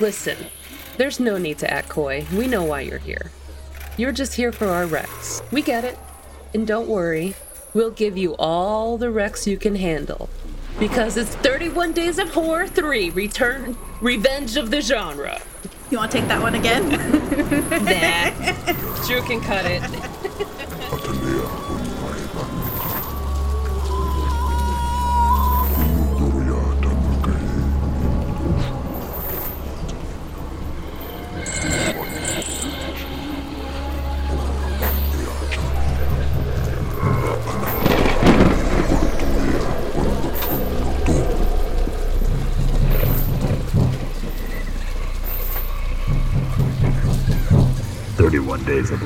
[0.00, 0.38] Listen,
[0.96, 2.26] there's no need to act coy.
[2.34, 3.30] We know why you're here.
[3.98, 5.42] You're just here for our Rex.
[5.52, 5.98] We get it.
[6.54, 7.34] And don't worry,
[7.74, 10.30] we'll give you all the Rex you can handle.
[10.78, 15.38] Because it's 31 Days of Horror 3 Return Revenge of the Genre.
[15.90, 16.88] You want to take that one again?
[17.84, 19.06] nah.
[19.06, 20.09] Drew can cut it.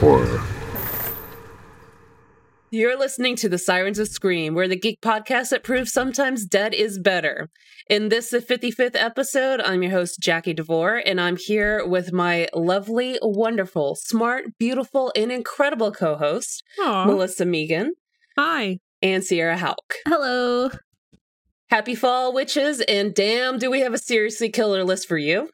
[0.05, 0.43] Horror.
[2.71, 6.75] You're listening to the Sirens of Scream, where the geek podcast that proves sometimes dead
[6.75, 7.49] is better.
[7.89, 12.49] In this, the 55th episode, I'm your host, Jackie DeVore, and I'm here with my
[12.53, 17.95] lovely, wonderful, smart, beautiful, and incredible co host, Melissa Megan
[18.37, 18.81] Hi.
[19.01, 19.95] and Sierra Hauk.
[20.07, 20.69] Hello.
[21.71, 25.49] Happy fall, witches, and damn, do we have a seriously killer list for you.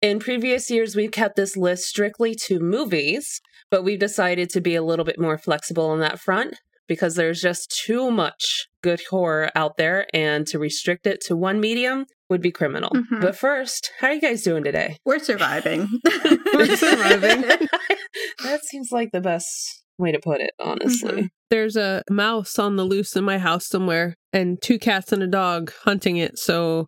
[0.00, 3.40] In previous years, we've kept this list strictly to movies,
[3.74, 6.54] but we've decided to be a little bit more flexible on that front
[6.86, 11.58] because there's just too much good horror out there, and to restrict it to one
[11.58, 12.90] medium would be criminal.
[12.90, 13.20] Mhm.
[13.20, 14.98] But first, how are you guys doing today?
[15.04, 15.88] We're surviving.
[16.54, 17.40] We're surviving.
[18.44, 21.22] that seems like the best way to put it, honestly.
[21.22, 21.28] Mhm.
[21.50, 25.26] There's a mouse on the loose in my house somewhere, and two cats and a
[25.26, 26.38] dog hunting it.
[26.38, 26.86] So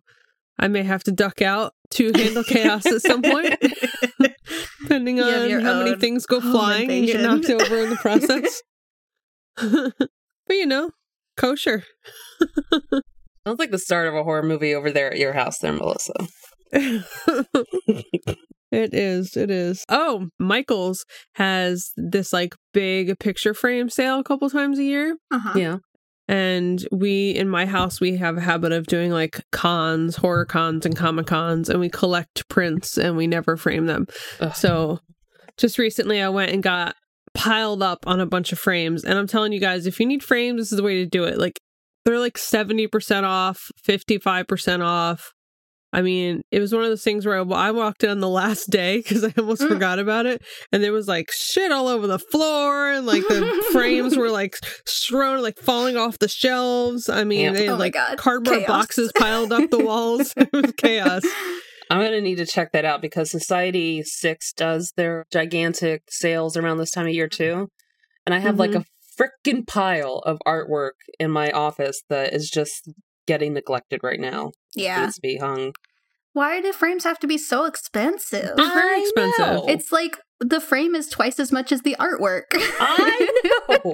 [0.57, 3.55] I may have to duck out to handle chaos at some point,
[4.87, 7.21] depending You on how many things go home flying and get invasion.
[7.23, 8.61] knocked over in the process.
[10.47, 10.91] but you know,
[11.35, 11.83] kosher.
[13.47, 16.13] Sounds like the start of a horror movie over there at your house, there, Melissa.
[18.71, 19.37] it is.
[19.37, 19.85] It is.
[19.89, 25.15] Oh, Michael's has this like big picture frame sale a couple times a year.
[25.31, 25.53] uh-huh.
[25.57, 25.77] Yeah.
[26.27, 30.85] And we, in my house, we have a habit of doing like cons, horror cons,
[30.85, 34.07] and comic cons, and we collect prints and we never frame them.
[34.41, 34.53] Ugh.
[34.53, 34.99] So
[35.57, 36.95] just recently, I went and got
[37.33, 39.03] piled up on a bunch of frames.
[39.03, 41.23] And I'm telling you guys, if you need frames, this is the way to do
[41.23, 41.37] it.
[41.37, 41.59] Like,
[42.03, 45.31] they're like 70% off, 55% off.
[45.93, 48.27] I mean, it was one of those things where I, I walked in on the
[48.29, 49.69] last day because I almost Mm.
[49.69, 50.41] forgot about it.
[50.71, 54.55] And there was like shit all over the floor, and like the frames were like
[54.87, 57.07] thrown, like falling off the shelves.
[57.09, 57.51] I mean, Yeah.
[57.53, 58.67] they had Oh like cardboard Chaos.
[58.67, 60.33] boxes piled up the walls.
[60.37, 61.23] it was chaos.
[61.89, 66.57] I'm going to need to check that out because Society 6 does their gigantic sales
[66.57, 67.69] around this time of year too.
[68.25, 68.83] And I have like a
[69.17, 72.91] freaking pile of artwork in my office that is just
[73.27, 74.51] getting neglected right now.
[74.75, 75.01] Yeah.
[75.01, 75.73] Needs to be hung.
[76.33, 78.55] Why do frames have to be so expensive?
[78.55, 79.39] They're very I expensive.
[79.39, 79.65] know.
[79.67, 82.43] It's like the frame is twice as much as the artwork.
[82.53, 83.93] I know.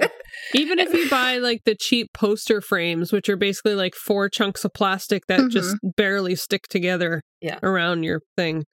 [0.52, 4.64] Even if you buy like the cheap poster frames, which are basically like four chunks
[4.64, 5.48] of plastic that mm-hmm.
[5.48, 7.58] just barely stick together Yeah.
[7.62, 8.64] around your thing.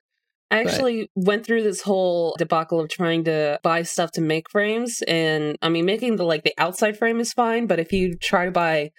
[0.51, 5.01] I actually went through this whole debacle of trying to buy stuff to make frames
[5.07, 8.43] and I mean making the like the outside frame is fine, but if you try
[8.43, 8.89] to buy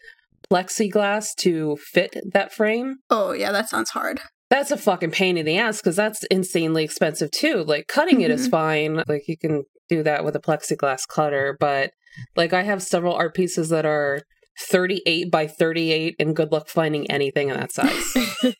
[0.52, 4.20] plexiglass to fit that frame, oh, yeah, that sounds hard.
[4.50, 7.64] that's a fucking pain in the ass because that's insanely expensive too.
[7.64, 8.50] Like cutting it is Mhm.
[8.50, 9.02] fine.
[9.08, 11.90] Like you can do that with a plexiglass cutter, but
[12.36, 14.20] like I have several art pieces that are
[14.68, 18.04] 38 by 38 and good luck finding anything in that size.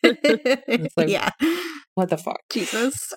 [0.97, 1.29] like- yeah.
[1.95, 2.41] what the fuck?
[2.51, 3.13] Jesus.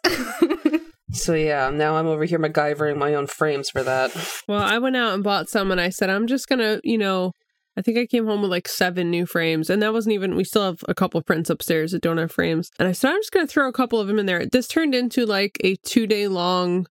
[1.13, 4.11] So yeah, now I'm over here MacGyvering my own frames for that.
[4.49, 6.97] Well, I went out and bought some and I said, I'm just going to, you
[6.97, 7.31] know,
[7.77, 9.69] I think I came home with like seven new frames.
[9.69, 12.31] And that wasn't even, we still have a couple of prints upstairs that don't have
[12.31, 12.71] frames.
[12.79, 14.45] And I said, I'm just going to throw a couple of them in there.
[14.45, 16.87] This turned into like a two day long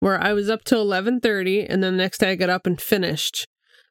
[0.00, 2.80] where I was up till 11.30 and then the next day I got up and
[2.80, 3.46] finished.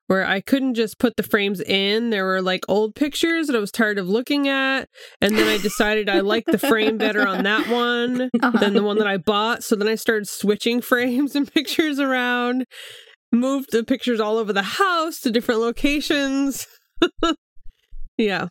[0.08, 2.10] Where I couldn't just put the frames in.
[2.10, 4.90] There were like old pictures that I was tired of looking at.
[5.22, 8.60] And then I decided I liked the frame better on that one Uh-huh.
[8.60, 9.64] than the one that I bought.
[9.64, 12.66] So then I started switching frames and pictures around,
[13.34, 16.68] moved the pictures all over the house to different locations.
[18.18, 18.48] yeah.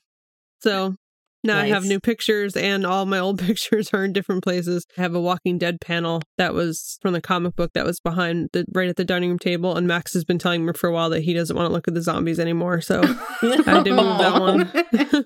[0.61, 0.97] So
[1.45, 4.85] now I have new pictures and all my old pictures are in different places.
[4.99, 8.51] I have a Walking Dead panel that was from the comic book that was behind
[8.53, 9.77] the right at the dining room table.
[9.77, 11.89] And Max has been telling me for a while that he doesn't want to look
[11.89, 12.81] at the zombies anymore.
[12.81, 13.01] So
[13.43, 15.25] I had to move that one.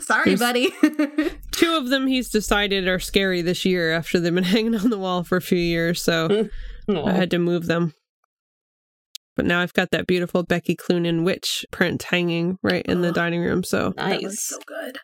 [0.00, 0.70] Sorry, There's- buddy.
[1.50, 4.98] Two of them he's decided are scary this year after they've been hanging on the
[4.98, 6.02] wall for a few years.
[6.02, 6.48] So
[6.88, 7.92] I had to move them.
[9.38, 13.12] But now I've got that beautiful Becky Cloonan witch print hanging right in the Oh.
[13.12, 13.62] dining room.
[13.62, 14.48] So That was nice.
[14.48, 14.98] so good.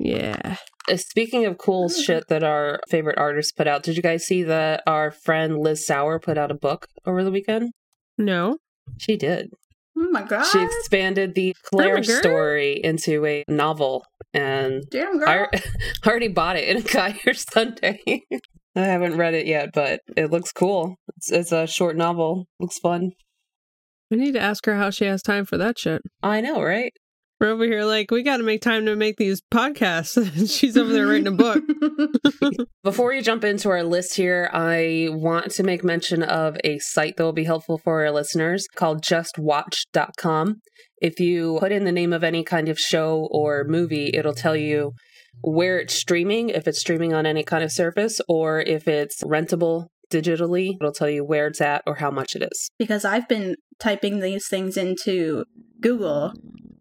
[0.00, 0.56] Yeah.
[0.90, 4.42] Uh, Speaking of cool shit that our favorite artists put out, did you guys see
[4.42, 7.70] that our friend Liz Sauer put out a book over the weekend?
[8.18, 8.58] No.
[8.98, 9.50] She did.
[9.96, 10.46] Oh my god.
[10.46, 14.04] She expanded the Claire Oh, story into a novel,
[14.34, 15.28] and Damn girl.
[15.28, 15.46] I
[16.04, 18.00] I already bought it and it got here Sunday.
[18.76, 20.96] I haven't read it yet, but it looks cool.
[21.16, 22.46] It's, it's a short novel.
[22.60, 23.12] Looks fun.
[24.12, 26.02] I need to ask her how she has time for that shit.
[26.22, 26.92] I know, right?
[27.38, 30.50] We're over here like, we got to make time to make these podcasts.
[30.58, 31.62] She's over there writing a book.
[32.82, 37.16] Before we jump into our list here, I want to make mention of a site
[37.16, 40.60] that will be helpful for our listeners called justwatch.com.
[41.02, 44.56] If you put in the name of any kind of show or movie, it'll tell
[44.56, 44.92] you
[45.42, 49.88] where it's streaming, if it's streaming on any kind of service, or if it's rentable
[50.10, 52.70] digitally, it'll tell you where it's at or how much it is.
[52.78, 55.44] because I've been typing these things into
[55.80, 56.32] Google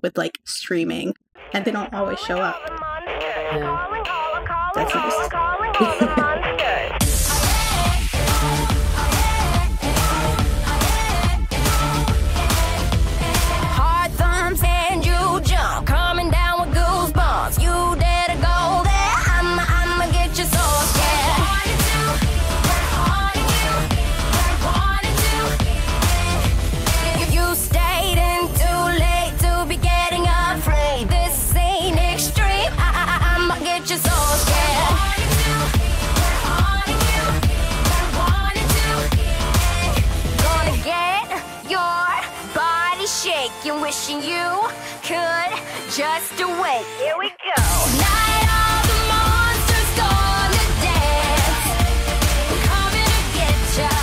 [0.02, 1.14] with like streaming
[1.54, 2.62] and they don't always show up.
[3.08, 4.02] Yeah.
[4.76, 6.32] That's nice.
[45.96, 46.86] Just wait.
[47.00, 47.62] Here we go.
[47.98, 51.58] Night of the monsters gonna dance.
[52.68, 53.94] Coming to get ya.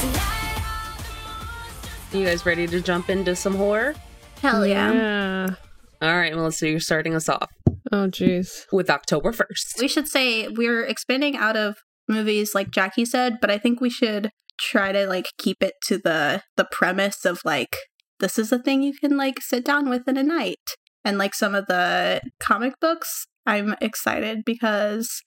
[0.00, 2.14] Tonight of the monsters.
[2.20, 3.94] You guys ready to jump into some horror?
[4.40, 4.92] Hell yeah.
[4.92, 5.54] Yeah.
[6.02, 7.50] All right, Melissa, you're starting us off
[7.90, 8.66] Oh, jeez.
[8.72, 9.80] with October 1st.
[9.80, 11.76] We should say we're expanding out of
[12.08, 14.30] movies like Jackie said, but I think we should
[14.60, 17.76] try to like keep it to the the premise of like
[18.20, 20.58] this is a thing you can like sit down with in a night.
[21.04, 25.22] And like some of the comic books, I'm excited because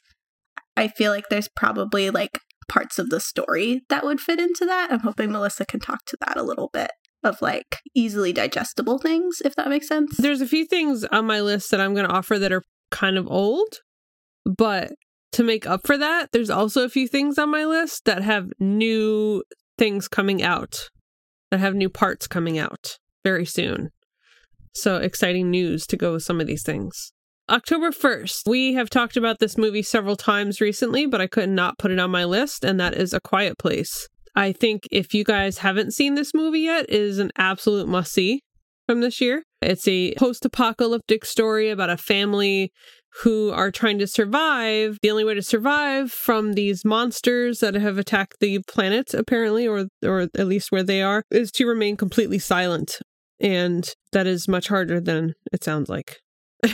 [0.76, 4.92] I feel like there's probably like parts of the story that would fit into that.
[4.92, 6.92] I'm hoping Melissa can talk to that a little bit
[7.24, 10.16] of like easily digestible things, if that makes sense.
[10.18, 13.18] There's a few things on my list that I'm going to offer that are kind
[13.18, 13.80] of old,
[14.46, 14.94] but
[15.34, 18.50] to make up for that, there's also a few things on my list that have
[18.60, 19.44] new
[19.78, 20.90] things coming out,
[21.52, 23.90] that have new parts coming out very soon.
[24.78, 27.12] So exciting news to go with some of these things.
[27.50, 31.80] October 1st, we have talked about this movie several times recently, but I could not
[31.80, 34.08] put it on my list, and that is A Quiet Place.
[34.36, 38.14] I think if you guys haven't seen this movie yet, it is an absolute must
[38.14, 38.42] see
[38.86, 39.42] from this year.
[39.64, 42.72] It's a post apocalyptic story about a family
[43.24, 45.00] who are trying to survive.
[45.02, 49.88] The only way to survive from these monsters that have attacked the planet, apparently, or
[50.04, 53.00] or at least where they are, is to remain completely silent.
[53.40, 56.18] And that is much harder than it sounds like.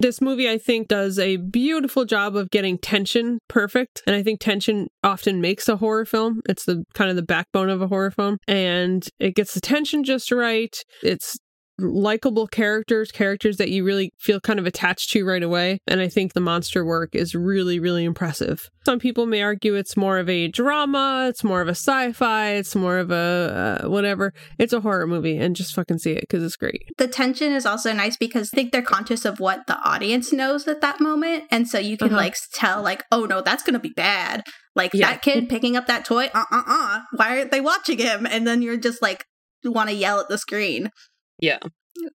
[0.00, 4.02] This movie, I think, does a beautiful job of getting tension perfect.
[4.06, 6.40] And I think tension often makes a horror film.
[6.48, 8.38] It's the kind of the backbone of a horror film.
[8.46, 10.74] And it gets the tension just right.
[11.02, 11.38] It's
[11.82, 15.78] likable characters, characters that you really feel kind of attached to right away.
[15.86, 18.68] And I think the monster work is really, really impressive.
[18.86, 22.50] Some people may argue it's more of a drama, it's more of a sci fi,
[22.52, 24.32] it's more of a uh, whatever.
[24.58, 26.82] It's a horror movie and just fucking see it because it's great.
[26.98, 30.66] the tension is also nice because I think they're conscious of what the audience knows
[30.68, 31.44] at that moment.
[31.50, 32.16] And so you can Uh-huh.
[32.16, 34.42] like tell, like, oh no, that's going to be bad.
[34.74, 35.10] Like Yeah.
[35.10, 37.00] that kid picking up that toy, uh uh uh.
[37.16, 38.26] Why aren't they watching him?
[38.26, 39.24] And then you're just like,
[39.62, 40.90] you want to yell at the screen.
[41.38, 41.58] Yeah.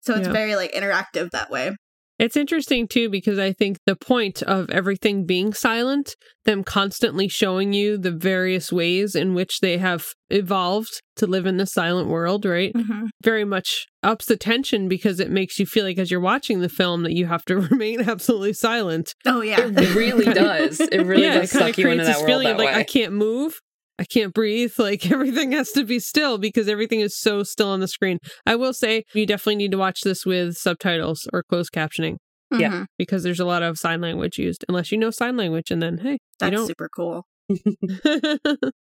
[0.02, 0.34] So it's Yeah.
[0.34, 1.76] very like interactive that way.
[2.20, 7.74] It's interesting too because I think the point of everything being silent, them constantly showing
[7.74, 12.46] you the various ways in which they have evolved to live in the silent world,
[12.46, 12.72] right?
[12.76, 13.06] Mm-hmm.
[13.24, 16.70] Very much ups the tension because it makes you feel like as you're watching the
[16.70, 19.16] film that you have to remain absolutely silent.
[19.26, 19.58] Oh yeah.
[19.60, 20.80] It really does.
[20.80, 22.44] It really yeah, does it kind suck of you into creates that this world feeling
[22.50, 22.80] that of like way.
[22.82, 23.56] I can't move.
[24.02, 24.74] I can't breathe.
[24.80, 28.18] Like everything has to be still because everything is so still on the screen.
[28.46, 32.16] I will say you definitely need to watch this with subtitles or closed captioning
[32.52, 32.72] Yeah.
[32.72, 32.86] Mhm.
[32.98, 36.00] because there's a lot of sign language used unless you know sign language and then
[36.00, 37.26] hey That's you don't super cool.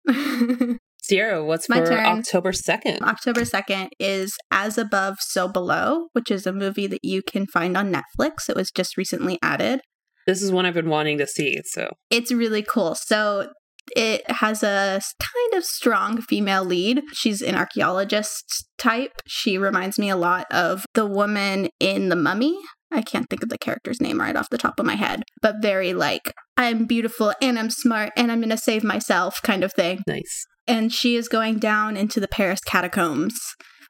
[1.03, 2.05] Sierra, what's My for turn.
[2.05, 3.01] October 2nd?
[3.01, 7.75] October 2nd is As Above, So Below, which is a movie that you can find
[7.75, 8.47] on Netflix.
[8.49, 9.81] It was just recently added.
[10.27, 11.59] This is one I've been wanting to see.
[11.65, 12.93] So, It's really cool.
[12.95, 13.49] So
[13.95, 17.01] it has a kind of strong female lead.
[17.13, 19.21] She's an archaeologist type.
[19.27, 22.57] She reminds me a lot of the woman in The Mummy.
[22.91, 25.61] I can't think of the character's name right off the top of my head, but
[25.61, 29.73] very like, I'm beautiful and I'm smart and I'm going to save myself kind of
[29.73, 30.01] thing.
[30.07, 30.45] Nice.
[30.67, 33.39] And she is going down into the Paris catacombs,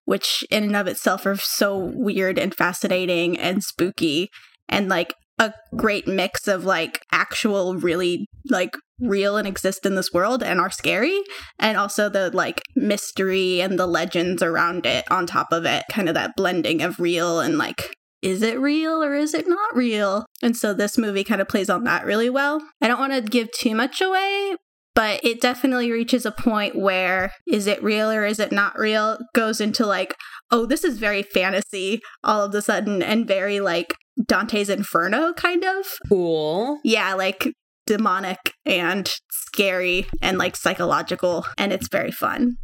[0.05, 4.29] which in and of itself are so weird and fascinating and spooky
[4.69, 10.13] and like a great mix of like actual, really like real and exist in this
[10.13, 11.19] world and are scary
[11.57, 16.07] and also the like mystery and the legends around it on top of it kind
[16.07, 20.27] of that blending of real and like is it real or is it not real?
[20.43, 22.61] And so this movie kind of plays on that really well.
[22.79, 24.55] I don't want to give too much away
[24.93, 29.17] but it definitely reaches a point where is it real or is it not real
[29.33, 30.15] goes into like
[30.51, 33.95] oh this is very fantasy all of a sudden and very like
[34.25, 36.79] dante's inferno kind of Cool.
[36.83, 37.53] yeah, like
[37.87, 42.57] demonic and scary and like psychological, and it's very fun.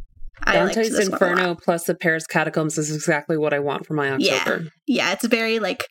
[0.46, 1.24] Dante's this one a.
[1.24, 4.68] Inferno plus the Paris Catacombs is exactly what I want for my October.
[4.86, 5.86] Yeah, it's very like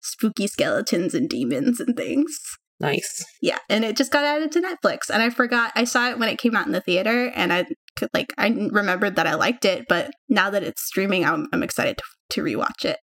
[0.00, 2.38] spooky skeletons and demons and things.
[2.78, 3.24] Nice.
[3.42, 6.30] Yeah, and it just got added to Netflix, and I forgot I saw it when
[6.30, 7.66] it came out in the theater, and I
[7.96, 11.62] could like I remembered that I liked it, but now that it's streaming, I'm I'm
[11.62, 12.98] excited to, to rewatch it.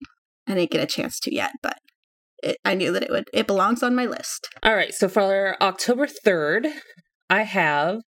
[0.49, 1.77] I didn't get a chance to yet, but
[2.43, 4.49] it, I knew that it would it belongs on my list.
[4.63, 4.95] All right.
[4.95, 6.73] So for October 3rd,
[7.29, 8.01] I have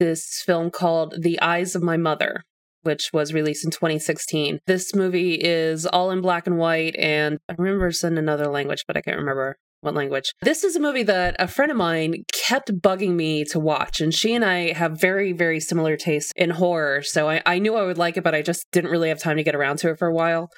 [0.00, 2.42] this film called The Eyes of My Mother,
[2.82, 4.58] which was released in 2016.
[4.66, 8.84] This movie is all in black and white, and I remember it's in another language,
[8.86, 10.32] but I can't remember what language.
[10.42, 14.12] This is a movie that a friend of mine kept bugging me to watch, and
[14.12, 17.02] she and I have very, very similar tastes in horror.
[17.02, 19.36] So I, I knew I would like it, but I just didn't really have time
[19.36, 20.48] to get around to it for a while.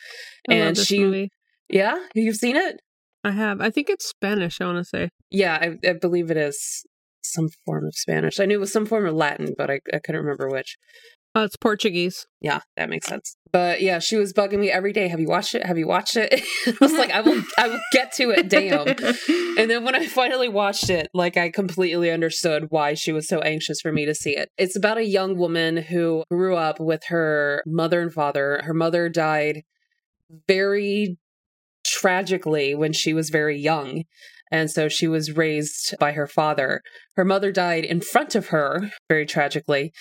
[0.49, 1.29] I and she, movie.
[1.69, 2.81] yeah, you've seen it?
[3.27, 3.61] I have.
[3.61, 4.61] I think it's Spanish.
[4.61, 5.09] I want to say.
[5.33, 6.87] Yeah, I, I believe it is
[7.23, 8.39] some form of Spanish.
[8.39, 10.77] I knew it was some form of Latin, but I, I couldn't remember which.
[11.35, 12.25] Oh, it's Portuguese.
[12.41, 13.37] Yeah, that makes sense.
[13.53, 15.09] But yeah, she was bugging me every day.
[15.09, 15.67] Have you watched it?
[15.67, 16.33] Have you watched it?
[16.69, 18.49] I was like, I will, I will get to it.
[18.49, 18.95] Damn.
[19.59, 23.41] And then when I finally watched it, like I completely understood why she was so
[23.41, 24.51] anxious for me to see it.
[24.59, 28.61] It's about a young woman who grew up with her mother and father.
[28.65, 29.63] Her mother died
[30.47, 31.17] very
[32.01, 34.05] tragically when she was very young.
[34.53, 36.81] And so she was raised by her father.
[37.17, 39.93] Her mother died in front of her, very tragically.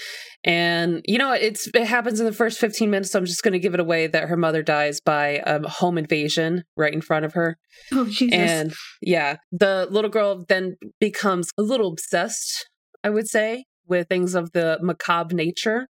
[0.43, 3.53] And you know, it's it happens in the first 15 minutes, so I'm just going
[3.53, 7.25] to give it away that her mother dies by a home invasion right in front
[7.25, 7.57] of her.
[7.91, 8.37] oh Jesus!
[8.37, 12.69] And yeah, the little girl then becomes a little obsessed,
[13.03, 15.87] I would say, with things of the macabre nature.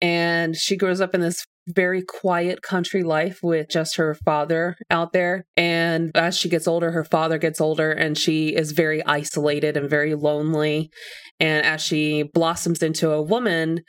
[0.00, 5.12] And she grows up in this very quiet country life with just her father out
[5.12, 5.44] there.
[5.56, 9.88] And as she gets older, her father gets older and she is very isolated and
[9.88, 10.90] very lonely.
[11.38, 13.80] And as she blossoms into a woman,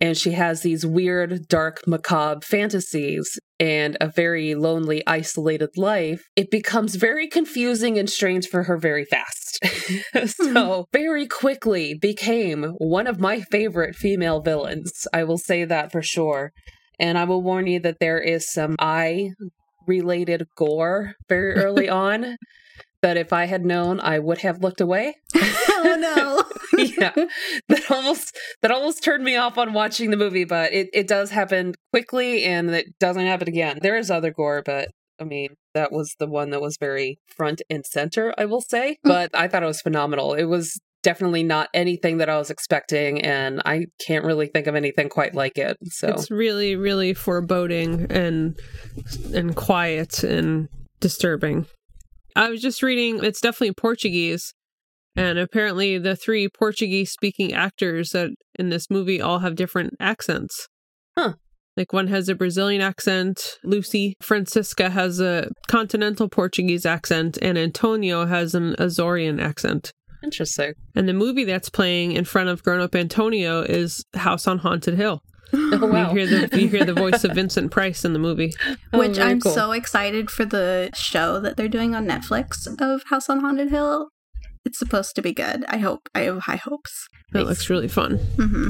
[0.00, 6.50] and she has these weird, dark, macabre fantasies and a very lonely, isolated life, it
[6.50, 9.58] becomes very confusing and strange for her very fast.
[10.26, 10.98] so, hmm.
[10.98, 15.06] very quickly became one of my favorite female villains.
[15.12, 16.52] I will say that for sure.
[16.98, 19.30] And I will warn you that there is some eye
[19.86, 22.36] related gore very early on.
[23.02, 25.14] That if I had known, I would have looked away.
[25.34, 26.44] oh no!
[26.98, 27.12] yeah,
[27.68, 31.30] that almost that almost turned me off on watching the movie, but it, it does
[31.30, 33.78] happen quickly and it doesn't happen again.
[33.80, 34.90] There is other gore, but
[35.20, 38.98] I mean that was the one that was very front and center, I will say.
[39.04, 39.08] Mm.
[39.08, 40.34] But I thought it was phenomenal.
[40.34, 44.74] It was definitely not anything that I was expecting, and I can't really think of
[44.74, 45.76] anything quite like it.
[45.84, 48.58] So It's really, really foreboding and
[49.32, 50.68] and quiet and
[51.00, 51.66] disturbing.
[52.36, 53.22] I was just reading.
[53.24, 54.52] It's definitely Portuguese,
[55.16, 60.68] and apparently the three Portuguese-speaking actors that in this movie all have different accents.
[61.18, 61.34] Huh.
[61.76, 64.14] Like one has a Brazilian accent, Lucy.
[64.20, 69.92] Francisca has a continental Portuguese accent, and Antonio has an Azorean accent.
[70.22, 70.74] interesting.
[70.94, 74.94] And the movie that's playing in front of grown up Antonio is House on Haunted
[74.94, 75.22] Hill.
[75.72, 76.12] Oh wow!
[76.12, 78.52] You hear the you hear the voice of Vincent Price in the movie.
[78.92, 79.52] Oh, Which very I'm cool.
[79.52, 84.08] so excited for the show that they're doing on Netflix of House on Haunted Hill.
[84.64, 85.64] It's supposed to be good.
[85.68, 86.08] I hope.
[86.14, 87.08] I have high hopes.
[87.32, 88.18] That looks really fun.
[88.36, 88.68] hmm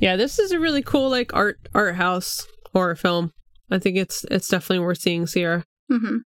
[0.00, 3.32] Yeah, this is a really cool like art art house horror film.
[3.70, 5.64] I think it's it's definitely worth seeing, Sierra.
[5.90, 6.18] hmm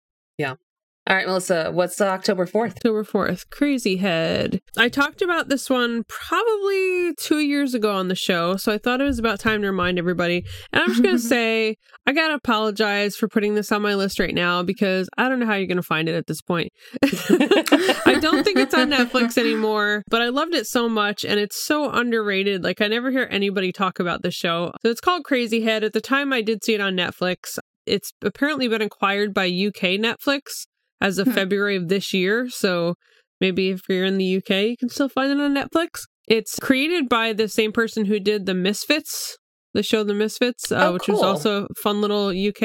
[1.08, 2.72] All right, Melissa, what's October fourth?
[2.78, 4.60] October 4th, Crazy Head.
[4.76, 9.00] I talked about this one probably two years ago on the show, so I thought
[9.00, 10.44] it was about time to remind everybody.
[10.72, 11.76] And I'm just going to say,
[12.08, 15.38] I got to apologize for putting this on my list right now because I don't
[15.38, 16.72] know how you're going to find it at this point.
[17.04, 21.64] I don't think it's on Netflix anymore, but I loved it so much and it's
[21.64, 22.64] so underrated.
[22.64, 24.72] Like, I never hear anybody talk about the show.
[24.82, 25.84] So it's called Crazy Head.
[25.84, 30.00] At the time I did see it on Netflix, it's apparently been acquired by UK
[30.00, 30.66] Netflix
[31.00, 31.34] as of Hmm.
[31.34, 32.48] February of this year.
[32.48, 32.94] So
[33.40, 36.02] maybe if you're in the UK, you can still find it on Netflix.
[36.28, 39.36] It's created by the same person who did The Misfits,
[39.74, 42.62] the show The Misfits, uh, Oh, which was also a fun little UK,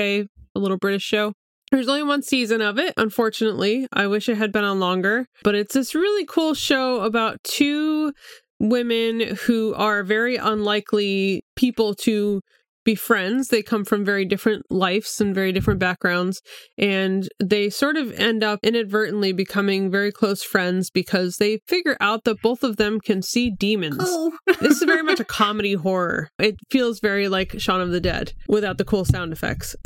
[0.55, 1.33] a little British show.
[1.71, 3.88] There's only one season of it, unfortunately.
[3.93, 8.11] I wish it had been on longer, but it's this really cool show about two
[8.59, 12.41] women who are very unlikely people to
[12.83, 13.47] be friends.
[13.50, 16.41] They come from very different lives and very different backgrounds,
[16.77, 22.23] and they sort of end up inadvertently becoming very close friends because they figure out
[22.23, 24.31] that both of them can see demons Oh.
[24.59, 26.29] this is very much a comedy horror.
[26.39, 29.75] It feels very like Shaun of the Dead without the cool sound effects.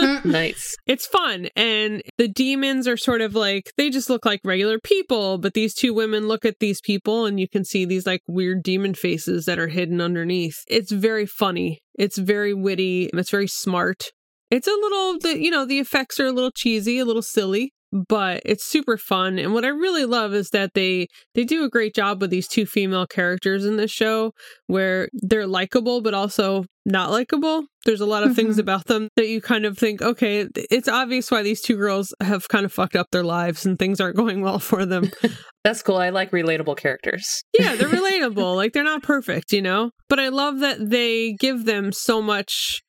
[0.00, 0.24] Mm.
[0.24, 0.76] Nice.
[0.86, 1.48] it's fun.
[1.56, 5.74] And the demons are sort of like, they just look like regular people, but these
[5.74, 9.44] two women look at these people and you can see these like weird demon faces
[9.44, 10.56] that are hidden underneath.
[10.68, 11.80] It's very funny.
[11.94, 13.10] It's very witty.
[13.12, 14.04] It's very smart.
[14.50, 17.72] It's a little, the, you know, the effects are a little cheesy, a little silly,
[17.92, 19.38] but it's super fun.
[19.38, 22.48] And what I really love is that they they do a great job with these
[22.48, 24.32] two female characters in this show
[24.66, 27.64] where they're likable but also not likable.
[27.84, 28.60] There's a lot of things Mhm.
[28.60, 32.48] about them that you kind of think, okay, it's obvious why these two girls have
[32.48, 35.10] kind of fucked up their lives and things aren't going well for them.
[35.64, 35.96] That's cool.
[35.96, 37.42] I like relatable characters.
[37.58, 38.56] yeah, they're relatable.
[38.56, 39.90] like they're not perfect, you know?
[40.08, 42.80] But I love that they give them so much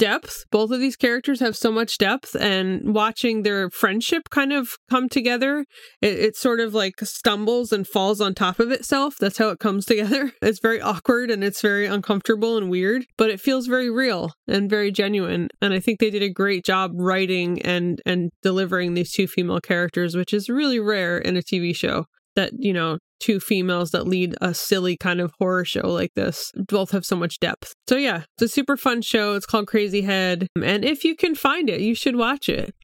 [0.00, 0.44] depth.
[0.50, 5.08] Both of these characters have so much depth, and watching their friendship kind of come
[5.08, 5.66] together,
[6.00, 9.16] it, it sort of like stumbles and falls on top of itself.
[9.20, 10.32] That's how it comes together.
[10.42, 14.68] It's very awkward and it's very uncomfortable and weird, but it feels very real and
[14.70, 15.48] very genuine.
[15.60, 19.60] And I think they did a great job writing and and delivering these two female
[19.60, 24.06] characters, which is really rare in a TV show that you know two females that
[24.06, 26.50] lead a silly kind of horror show like this.
[26.68, 27.74] Both have so much depth.
[27.88, 29.34] So yeah it's a super fun show.
[29.34, 30.46] It's called crazy head.
[30.62, 32.74] And if you can find it you should watch it.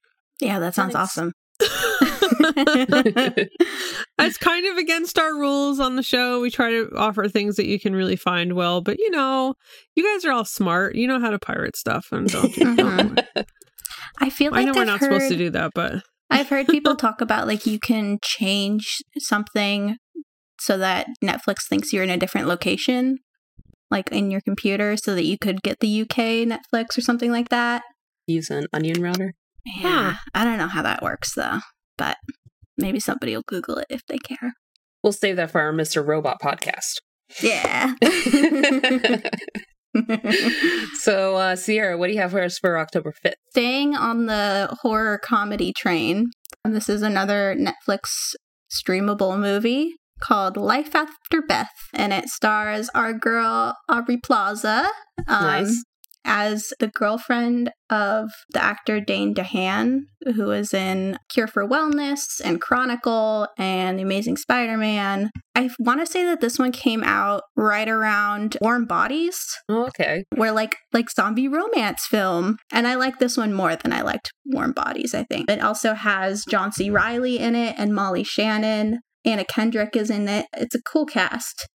[0.40, 1.02] Yeah, that sounds Nice.
[1.19, 1.33] awesome.
[4.19, 6.40] it's kind of against our rules on the show.
[6.40, 9.55] We try to offer things that you can really find well but you know
[9.94, 10.94] you guys are all smart.
[10.96, 13.25] You know how to pirate stuff and don't do Mhm.
[14.18, 16.49] I feel like i know we're I've not heard, supposed to do that but I've
[16.49, 19.96] heard people talk about like you can change something
[20.59, 23.19] so that Netflix thinks you're in a different location,
[23.90, 27.49] like in your computer, so that you could get the UK Netflix or something like
[27.51, 27.83] that.
[28.27, 29.35] Use an onion router.
[29.64, 31.59] Yeah, I don't know how that works though,
[31.99, 32.16] but
[32.77, 34.53] maybe somebody will Google it if they care.
[35.03, 36.07] We'll save that for our Mr.
[36.07, 37.01] Robot podcast.
[37.42, 37.95] Yeah.
[41.01, 43.33] so, uh, Sierra, what do you have for us for October 5th?
[43.51, 46.27] Staying on the horror comedy train,
[46.64, 48.35] this is another Netflix
[48.71, 54.88] streamable movie called Life After Beth, and it stars our girl Aubrey Plaza
[55.29, 55.85] um, Nice.
[56.24, 60.00] as the girlfriend of the actor Dane DeHaan,
[60.35, 65.31] who is in Cure for Wellness and Chronicle and The Amazing Spider Man.
[65.55, 70.24] I want to say that this one came out right around Warm Bodies Oh, okay.
[70.35, 74.31] where like like zombie romance film and i like this one more than i liked
[74.46, 79.00] warm bodies i think it also has john c reilly in it and molly shannon
[79.27, 80.47] anna kendrick is in it.
[80.57, 81.69] It's a cool cast.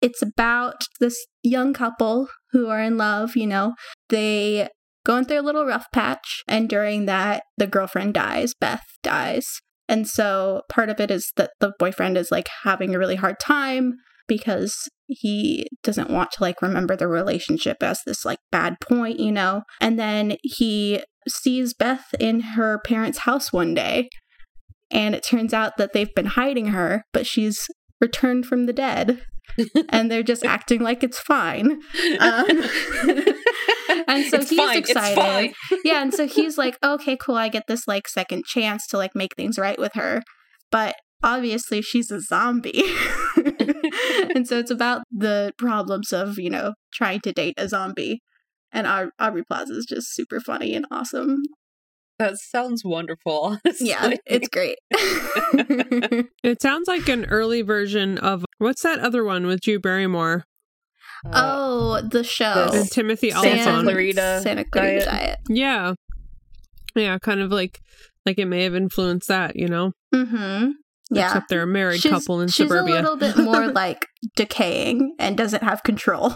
[0.00, 3.74] It's about this young couple who are in love you know.
[4.08, 4.68] They
[5.04, 9.46] going through a little rough patch and during that the girlfriend dies beth dies.
[9.88, 13.40] And so part of it is that the boyfriend is like having a really hard
[13.40, 13.94] time
[14.28, 19.32] because he doesn't want to like remember the relationship as this like bad point, you
[19.32, 19.62] know.
[19.80, 24.10] And then he sees Beth in her parents' house one day,
[24.90, 27.66] and it turns out that they've been hiding her, but she's
[28.00, 29.22] returned from the dead,
[29.88, 31.80] and they're just acting like it's fine.
[32.20, 32.46] Um,
[34.06, 34.78] and so it's he's fine.
[34.78, 35.54] excited.
[35.84, 39.14] Yeah, and so he's like, okay, cool, I get this like second chance to like
[39.14, 40.22] make things right with her.
[40.70, 42.84] But obviously she's a zombie.
[44.34, 48.20] and so it's about the problems of, you know, trying to date a zombie.
[48.70, 51.42] And Au- Aubrey Plaza is just super funny and awesome.
[52.18, 53.58] That sounds wonderful.
[53.80, 54.78] Yeah, it's great.
[56.42, 60.44] it sounds like an early version of what's that other one with drew barrymore
[61.24, 62.68] Uh, oh, the show.
[62.72, 63.84] This- and timothy Santa Olyphant.
[63.84, 65.20] Clarita Santa Clarita Diet.
[65.20, 65.38] Diet.
[65.48, 65.94] Yeah.
[66.96, 67.78] Yeah, kind of like
[68.26, 69.92] like it may have influenced that, you know?
[70.14, 70.70] Mm-hmm.
[71.10, 71.26] Yeah.
[71.26, 72.94] Except they're a married she's, couple in she's suburbia.
[72.94, 76.34] a little bit more like decaying and doesn't have control.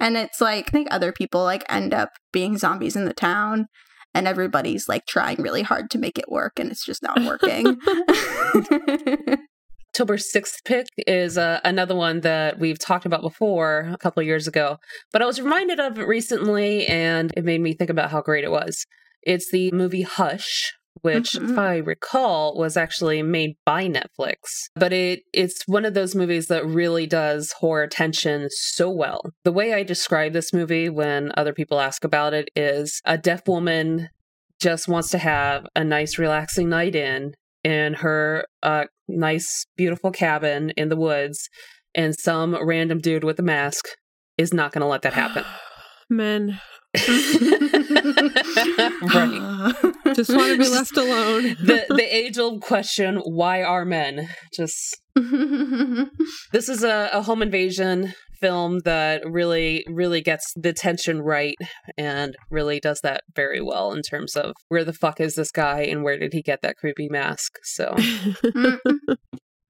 [0.00, 3.66] And it's like I think other people like end up being zombies in the town
[4.14, 7.78] and everybody's like trying really hard to make it work and it's just not working.
[9.92, 14.46] October 6th pick is uh, another one that we've talked about before a couple years
[14.46, 14.78] ago,
[15.12, 18.44] but I was reminded of it recently and it made me think about how great
[18.44, 18.86] it was.
[19.22, 21.58] It's the movie Hush, which if Mhm.
[21.58, 24.34] I recall was actually made by Netflix.
[24.74, 29.20] But it it's one of those movies that really does horror tension so well.
[29.44, 33.46] The way I describe this movie when other people ask about it is a deaf
[33.46, 34.08] woman
[34.60, 37.32] just wants to have a nice relaxing night in
[37.64, 41.48] in her uh, nice beautiful cabin in the woods
[41.94, 43.84] and some random dude with a mask
[44.38, 45.44] is not going to let that happen.
[46.08, 46.60] Men
[49.14, 49.74] right.
[50.14, 51.42] just want to be left alone.
[51.62, 58.12] the the age old question why are men just this is a, a home invasion
[58.40, 61.54] film that really really gets the tension right
[61.96, 65.82] and really does that very well in terms of where the fuck is this guy
[65.82, 67.94] and where did he get that creepy mask so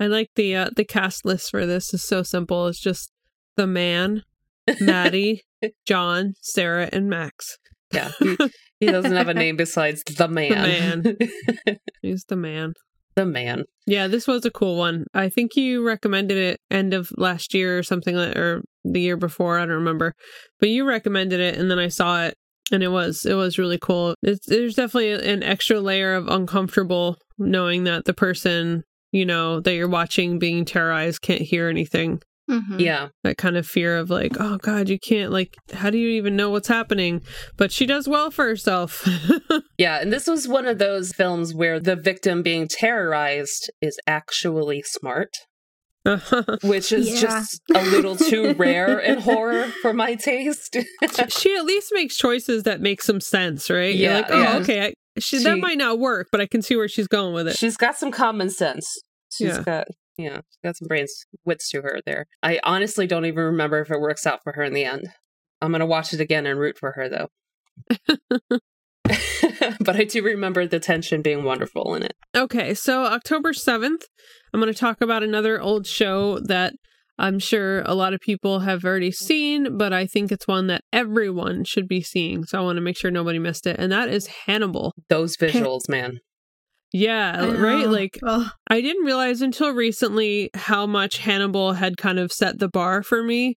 [0.01, 2.67] I like the uh, the cast list for this is so simple.
[2.69, 3.13] It's just
[3.57, 4.23] the man,
[4.81, 5.43] Maddie,
[5.87, 7.57] John, Sarah, and Max.
[7.93, 8.37] yeah he,
[8.81, 10.51] he doesn't have a name besides the man
[11.03, 11.17] The
[11.67, 11.79] man.
[12.03, 12.75] He's the man.
[13.17, 15.05] the man Yeah, this was a cool one.
[15.13, 19.59] I think you recommended it end of last year or something or the year before.
[19.59, 20.15] I don't remember,
[20.59, 22.35] but you recommended it, and then I saw it,
[22.73, 24.15] and it was it was really cool.
[24.23, 29.75] It's, there's definitely an extra layer of uncomfortable knowing that the person you know that
[29.75, 32.23] you're watching being terrorized can't hear anything.
[32.51, 32.81] Mhm.
[32.81, 36.09] yeah That kind of fear of like, oh god, you can't like, how do you
[36.11, 37.23] even know what's happening?
[37.57, 39.07] But she does well for herself.
[39.79, 44.83] yeah and this was one of those films where the victim being terrorized is actually
[44.85, 45.31] smart
[46.63, 47.21] which is Yeah.
[47.21, 50.77] just a little too rare in horror for my taste.
[51.29, 53.95] she at least makes choices that make some sense, right?
[53.95, 54.57] You're Yeah, like, oh, yeah.
[54.59, 57.49] okay, I, she, that might not work, but I can see where she's going with
[57.49, 57.59] it.
[57.59, 58.87] She's got some common sense.
[59.31, 59.63] She's Yeah.
[59.63, 59.89] got
[60.21, 62.27] yeah, she's got some brains wits to her there.
[62.43, 65.09] I honestly don't even remember if it works out for her in the end.
[65.61, 68.59] I'm gonna watch it again and root for her though.
[69.81, 72.15] but I do remember the tension being wonderful in it.
[72.37, 74.03] Okay, so October 7th,
[74.53, 76.75] I'm going to talk about another old show that
[77.19, 80.83] I'm sure a lot of people have already seen, but I think it's one that
[80.93, 82.45] everyone should be seeing.
[82.45, 83.77] So I want to make sure nobody missed it.
[83.79, 84.95] And that is Hannibal.
[85.09, 86.21] Those visuals, man.
[86.93, 87.89] Yeah, right?
[87.89, 88.51] Like, Ugh.
[88.69, 93.23] I didn't realize until recently how much Hannibal had kind of set the bar for
[93.23, 93.57] me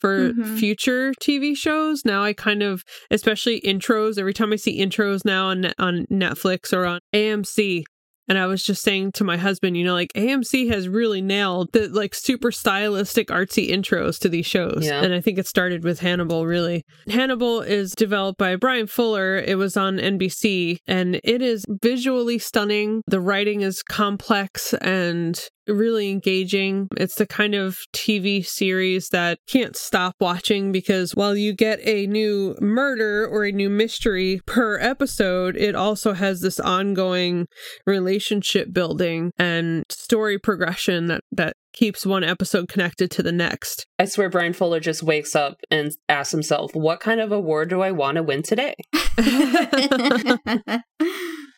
[0.00, 0.58] for Mhm.
[0.58, 2.02] future TV shows.
[2.04, 6.72] Now I kind of, especially intros, every time I see intros now on on Netflix
[6.72, 7.84] or on AMC,
[8.32, 11.70] and I was just saying to my husband, you know, like AMC has really nailed
[11.74, 14.86] the like super stylistic artsy intros to these shows.
[14.86, 15.02] Yeah.
[15.02, 16.82] And I think it started with Hannibal really.
[17.08, 19.36] Hannibal is developed by Bryan Fuller.
[19.36, 23.02] It was on NBC and it is visually stunning.
[23.06, 26.88] The writing is complex and really engaging.
[26.96, 32.06] It's the kind of TV series that can't stop watching because while you get a
[32.06, 37.46] new murder or a new mystery per episode, it also has this ongoing
[37.86, 43.86] relationship building and story progression that that keeps one episode connected to the next.
[43.98, 47.80] I swear Bryan Fuller just wakes up and asks himself, What kind of award do
[47.82, 48.74] I want to win today?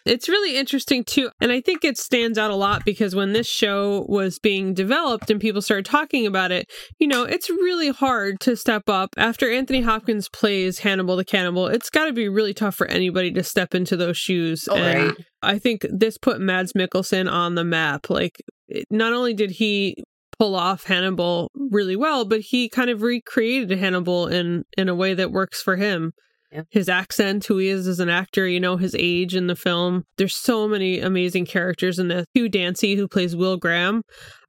[0.06, 1.30] It's really interesting too.
[1.40, 5.30] And I think it stands out a lot because when this show was being developed
[5.30, 9.14] and people started talking about it, you know, it's really hard to step up.
[9.16, 13.32] After Anthony Hopkins plays Hannibal the Cannibal, it's got to be really tough for anybody
[13.32, 14.68] to step into those shoes.
[14.70, 15.16] Oh, and Right.
[15.42, 18.10] I think this put Mads Mikkelsen on the map.
[18.10, 18.53] Like, it-
[18.90, 19.96] not only did he
[20.38, 25.14] pull off Hannibal really well, but he kind of recreated Hannibal in in a way
[25.14, 26.12] that works for him.
[26.52, 26.62] Yeah.
[26.70, 30.04] His accent, who he is as an actor, you know, his age in the film.
[30.18, 32.26] There's so many amazing characters in this.
[32.32, 34.02] Hugh Dancy, who plays Will Graham,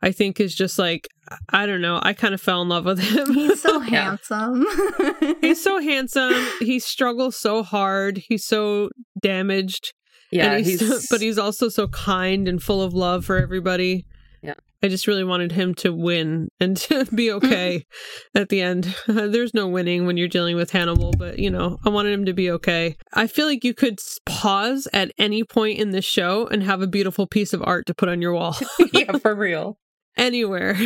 [0.03, 1.07] I think is just like
[1.49, 1.99] I don't know.
[2.03, 3.33] I kind of fell in love with him.
[3.33, 4.65] He's so handsome.
[5.41, 6.33] He's so handsome.
[6.59, 8.21] He struggles so hard.
[8.27, 9.93] He's so damaged.
[10.35, 14.05] Yeah, he's, he's, but he's also so kind and full of love for everybody.
[14.41, 14.53] Yeah.
[14.83, 17.85] I just really wanted him to win and to be okay
[18.35, 18.95] at the end.
[19.07, 22.33] There's no winning when you're dealing with Hannibal, but you know, I wanted him to
[22.33, 22.95] be okay.
[23.13, 26.87] I feel like you could pause at any point in this show and have a
[26.87, 28.55] beautiful piece of art to put on your wall.
[28.93, 29.79] yeah, for real.
[30.17, 30.77] Anywhere.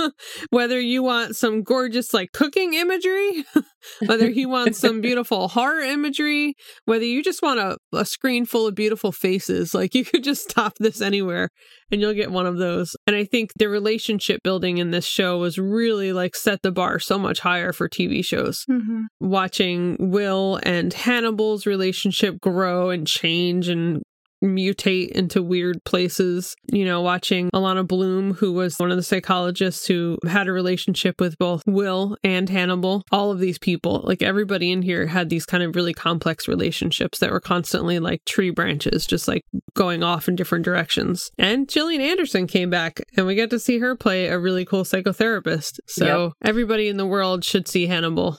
[0.50, 3.44] whether you want some gorgeous like cooking imagery,
[4.06, 8.66] whether you want some beautiful horror imagery, whether you just want a, a screen full
[8.66, 11.48] of beautiful faces, like you could just stop this anywhere
[11.90, 12.94] and you'll get one of those.
[13.06, 16.98] And I think the relationship building in this show was really like set the bar
[16.98, 18.64] so much higher for TV shows.
[18.70, 19.04] Mhm.
[19.20, 24.02] Watching Will and Hannibal's relationship grow and change and
[24.44, 26.54] mutate into weird places.
[26.72, 31.20] You know, watching Alana Bloom, who was one of the psychologists who had a relationship
[31.20, 33.02] with both Will and Hannibal.
[33.10, 37.18] All of these people, like everybody in here, had these kind of really complex relationships
[37.18, 39.42] that were constantly like tree branches, just like
[39.74, 41.30] going off in different directions.
[41.38, 44.84] And Gillian Anderson came back, and we got to see her play a really cool
[44.84, 45.78] psychotherapist.
[45.86, 46.32] So Yep.
[46.44, 48.38] everybody in the world should see Hannibal.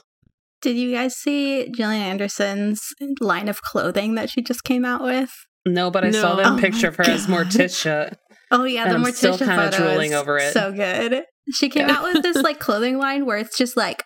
[0.60, 2.80] Did you guys see Gillian Anderson's
[3.20, 5.30] line of clothing that she just came out with?
[5.74, 8.14] No, but I saw that Oh picture of her as Morticia.
[8.50, 10.52] Oh yeah, the I'm Morticia still photo drooling is over it.
[10.52, 11.24] So good.
[11.52, 11.96] She came Yeah.
[11.98, 14.04] out with this like clothing line where it's just like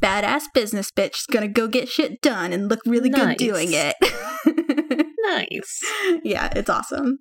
[0.00, 3.36] badass business bitch is gonna go get shit done and look really Nice.
[3.36, 3.94] good doing it.
[5.20, 5.80] Nice.
[6.24, 7.18] yeah, it's awesome.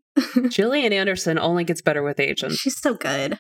[0.49, 2.41] Gillian Anderson only gets better with age.
[2.41, 3.31] and She's so good.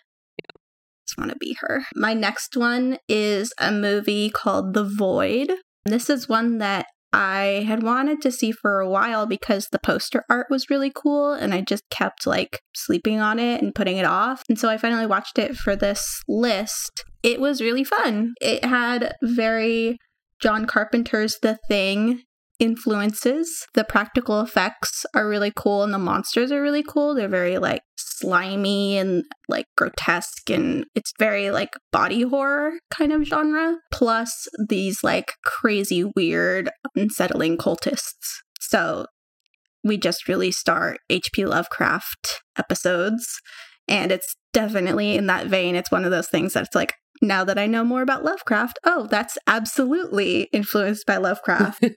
[1.07, 1.83] Just want to be her.
[1.95, 5.53] My next one is a movie called The Void.
[5.85, 10.23] This is one that I had wanted to see for a while because the poster
[10.29, 14.05] art was really cool and I just kept like sleeping on it and putting it
[14.05, 14.43] off.
[14.49, 17.05] And so I finally watched it for this list.
[17.23, 18.33] It was really fun.
[18.41, 19.97] It had very
[20.41, 22.21] John Carpenter's The Thing
[22.59, 23.65] influences.
[23.73, 27.15] The practical effects are really cool and the monsters are really cool.
[27.15, 27.81] They're very like
[28.19, 33.77] slimy and like grotesque and it's very like body horror kind of genre.
[33.91, 38.41] Plus these like crazy, weird, unsettling cultists.
[38.59, 39.05] So
[39.83, 41.45] we just released our H.P.
[41.45, 43.25] Lovecraft episodes
[43.87, 45.75] and it's definitely in that vein.
[45.75, 49.07] It's one of those things that's like now that I know more about Lovecraft, oh,
[49.09, 51.85] that's absolutely influenced by Lovecraft.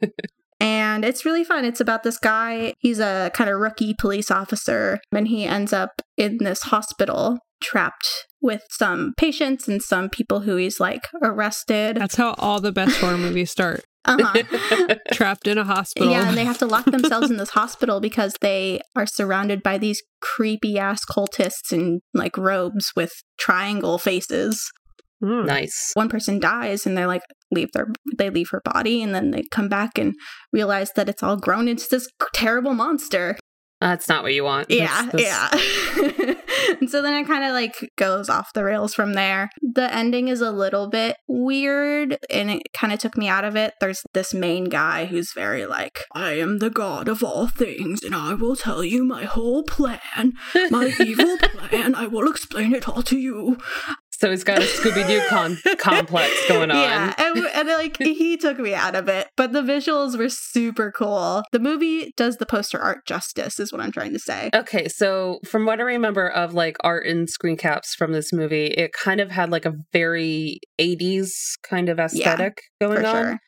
[0.60, 1.64] and it's really fun.
[1.64, 2.74] It's about this guy.
[2.78, 8.26] He's a kind of rookie police officer, and he ends up in this hospital trapped
[8.40, 11.96] with some patients and some people who he's like arrested.
[11.96, 13.84] That's how all the best horror movies start.
[14.06, 14.94] Uh-huh.
[15.12, 16.10] Trapped in a hospital.
[16.10, 19.76] Yeah, and they have to lock themselves in this hospital because they are surrounded by
[19.76, 24.72] these creepy ass cultists in like robes with triangle faces.
[25.22, 25.44] Mm.
[25.44, 25.90] nice.
[25.92, 27.20] One person dies and they're like
[27.50, 30.14] leave their they leave her body and then they come back and
[30.52, 33.36] realize that it's all grown into this terrible monster.
[33.80, 34.70] That's not what you want.
[34.70, 35.50] Yeah, That's-
[35.90, 36.74] that's- yeah.
[36.80, 39.48] and so then it kind of like goes off the rails from there.
[39.62, 43.56] The ending is a little bit weird and it kind of took me out of
[43.56, 43.72] it.
[43.80, 48.14] There's this main guy who's very like, I am the god of all things and
[48.14, 50.34] I will tell you my whole plan,
[50.70, 51.94] my evil plan.
[51.94, 53.56] I will explain it all to you.
[54.20, 56.76] So he's got a Scooby Doo con- complex going on.
[56.76, 60.92] Yeah, and, and like he took me out of it, but the visuals were super
[60.92, 61.42] cool.
[61.52, 64.50] The movie does the poster art justice, is what I'm trying to say.
[64.54, 68.66] Okay, so from what I remember of like art and screen caps from this movie,
[68.66, 71.30] it kind of had like a very 80s
[71.62, 73.14] kind of aesthetic going For on.
[73.24, 73.38] sure.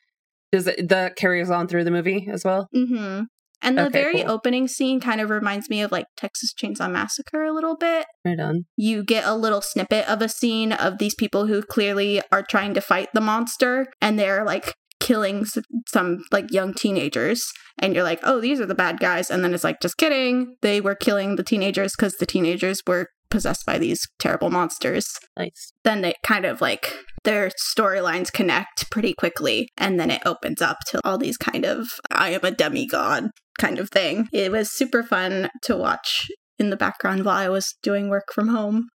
[0.53, 2.69] Does it, that carries on through the movie as well?
[2.73, 3.23] hmm
[3.62, 4.31] And the Okay, very cool.
[4.33, 8.07] opening scene kind of reminds me of like Texas Chainsaw Massacre a little bit.
[8.25, 8.64] Right on.
[8.77, 12.75] You get a little snippet of a scene of these people who clearly are trying
[12.75, 15.44] to fight the monster and they're like killing
[15.88, 17.42] some like young teenagers
[17.81, 20.55] and you're like oh these are the bad guys and then it's like just kidding
[20.62, 25.72] they were killing the teenagers because the teenagers were possessed by these terrible monsters Nice.
[25.83, 26.94] then they kind of like
[27.25, 31.88] their storylines connect pretty quickly and then it opens up to all these kind of
[32.12, 33.25] i am a demigod
[33.59, 37.75] kind of thing it was super fun to watch in the background while i was
[37.83, 38.88] doing work from home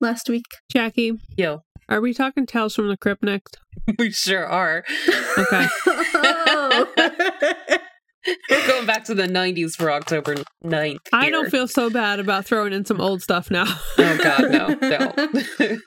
[0.00, 3.58] last week Jackie, Yo, are we talking Tales from the Crypt next?
[3.98, 4.84] we sure are.
[5.36, 5.66] Okay.
[8.50, 10.98] We're going back to the 90s for October 9th.
[11.12, 13.64] I don't feel so bad about throwing in some old stuff now.
[13.98, 14.78] Oh god, no,
[15.68, 15.78] no.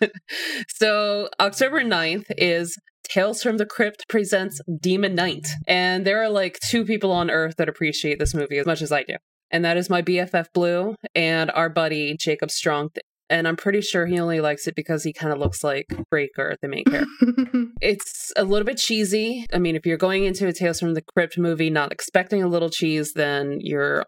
[0.68, 5.48] so October 9th is Tales from the Crypt presents Demon Knight.
[5.68, 8.92] And there are like two people on earth that appreciate this movie as much as
[8.92, 9.16] I do.
[9.52, 12.90] And that is my BFF Blue and our buddy Jacob Strong.
[13.30, 16.56] And I'm pretty sure he only likes it because he kind of looks like Brayker,
[16.62, 17.08] the main character.
[17.82, 19.46] It's a little bit cheesy.
[19.52, 22.48] I mean, if you're going into a Tales from the Crypt movie not expecting a
[22.48, 24.06] little cheese, then you're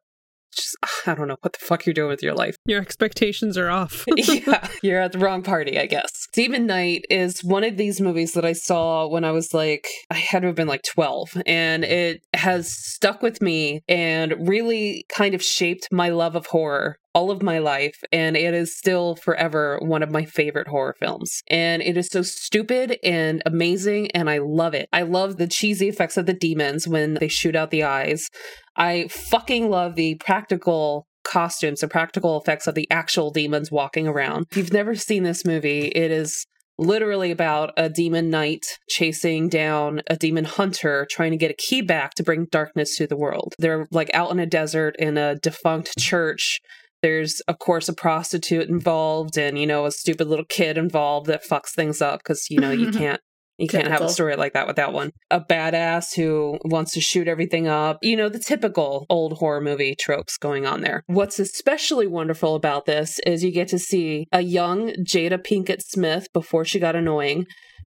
[0.56, 0.76] just,
[1.08, 2.58] I don't know what the fuck you're doing with your life.
[2.66, 4.06] Your expectations are off.
[4.16, 6.28] yeah, you're at the wrong party, I guess.
[6.34, 10.16] Demon Knight is one of these movies that I saw when I was like, I
[10.16, 15.34] had to have been like 12, and it has stuck with me and really kind
[15.36, 19.80] of shaped my love of horror all of my life, and it is still forever
[19.82, 21.42] one of my favorite horror films.
[21.48, 24.90] And it is so stupid and amazing, and I love it.
[24.92, 28.30] I love the cheesy effects of the demons when they shoot out the eyes.
[28.76, 34.46] I fucking love the practical costumes the practical effects of the actual demons walking around.
[34.52, 36.46] If you've never seen this movie, it is
[36.78, 41.82] literally about a demon knight chasing down a demon hunter trying to get a key
[41.82, 43.56] back to bring darkness to the world.
[43.58, 46.60] They're like out in a desert in a defunct church.
[47.02, 51.48] There's, of course, a prostitute involved and, you know, a stupid little kid involved that
[51.48, 53.22] fucks things up because, you know, you can't
[53.58, 55.12] you can't have a story like that without one.
[55.32, 58.00] A badass who wants to shoot everything up.
[58.02, 61.04] You know, the typical old horror movie tropes going on there.
[61.08, 66.28] What's especially wonderful about this is you get to see a young Jada Pinkett Smith
[66.34, 67.46] before she got annoying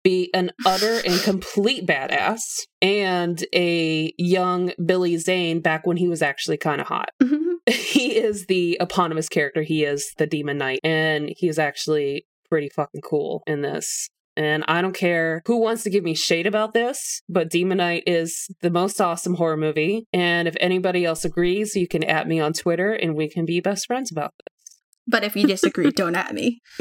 [0.04, 2.42] be an utter and complete badass
[2.82, 7.10] and a young Billy Zane back when he was actually kind of hot.
[7.22, 7.72] Mm-hmm.
[7.72, 9.62] he is the eponymous character.
[9.62, 14.10] He is the Demon Knight and he is actually pretty fucking cool in this.
[14.38, 18.04] And I don't care who wants to give me shade about this, but Demon Knight
[18.08, 20.08] is the most awesome horror movie.
[20.14, 23.60] And if anybody else agrees, you can at me on Twitter and we can be
[23.60, 24.78] best friends about this.
[25.08, 26.62] But if you disagree, don't at me.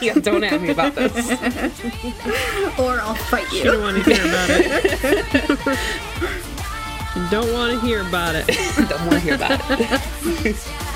[0.00, 1.30] yeah, don't at me about this.
[2.78, 5.78] or I'll fight You don't want to hear about it.
[7.16, 8.46] You don't want to hear about it.
[8.88, 10.89] don't want to hear about it.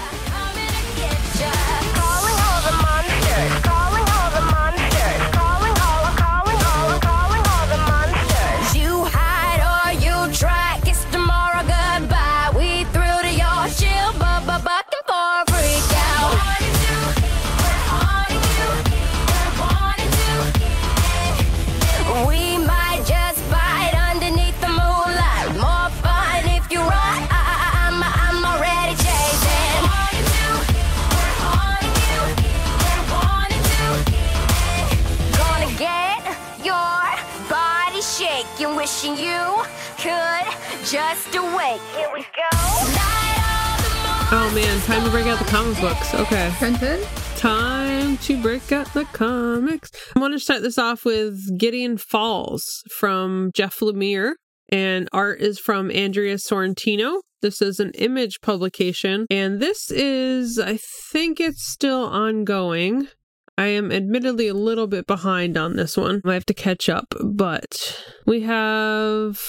[40.94, 41.80] Just awake.
[41.96, 42.56] Here we go.
[42.92, 44.28] Night of the moon.
[44.30, 46.14] Oh man, time to break out the comic books.
[46.14, 46.54] Okay.
[46.60, 47.00] Dun, dun.
[47.34, 49.90] Time to break out the comics.
[50.14, 54.34] I want to start this off with Gideon Falls from Jeff Lemire,
[54.68, 57.22] and art is from Andrea Sorrentino.
[57.42, 60.78] This is an image publication, and this is, I
[61.10, 63.08] think it's still ongoing.
[63.56, 66.20] I am admittedly a little bit behind on this one.
[66.24, 69.40] I have to catch up, but we have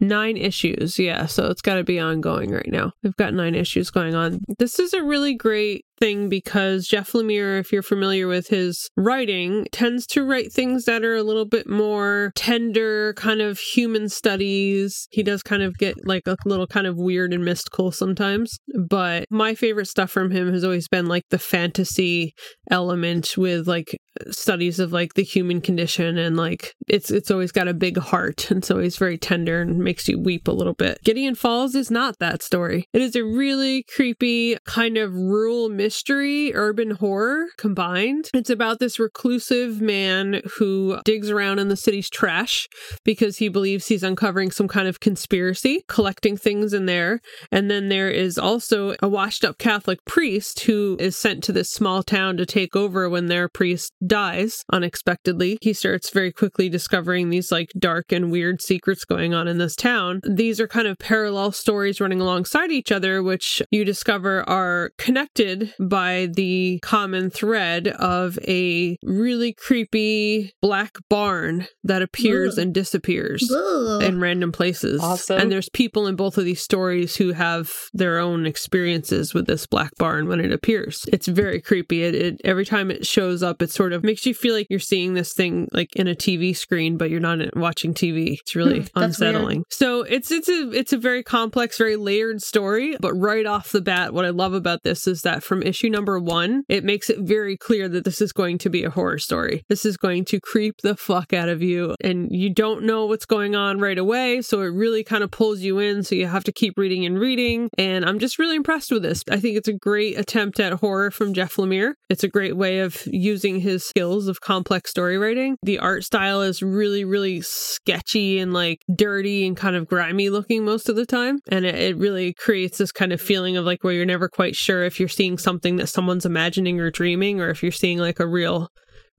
[0.00, 0.98] nine issues.
[0.98, 2.92] Yeah, so it's got to be ongoing right now.
[3.02, 4.40] We've got nine issues going on.
[4.58, 9.66] This is a really great thing because Jeff Lemire, if you're familiar with his writing,
[9.70, 15.06] tends to write things that are a little bit more tender, kind of human studies.
[15.10, 18.58] He does kind of get like a little kind of weird and mystical sometimes.
[18.88, 22.32] But my favorite stuff from him has always been like the fantasy
[22.70, 23.98] element with like
[24.30, 28.50] studies of like the human condition and like it's it's always got a big heart
[28.50, 30.98] and so he's very tender and makes you weep a little bit.
[31.04, 32.88] Gideon Falls is not that story.
[32.92, 38.30] It is a really creepy kind of rural mystery, urban horror combined.
[38.34, 42.68] It's about this reclusive man who digs around in the city's trash
[43.04, 47.20] because he believes he's uncovering some kind of conspiracy, collecting things in there.
[47.50, 51.70] And then there is also a washed up Catholic priest who is sent to this
[51.70, 55.56] small town to take over when their priest dies unexpectedly.
[55.62, 59.76] He starts very quickly discovering these like dark and weird secrets going on in this
[59.76, 60.20] town.
[60.28, 65.72] These are kind of parallel stories running alongside each other, which you discover are connected
[65.78, 72.64] by the common thread of a really creepy black barn that appears Ugh.
[72.64, 74.02] and disappears Ugh.
[74.02, 75.00] in random places.
[75.00, 75.40] Awesome.
[75.40, 79.66] And there's people in both of these stories who have their own experiences with this
[79.66, 81.04] black barn when it appears.
[81.12, 82.02] It's very creepy.
[82.02, 84.78] It, it every time it shows up, it sort of makes you feel like you're
[84.78, 88.38] seeing this thing like in a TV screen, but you're not watching TV.
[88.40, 89.34] It's really Hmm, that's weird.
[89.34, 89.64] unsettling.
[89.70, 92.96] So it's it's a it's a very complex, very layered story.
[93.00, 96.18] But right off the bat, what I love about this is that from issue number
[96.18, 99.64] one, it makes it very clear that this is going to be a horror story.
[99.68, 103.26] This is going to creep the fuck out of you, and you don't know what's
[103.26, 104.42] going on right away.
[104.42, 106.02] So it really kind of pulls you in.
[106.02, 107.68] So you have to keep reading and reading.
[107.78, 109.22] And I'm just really impressed with this.
[109.30, 111.94] I think it's a great attempt at horror from Jeff Lemire.
[112.08, 115.56] It's a great way of using his skills of complex story writing.
[115.62, 120.64] The art style is really, really sketchy and like dirty and kind of grimy looking
[120.64, 121.38] most of the time.
[121.48, 124.54] And it, it really creates this kind of feeling of like where you're never quite
[124.56, 128.20] sure if you're seeing something that someone's imagining or dreaming or if you're seeing like
[128.20, 128.68] a real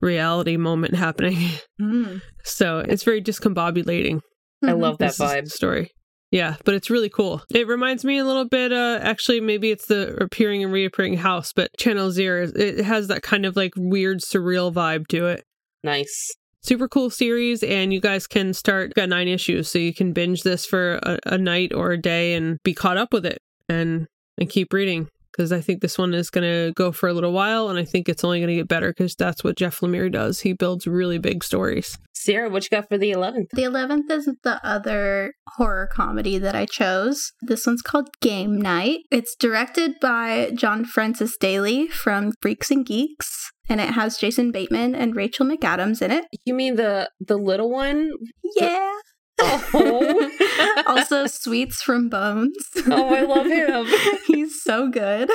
[0.00, 1.38] reality moment happening.
[1.80, 2.22] Mm.
[2.44, 4.20] So it's very discombobulating
[4.64, 5.48] I love that vibe.
[5.48, 5.90] story.
[6.32, 7.42] Yeah, but it's really cool.
[7.50, 8.72] It reminds me a little bit.
[8.72, 12.50] Uh, actually, maybe it's the appearing and reappearing house, but Channel Zero.
[12.56, 15.44] It has that kind of like weird, surreal vibe to it.
[15.84, 16.34] Nice.
[16.62, 18.94] Super cool series, and you guys can start.
[18.94, 22.34] Got nine issues, so you can binge this for a, a night or a day
[22.34, 24.06] and be caught up with it, and
[24.38, 25.08] and keep reading.
[25.32, 27.84] Because I think this one is going to go for a little while, and I
[27.84, 30.40] think it's only going to get better because that's what Jeff Lemire does.
[30.40, 31.98] He builds really big stories.
[32.12, 33.48] Sarah, what you got for the 11th?
[33.52, 37.32] The 11th is the other horror comedy that I chose.
[37.42, 39.00] This one's called Game Night.
[39.10, 44.94] It's directed by John Francis Daly from Freaks and Geeks, and it has Jason Bateman
[44.94, 46.26] and Rachel McAdams in it.
[46.44, 48.10] You mean the the little one?
[48.56, 48.92] Yeah.
[49.42, 50.82] Oh.
[50.86, 52.54] also, Sweets from Bones.
[52.86, 53.86] Oh, I love him.
[54.26, 55.30] He's so good.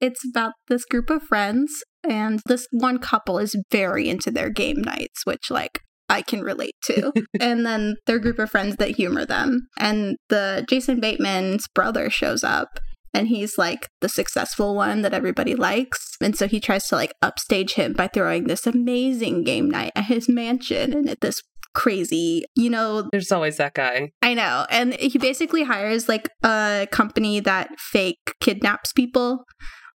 [0.00, 4.80] it's about this group of friends, and this one couple is very into their game
[4.80, 7.12] nights, which, like, I can relate to.
[7.40, 9.68] and then their group of friends that humor them.
[9.78, 12.80] And the Jason Bateman's brother shows up
[13.12, 16.16] and he's like the successful one that everybody likes.
[16.20, 20.04] And so he tries to like upstage him by throwing this amazing game night at
[20.06, 21.42] his mansion and at this
[21.74, 24.12] crazy, you know, There's always that guy.
[24.22, 24.66] I know.
[24.70, 29.44] And he basically hires like a company that fake kidnaps people.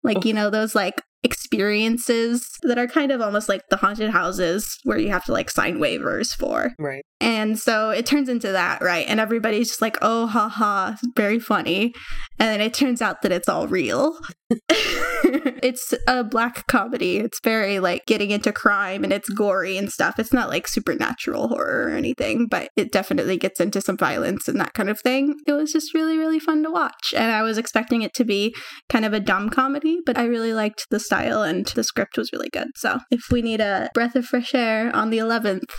[0.04, 4.78] Like, you know, those like experiences that are kind of almost like the haunted houses
[4.84, 6.72] where you have to like sign waivers for.
[6.80, 7.04] Right.
[7.22, 9.06] And so it turns into that, right?
[9.08, 11.94] And everybody's just like, oh, ha ha, very funny.
[12.38, 14.18] And then it turns out that it's all real.
[14.70, 17.18] it's a black comedy.
[17.18, 20.20] It's very like getting into crime and it's gory and stuff.
[20.20, 24.60] It's not like supernatural horror or anything, but it definitely gets into some violence and
[24.60, 25.36] that kind of thing.
[25.48, 27.14] It was just really, really fun to watch.
[27.16, 28.54] And I was expecting it to be
[28.90, 32.32] kind of a dumb comedy, but I really liked the style and the script was
[32.34, 32.70] really good.
[32.76, 35.70] So if we need a breath of fresh air on the 11th,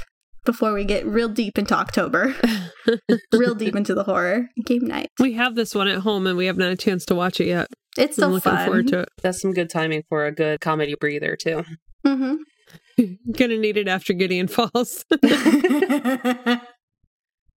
[0.45, 2.35] before we get real deep into October,
[3.32, 5.09] real deep into the horror game night.
[5.18, 7.47] We have this one at home and we haven't had a chance to watch it
[7.47, 7.68] yet.
[7.97, 8.66] It's I'm looking fun.
[8.66, 9.09] forward to it.
[9.22, 11.64] That's some good timing for a good comedy breather, too.
[12.05, 12.35] hmm
[13.32, 15.05] Gonna need it after Gideon Falls.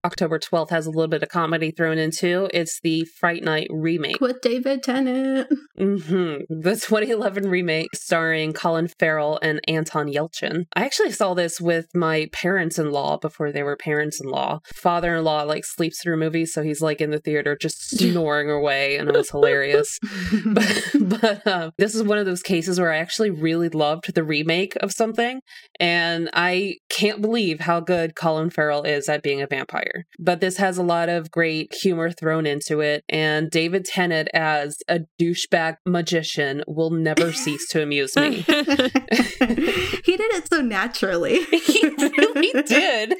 [0.07, 2.49] October 12th has a little bit of comedy thrown into.
[2.55, 4.21] It's the Fright Night remake.
[4.21, 5.49] With David Tennant.
[5.77, 10.67] hmm The 2011 remake starring Colin Farrell and Anton Yelchin.
[10.77, 14.61] I actually saw this with my parents in law before they were parents in law.
[14.77, 18.49] Father in law like sleeps through movies, so he's like in the theater just snoring
[18.49, 19.99] away, and it was hilarious.
[20.47, 20.85] but
[21.21, 24.77] but um, this is one of those cases where I actually really loved the remake
[24.77, 25.41] of something,
[25.81, 29.96] and I can't believe how good Colin Farrell is at being a vampire.
[30.19, 34.79] But this has a lot of great humor thrown into it, and David Tennant as
[34.89, 38.41] a douchebag magician will never cease to amuse me.
[38.47, 41.43] he did it so naturally.
[41.45, 43.15] he really did.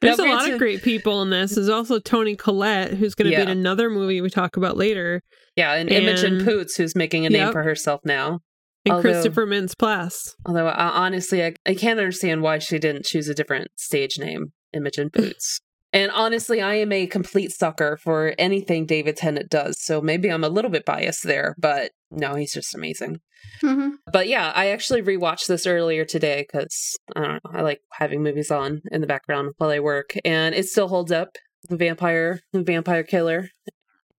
[0.00, 1.54] There's Now, a lot granted- of great people in this.
[1.56, 5.20] There's also Toni Collette, who's going to be in another movie we talk about later,
[5.56, 8.38] Yeah, and Imogen Poots, who's making a name for herself now.
[8.86, 10.34] and Although- Christopher Mintz-Plasse.
[10.46, 14.52] Although uh, honestly, I, I can't understand why she didn't choose a different stage name,
[14.74, 15.60] Imogen Boots.
[15.92, 20.44] and honestly, I am a complete sucker for anything David Tennant does, so maybe I'm
[20.44, 23.20] a little bit biased there, but no, he's just amazing.
[23.62, 23.92] Mhm.
[24.12, 28.22] But yeah, I actually rewatched this earlier today because I don't know, I like having
[28.22, 31.36] movies on in the background while I work, and it still holds up.
[31.68, 33.48] The vampire, the vampire killer,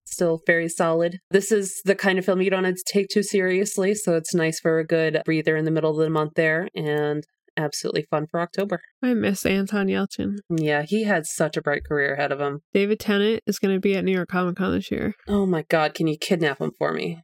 [0.05, 1.19] still very solid.
[1.31, 4.33] This is the kind of film you don't have to take too seriously, so it's
[4.33, 7.23] nice for a good breather in the middle of the month there, and
[7.57, 8.81] absolutely fun for October.
[9.03, 10.37] I miss Anton Yelchin.
[10.49, 12.61] Yeah, he had such a bright career ahead of him.
[12.73, 15.13] David Tennant is going to be at New York Comic Con this year.
[15.27, 17.21] Oh my god, can you kidnap him for me?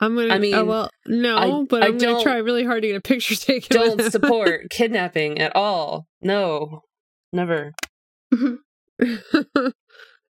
[0.00, 0.32] I'm gonna.
[0.32, 2.82] I uh, mean, oh, well, no, I- but I I'm gonna don't- try really hard
[2.82, 3.76] to get a picture taken.
[3.76, 6.06] Don't support kidnapping at all.
[6.22, 6.82] No,
[7.32, 7.72] never.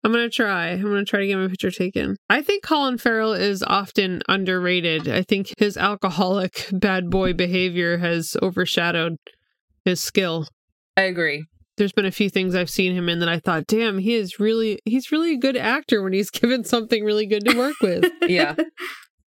[0.05, 0.67] I'm gonna try.
[0.67, 2.15] I'm gonna try to get my picture taken.
[2.29, 5.09] I think Colin Farrell is often underrated.
[5.09, 9.17] I think his alcoholic bad boy behavior has overshadowed
[9.83, 10.47] his skill.
[10.95, 11.45] I agree.
[11.77, 14.39] There's been a few things I've seen him in that I thought, damn, he is
[14.39, 18.05] really he's really a good actor when he's given something really good to work with.
[18.29, 18.53] Yeah.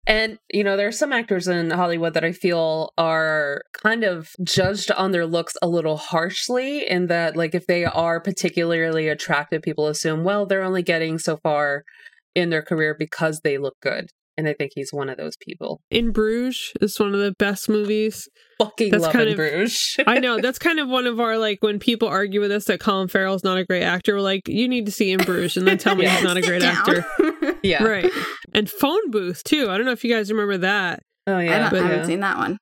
[0.09, 4.31] And, you know, there are some actors in Hollywood that I feel are kind of
[4.43, 9.61] judged on their looks a little harshly, in that, like, if they are particularly attractive,
[9.61, 11.85] people assume, well, they're only getting so far
[12.35, 14.09] in their career because they look good.
[14.39, 15.81] And I think he's one of those people.
[15.91, 18.29] In Bruges is one of the best movies.
[18.61, 19.97] Fucking That's love kind in of- Bruges.
[20.07, 22.79] I know that's kind of one of our like when people argue with us that
[22.79, 24.15] Colin Farrell's not a great actor.
[24.15, 26.15] We're like, you need to see In Bruges and then tell me Yeah.
[26.15, 26.77] he's not a great down.
[26.77, 27.05] actor.
[27.65, 27.83] yeah.
[27.83, 28.09] Right.
[28.55, 29.69] And Phone Booth too.
[29.69, 31.01] I don't know if you guys remember that.
[31.27, 31.69] Oh, yeah.
[31.69, 32.59] don't, I haven't seen that one.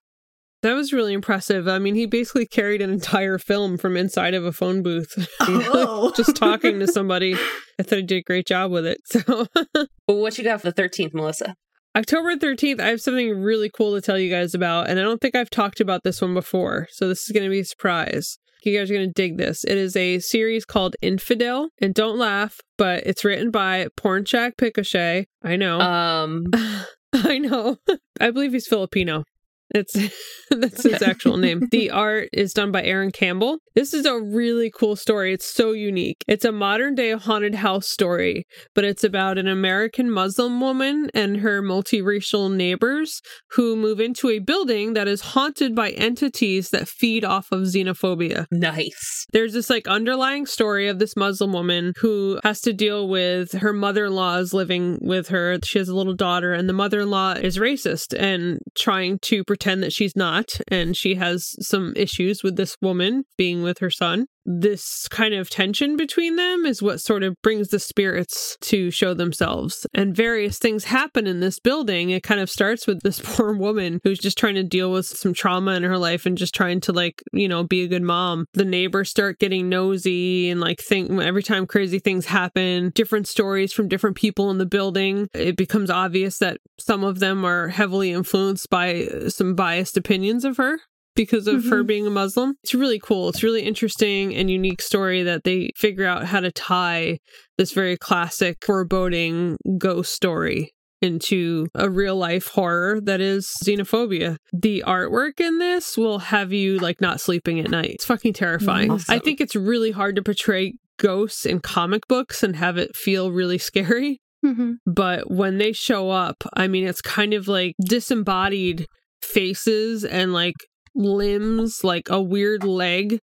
[0.62, 1.68] That was really impressive.
[1.68, 5.12] I mean, he basically carried an entire film from inside of a phone booth,
[5.42, 6.12] Oh.
[6.16, 7.34] just talking to somebody.
[7.78, 8.98] I thought he did a great job with it.
[9.04, 11.54] So, But what you got for the 13th, Melissa?
[11.96, 14.90] October 13th, I have something really cool to tell you guys about.
[14.90, 16.88] And I don't think I've talked about this one before.
[16.90, 18.38] So, this is going to be a surprise.
[18.62, 19.64] you guys are going to dig this.
[19.64, 21.70] It is a series called Infidel.
[21.80, 25.24] And don't laugh, but it's written by Pornsak Pichetshote.
[25.42, 25.80] I know.
[25.80, 26.44] Um,
[27.14, 27.78] I know.
[28.20, 29.24] I believe he's Filipino.
[29.70, 29.96] It's
[30.50, 31.68] that's his actual name.
[31.76, 33.58] The art is done by Aaron Campbell.
[33.74, 35.34] This is a really cool story.
[35.34, 36.24] It's so unique.
[36.26, 41.38] It's a modern day haunted house story, but it's about an American Muslim woman and
[41.38, 43.20] her multiracial neighbors
[43.52, 48.46] who move into a building that is haunted by entities that feed off of xenophobia.
[48.50, 49.26] nice.
[49.32, 53.72] There's this like underlying story of this Muslim woman who has to deal with her
[53.72, 55.58] mother-in-law is living with her.
[55.64, 59.92] She has a little daughter and the mother-in-law is racist and trying to pretend that
[59.92, 64.26] she's not and she has some issues with this woman being with her son.
[64.48, 69.12] This kind of tension between them is what sort of brings the spirits to show
[69.12, 69.86] themselves.
[69.92, 72.10] And various things happen in this building.
[72.10, 75.34] It kind of starts with this poor woman who's just trying to deal with some
[75.34, 78.46] trauma in her life and just trying to like, you know, be a good mom.
[78.52, 83.72] The neighbors start getting nosy and like think every time crazy things happen, different stories
[83.72, 88.12] from different people in the building, it becomes obvious that some of them are heavily
[88.12, 90.78] influenced by some biased opinions of her
[91.16, 91.86] because of her Mhm.
[91.86, 92.54] being a Muslim.
[92.62, 93.28] It's really cool.
[93.28, 97.18] It's really interesting and unique story that they figure out how to tie
[97.58, 104.36] this very classic foreboding ghost story into a real life horror that is xenophobia.
[104.52, 107.90] The artwork in this will have you like not sleeping at night.
[107.96, 108.90] It's fucking terrifying.
[108.90, 109.14] Awesome.
[109.14, 113.30] I think it's really hard to portray ghosts in comic books and have it feel
[113.30, 114.76] really scary Mhm.
[114.86, 118.86] but when they show up, I mean, it's kind of like disembodied
[119.20, 120.54] faces and like
[120.96, 123.20] limbs, like a weird leg.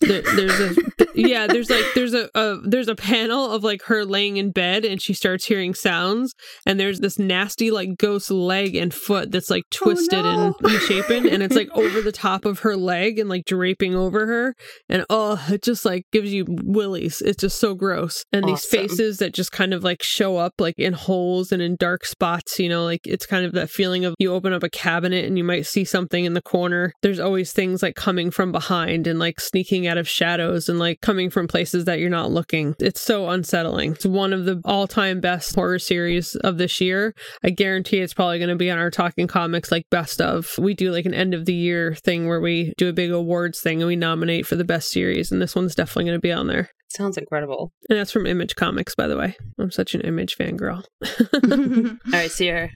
[0.00, 0.74] There, there's a
[1.14, 4.84] yeah, there's like there's a, a there's a panel of like her laying in bed
[4.84, 6.34] and she starts hearing sounds
[6.66, 10.54] and there's this nasty like ghost leg and foot that's like oh, twisted no.
[10.62, 14.26] and misshapen and it's like over the top of her leg and like draping over
[14.26, 14.54] her
[14.88, 17.22] and oh it just like gives you willies.
[17.22, 18.24] It's just so gross.
[18.32, 21.76] And these faces that just kind of like show up like in holes and in
[21.78, 24.68] dark spots you know like it's kind of that feeling of you open up a
[24.68, 26.92] cabinet and you might see something in the corner.
[27.02, 31.00] There's always things like coming from behind and like sneaking out of shadows and like
[31.04, 35.20] coming from places that you're not looking it's so unsettling it's one of the all-time
[35.20, 38.90] best horror series of this year i guarantee it's probably going to be on our
[38.90, 42.40] talking comics like best of we do like an end of the year thing where
[42.40, 45.54] we do a big awards thing and we nominate for the best series and this
[45.54, 47.72] one's definitely going to be on there Sounds incredible.
[47.90, 49.34] and that's from Image Comics, by the way.
[49.58, 50.84] I'm such an Image fangirl.
[51.42, 52.68] All right, Sierra.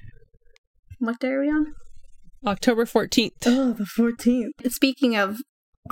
[0.98, 1.66] what day are we on?
[2.44, 3.30] October 14th.
[3.46, 4.72] Oh, the 14th.
[4.72, 5.36] Speaking of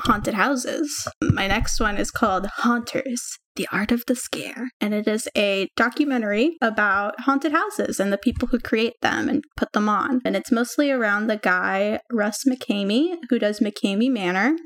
[0.01, 3.23] haunted houses, my next one is called Haunters
[3.57, 4.69] The Art of the Scare.
[4.81, 9.45] And it is a documentary about haunted houses and the people who create them and
[9.57, 10.21] put them on.
[10.25, 14.57] And it's mostly around the guy, Russ McKamey, who does McKamey Manor.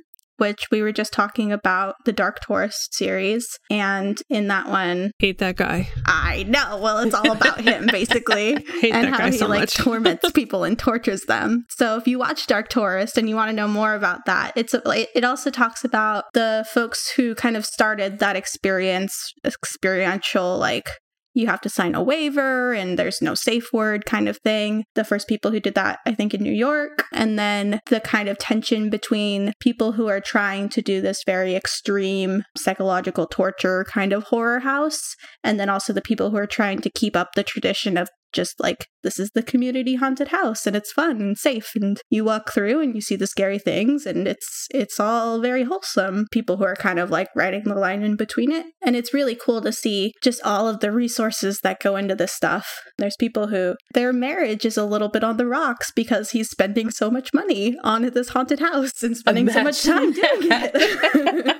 [0.41, 3.47] Which we were just talking about the Dark Tourist series.
[3.71, 5.91] And in that one, Hate that guy.
[6.07, 6.79] I know.
[6.81, 9.75] Well, it's all about him, basically Hate and how guy he so like much.
[9.77, 11.67] torments people and tortures them.
[11.69, 14.73] So if you watch Dark Tourist and you want to know more about that, it's
[14.73, 19.15] it it also talks about the folks who kind of started that experience,
[19.45, 20.89] experiential like
[21.35, 24.85] you have to sign a waiver and there's no safe word kind of thing.
[24.95, 27.05] The first people who did that, I think, in New York.
[27.13, 31.55] And then the kind of tension between people who are trying to do this very
[31.55, 35.15] extreme psychological torture kind of horror house,
[35.45, 38.61] and then also the people who are trying to keep up the tradition of just
[38.61, 42.53] like this is the community haunted house and it's fun and safe and you walk
[42.53, 46.27] through and you see the scary things and it's it's all very wholesome.
[46.31, 48.67] People who are kind of like writing the line in between it.
[48.85, 52.33] And it's really cool to see just all of the resources that go into this
[52.33, 52.81] stuff.
[52.99, 56.91] There's people who their marriage is a little bit on the rocks because he's spending
[56.91, 61.57] so much money on this haunted house and spending so much time doing it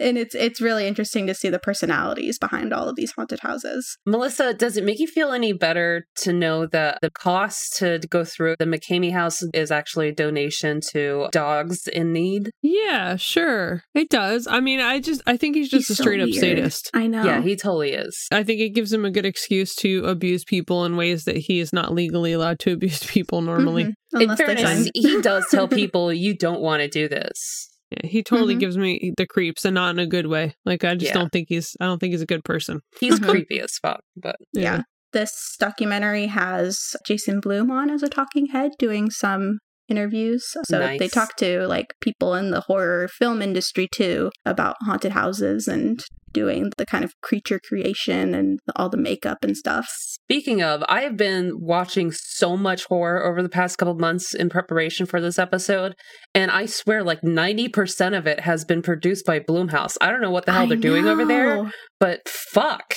[0.00, 3.98] and it's it's really interesting to see the personalities behind all of these haunted houses
[4.06, 8.24] Melissa, does it make you feel any better to know that the cost to go
[8.24, 12.50] through the McKamey house is actually a donation to dogs in need?
[12.62, 13.84] Yeah, sure.
[13.94, 14.46] It does.
[14.46, 16.90] I mean, I just, I think he's just He's a so straight up sadist.
[16.94, 17.24] I know.
[17.24, 18.26] Yeah, he totally is.
[18.32, 21.60] I think it gives him a good excuse to abuse people in ways that he
[21.60, 23.84] is not legally allowed to abuse people normally.
[23.84, 23.94] Mhm.
[24.14, 27.71] In Unless fairness, he does tell people you don't want to do this.
[27.92, 28.60] Yeah, he totally Mhm.
[28.60, 30.54] gives me the creeps and not in a good way.
[30.64, 31.14] Like I just Yeah.
[31.14, 32.80] don't think he's I don't think he's a good person.
[33.00, 33.28] He's Mhm.
[33.28, 34.82] creepy as fuck, but Yeah.
[35.12, 40.44] This documentary has Jason Blum on as a talking head doing some interviews.
[40.64, 45.68] So they talk to like people in the horror film industry too about haunted houses
[45.68, 46.02] and
[46.32, 49.86] doing the kind of creature creation and all the makeup and stuff.
[49.90, 54.48] Speaking of, I have been watching so much horror over the past couple months in
[54.48, 55.94] preparation for this episode,
[56.34, 59.96] and I swear like 90% of it has been produced by Blumhouse.
[60.00, 61.70] I don't know what the hell I they're doing over there,
[62.00, 62.94] but fuck.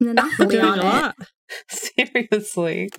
[0.00, 1.14] Monopoly Doing a lot.
[1.68, 2.90] Seriously.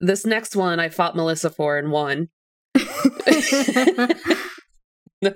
[0.00, 2.28] This next one I fought Melissa for and won.
[5.22, 5.30] No.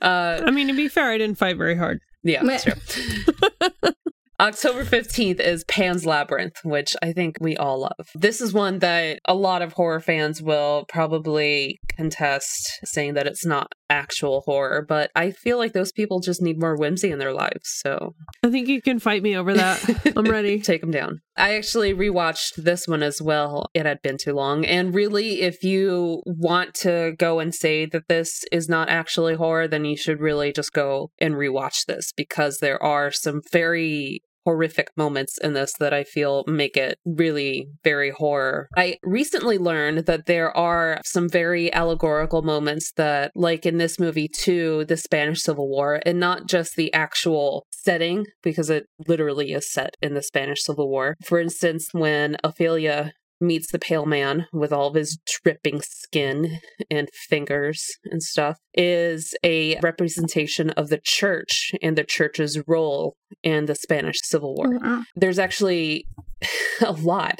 [0.00, 1.98] Uh I mean, to be fair, I didn't fight very hard.
[2.26, 3.92] Yeah, that's true.
[4.38, 8.10] October 15th is Pan's Labyrinth, which I think we all love.
[8.14, 13.46] This is one that a lot of horror fans will probably contest, saying that it's
[13.46, 17.32] not actual horror, but I feel like those people just need more whimsy in their
[17.32, 17.62] lives.
[17.64, 20.16] So I think you can fight me over that.
[20.16, 20.60] I'm ready.
[20.66, 21.20] take them down.
[21.36, 23.66] I actually rewatched this one as well.
[23.74, 24.64] It had been too long.
[24.64, 29.68] And really, if you want to go and say that this is not actually horror,
[29.68, 34.88] then you should really just go and rewatch this because there are some very horrific
[34.96, 38.68] moments in this that I feel make it really very horror.
[38.76, 44.28] I recently learned that there are some very allegorical moments that, like in this movie
[44.28, 49.70] too, the Spanish Civil War, and not just the actual setting, because it literally is
[49.70, 51.16] set in the Spanish Civil War.
[51.24, 53.10] For instance, when Ofelia
[53.40, 56.58] meets the pale man with all of his dripping skin
[56.90, 63.66] and fingers and stuff is a representation of the church and the church's role in
[63.66, 65.02] the Spanish Civil War Wow.
[65.14, 66.06] there's actually
[66.84, 67.38] a lot,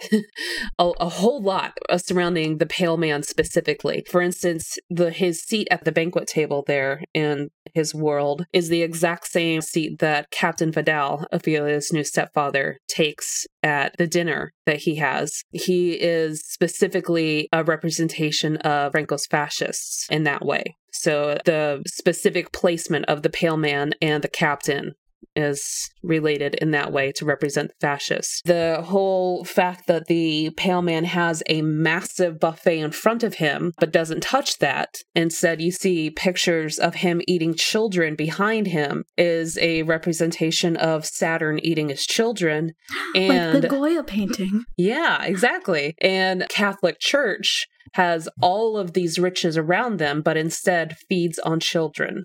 [0.78, 4.02] a, a whole lot uh, surrounding the pale man specifically.
[4.10, 8.80] For instance, the his seat at the banquet table there in his world is the
[8.80, 14.96] exact same seat that Captain Vidal, Ofelia's new stepfather, takes at the dinner that he
[14.96, 15.42] has.
[15.52, 20.64] He is specifically a representation of Franco's fascists in that way.
[20.90, 24.94] So the specific placement of the pale man and the captain
[25.36, 28.40] is related in that way to represent fascists.
[28.44, 33.72] The whole fact that the pale man has a massive buffet in front of him
[33.78, 39.58] but doesn't touch that, instead you see pictures of him eating children behind him is
[39.58, 42.72] a representation of Saturn eating his children
[43.14, 44.64] and like the Goya painting.
[44.76, 45.94] yeah, exactly.
[46.00, 52.24] And Catholic Church has all of these riches around them but instead feeds on children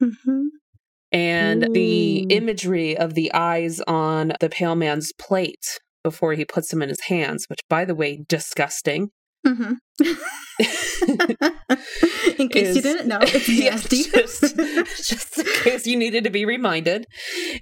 [0.00, 0.46] hmm
[1.14, 6.82] and the imagery of the eyes on the pale man's plate before he puts them
[6.82, 9.10] in his hands, which, by the way, disgusting.
[9.46, 9.74] hmm
[12.38, 14.02] in case you didn't know, it's Yes, nasty.
[14.10, 14.56] just,
[15.08, 17.06] just in case you needed to be reminded,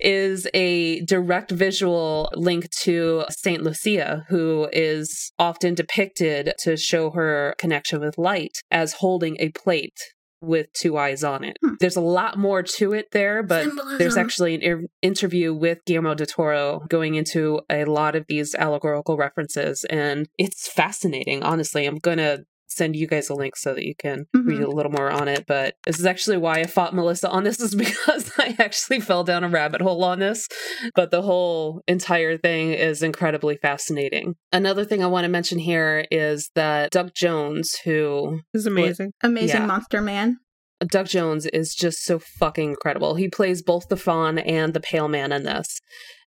[0.01, 7.55] is a direct visual link to Saint Lucia, who is often depicted to show her
[7.59, 9.99] connection with light as holding a plate
[10.43, 11.57] with two eyes on it.
[11.63, 11.75] Hmm.
[11.81, 13.69] There's a lot more to it there, but
[13.99, 18.55] there's actually an er- interview with Guillermo del Toro going into a lot of these
[18.55, 21.43] allegorical references, and it's fascinating.
[21.43, 22.41] Honestly, I'm gonna
[22.77, 24.65] send you guys a link so that you can read Mhm.
[24.65, 25.45] a little more on it.
[25.47, 29.25] But this is actually why I fought Melissa on this, is because I actually fell
[29.25, 30.49] down a rabbit hole on this.
[30.95, 34.35] But the whole entire thing is incredibly fascinating.
[34.53, 38.67] Another thing I want to mention here is that Doug Jones, who is This is
[38.67, 39.13] amazing.
[39.23, 39.67] Amazing Yeah.
[39.67, 40.39] Monster Man.
[40.87, 43.15] Doug Jones is just so fucking incredible.
[43.15, 45.79] He plays both the Faun and the Pale Man in this.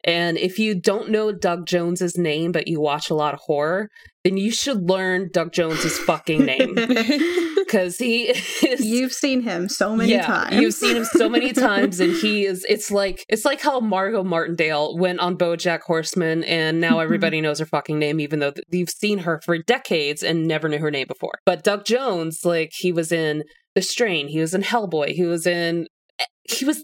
[0.05, 3.89] And if you don't know Doug Jones's name, but you watch a lot of horror,
[4.23, 6.75] then you should learn Doug Jones's fucking name
[7.55, 8.85] because he is.
[8.85, 10.55] You've seen him so many times.
[10.55, 12.65] You've seen him so many times, and he is.
[12.69, 17.03] It's like it's like how Margo Martindale went on BoJack Horseman, and now mm-hmm.
[17.03, 20.69] everybody knows her fucking name, even though th- you've seen her for decades and never
[20.69, 21.39] knew her name before.
[21.45, 23.43] But Doug Jones, like he was in
[23.75, 25.87] The Strain, he was in Hellboy, he was in.
[26.19, 26.83] Eh, he was.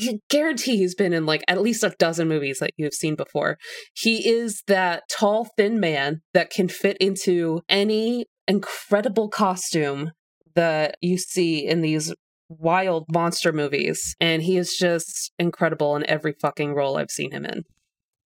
[0.00, 3.58] You guarantee he's been in like at least a dozen movies that you've seen before.
[3.94, 10.12] He is that tall, thin man that can fit into any incredible costume
[10.54, 12.14] that you see in these
[12.48, 14.14] wild monster movies.
[14.20, 17.64] And he is just incredible in every fucking role I've seen him in.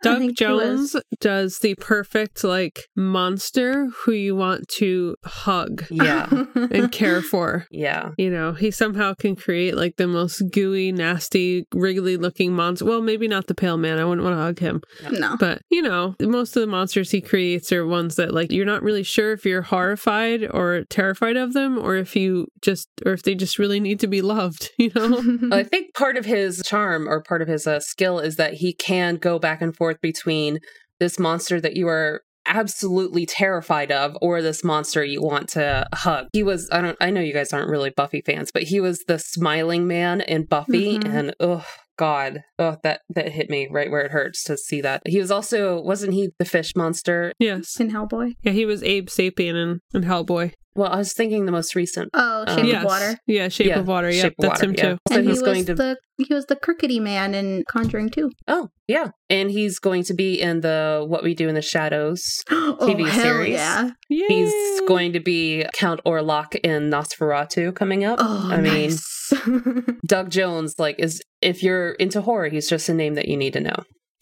[0.04, 5.16] I Doug think he was- Jones does the perfect like monster who you want to
[5.24, 6.28] hug Yeah.
[6.54, 7.66] and care for.
[7.70, 8.10] yeah.
[8.18, 12.84] You know, he somehow can create like the most gooey, nasty, wriggly looking monster.
[12.84, 13.98] Well, maybe not the pale man.
[13.98, 14.82] I wouldn't want to hug him.
[15.10, 15.36] no.
[15.38, 18.82] But, you know, most of the monsters he creates are ones that like you're not
[18.82, 23.22] really sure if you're horrified or terrified of them or if you just or if
[23.22, 25.22] they just really need to be loved, you know?
[25.52, 28.72] I think part of his charm or part of his uh, skill is that he
[28.72, 30.58] can go back and forth between
[31.00, 36.26] this monster that you are absolutely terrified of or this monster you want to hug.
[36.32, 39.04] He was I don't I know you guys aren't really Buffy fans, but he was
[39.06, 41.04] the smiling man in Buffy Mhm.
[41.14, 41.64] and oh
[41.96, 42.42] god.
[42.58, 45.02] Oh that that hit me right where it hurts to see that.
[45.06, 47.32] He was also wasn't he the fish monster?
[47.38, 47.78] Yes.
[47.78, 48.34] In Hellboy.
[48.42, 50.52] Yeah, he was Abe Sapien in, in Hellboy.
[50.74, 52.08] Well, I was thinking the most recent.
[52.14, 52.76] Oh, Um, Shape yes.
[52.78, 53.16] of Water.
[53.26, 54.10] Yeah, Shape Yeah, of Water.
[54.10, 54.82] Yeah, Shape of that's Water, him yeah.
[54.82, 54.98] too.
[55.10, 58.08] So and he's he going was to the he was the crookedy man in Conjuring
[58.10, 58.30] too.
[58.48, 59.08] Oh, yeah.
[59.28, 62.22] And he's going to be in the What We Do in the Shadows.
[62.50, 63.50] oh, TV hell series.
[63.54, 63.90] yeah.
[64.08, 64.26] Yay.
[64.28, 68.18] He's going to be Count Orlok in Nosferatu coming up.
[68.22, 69.32] Oh, I mean, nice.
[70.06, 73.52] Doug Jones, like, is if you're into horror, he's just a name that you need
[73.54, 73.76] to know.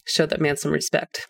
[0.07, 1.27] Show that man some respect.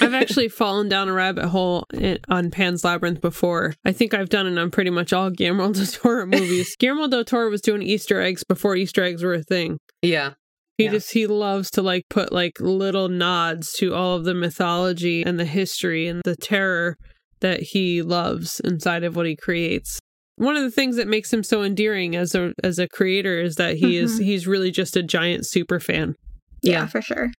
[0.00, 3.74] I've actually fallen down a rabbit hole in, on Pan's Labyrinth before.
[3.84, 6.76] I think I've done it on pretty much all Guillermo del Toro movies.
[6.78, 9.78] Guillermo del Toro was doing Easter eggs before Easter eggs were a thing.
[10.02, 10.34] Yeah.
[10.78, 10.92] He Yeah.
[10.92, 15.38] just he loves to like put like little nods to all of the mythology and
[15.38, 16.96] the history and the terror
[17.40, 19.98] that he loves inside of what he creates.
[20.36, 23.56] One of the things that makes him so endearing as a as a creator is
[23.56, 24.24] that he is Mhm.
[24.24, 26.14] he's really just a giant super fan.
[26.62, 26.86] yeah, Yeah.
[26.86, 27.30] for sure.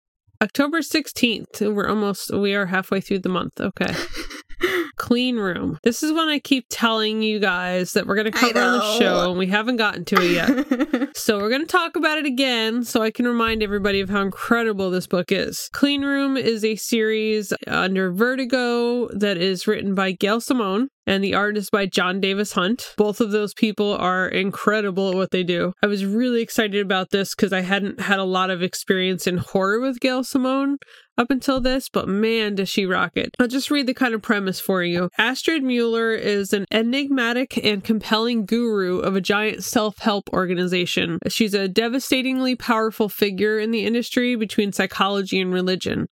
[0.41, 1.73] October 16th.
[1.73, 3.61] We're almost we are halfway through the month.
[3.61, 3.93] Okay.
[4.97, 5.77] Clean room.
[5.83, 8.99] This is when I keep telling you guys that we're going to cover on the
[8.99, 11.11] show and we haven't gotten to it yet.
[11.21, 14.21] So we're going to talk about it again so I can remind everybody of how
[14.21, 15.69] incredible this book is.
[15.73, 21.33] Clean Room is a series under Vertigo that is written by Gail Simone and the
[21.33, 22.93] art is by Jon Davis-Hunt.
[22.97, 25.73] Both of those people are incredible at what they do.
[25.81, 29.37] I was really excited about this because I hadn't had a lot of experience in
[29.37, 30.77] horror with Gail Simone
[31.17, 33.31] up until this, but man, does she rock it.
[33.39, 35.09] I'll just read the kind of premise for you.
[35.17, 41.19] Astrid Mueller is an enigmatic and compelling guru of a giant self help organization.
[41.27, 46.07] She's a devastatingly powerful figure in the industry between psychology and religion.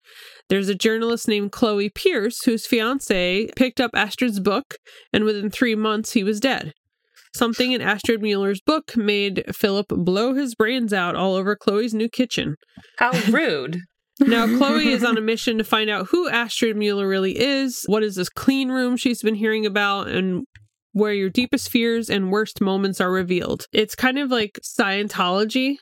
[0.49, 4.75] There's a journalist named Chloe Pierce whose fiance picked up Astrid's book,
[5.11, 6.73] and within three months, he was dead.
[7.35, 12.09] Something in Astrid Mueller's book made Philip blow his brains out all over Chloe's new
[12.09, 12.55] kitchen.
[12.97, 13.79] How rude.
[14.19, 18.01] Now, Chloe is on a mission to find out who Astrid Mueller really is, what
[18.01, 20.47] is this clean room she's been hearing about, and
[20.91, 23.67] where your deepest fears and worst moments are revealed.
[23.71, 25.75] It's kind of like Scientology.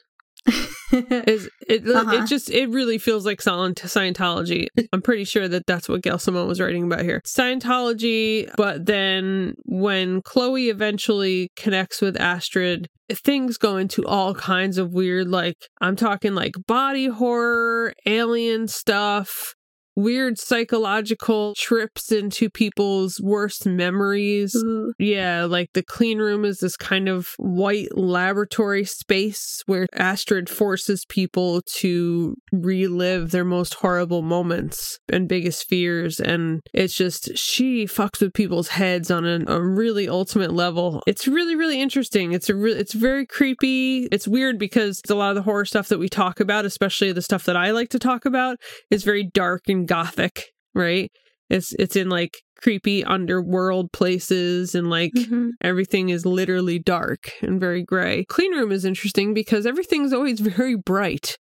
[0.91, 1.87] Is it?
[1.87, 2.15] Uh-huh.
[2.15, 4.67] It just it really feels like Scient- Scientology.
[4.93, 7.21] I'm pretty sure that that's what Gail Simone was writing about here.
[7.25, 14.93] Scientology, but then when Chloe eventually connects with Astrid, things go into all kinds of
[14.93, 15.27] weird.
[15.27, 19.55] Like I'm talking like body horror, alien stuff.
[19.95, 24.55] Weird psychological trips into people's worst memories.
[24.55, 24.93] Ooh.
[24.99, 31.05] Yeah, like the clean room is this kind of white laboratory space where Astrid forces
[31.05, 36.19] people to relive their most horrible moments and biggest fears.
[36.19, 41.03] And it's just, she fucks with people's heads on a, a really ultimate level.
[41.07, 42.33] It's really, really interesting.
[42.33, 44.07] It's a re- it's very creepy.
[44.11, 47.21] It's weird because a lot of the horror stuff that we talk about, especially the
[47.21, 48.57] stuff that I like to talk about,
[48.91, 51.09] is very dark and gothic, right?
[51.49, 52.31] It's it's in like
[52.61, 55.49] creepy underworld places and like Mhm.
[55.61, 58.25] everything is literally dark and very gray.
[58.29, 61.37] Clean room is interesting because everything's always very bright.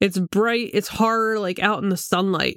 [0.00, 2.56] It's bright, it's horror like out in the sunlight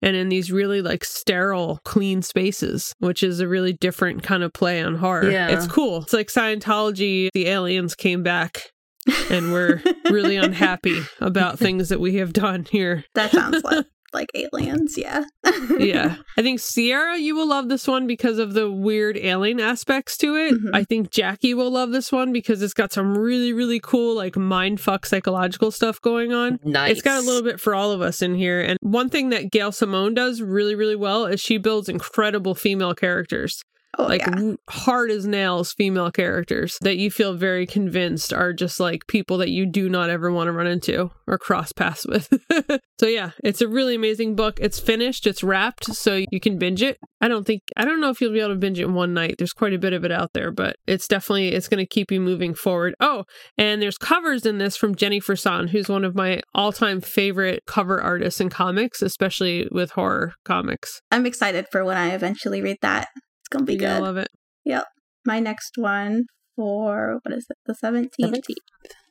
[0.00, 4.52] and in these really like sterile clean spaces, which is a really different kind of
[4.52, 5.30] play on horror.
[5.30, 5.48] Yeah.
[5.48, 6.02] It's cool.
[6.02, 8.62] It's like Scientology, the aliens came back
[9.30, 13.04] and we're really unhappy about things that we have done here.
[13.14, 15.24] that sounds like like aliens, yeah.
[15.78, 16.16] yeah.
[16.36, 20.34] I think Sierra, you will love this one because of the weird alien aspects to
[20.36, 20.54] it.
[20.54, 20.70] Mhm.
[20.74, 24.36] I think Jackie will love this one because it's got some really, really cool, like
[24.36, 26.58] mind fuck psychological stuff going on.
[26.64, 26.92] Nice.
[26.92, 28.60] It's got a little bit for all of us in here.
[28.60, 32.94] And one thing that Gail Simone does really, really well is she builds incredible female
[32.94, 33.62] characters.
[33.96, 34.52] Oh like yeah.
[34.68, 39.48] hard as nails female characters that you feel very convinced are just like people that
[39.48, 42.28] you do not ever want to run into or cross paths with.
[43.00, 44.58] so yeah, it's a really amazing book.
[44.60, 46.98] It's finished, it's wrapped, so you can binge it.
[47.20, 49.14] I don't think I don't know if you'll be able to binge it in one
[49.14, 49.36] night.
[49.38, 52.12] There's quite a bit of it out there, but it's definitely it's going to keep
[52.12, 52.94] you moving forward.
[53.00, 53.24] Oh,
[53.56, 58.00] and there's covers in this from Jenny Frison, who's one of my all-time favorite cover
[58.00, 61.00] artists in comics, especially with horror comics.
[61.10, 63.08] I'm excited for when I eventually read that.
[63.50, 64.02] It's gonna be good.
[64.02, 64.28] love it.
[64.64, 64.84] Yep.
[65.24, 66.24] My next one
[66.58, 67.56] for what is it?
[67.66, 68.08] The 17th.
[68.20, 68.54] 17th.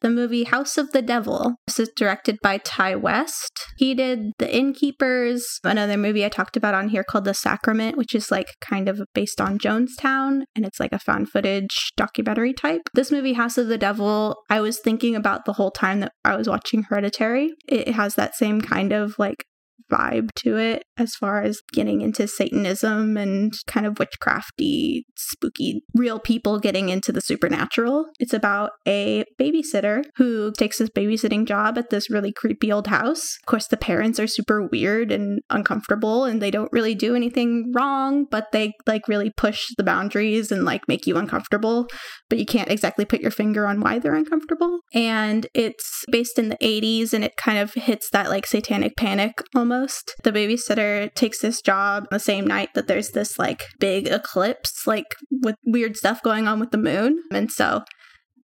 [0.02, 1.56] The movie House of the Devil.
[1.66, 3.52] This is directed by Ti West.
[3.78, 8.14] He did The Innkeepers, another movie I talked about on here called The Sacrament, which
[8.14, 12.82] is like kind of based on Jonestown, and it's like a found footage documentary type.
[12.94, 16.36] This movie, House of the Devil, I was thinking about the whole time that I
[16.36, 17.52] was watching Hereditary.
[17.68, 19.46] It has that same kind of like
[19.92, 26.20] vibe to it as far as getting into Satanism and kind of witchcrafty, spooky, real
[26.20, 28.06] people getting into the supernatural.
[28.20, 33.38] It's about a babysitter who takes this babysitting job at this really creepy old house.
[33.42, 37.72] Of course, the parents are super weird and uncomfortable and they don't really do anything
[37.76, 41.88] wrong, but they like really push the boundaries and like make you uncomfortable,
[42.30, 44.80] but you can't exactly put your finger on why they're uncomfortable.
[44.94, 49.42] And it's based in the 80s and it kind of hits that like satanic panic
[49.72, 50.16] almost.
[50.24, 55.16] The babysitter takes this job the same night that there's this like big eclipse, like
[55.32, 57.18] with weird stuff going on with the moon.
[57.32, 57.84] And so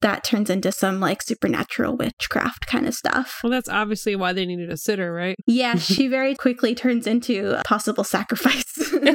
[0.01, 3.41] that turns into some like supernatural witchcraft kind of stuff.
[3.43, 5.37] Well, that's obviously why they needed a sitter, right?
[5.47, 8.65] Yeah, she very quickly turns into a possible sacrifice.
[8.93, 9.09] like,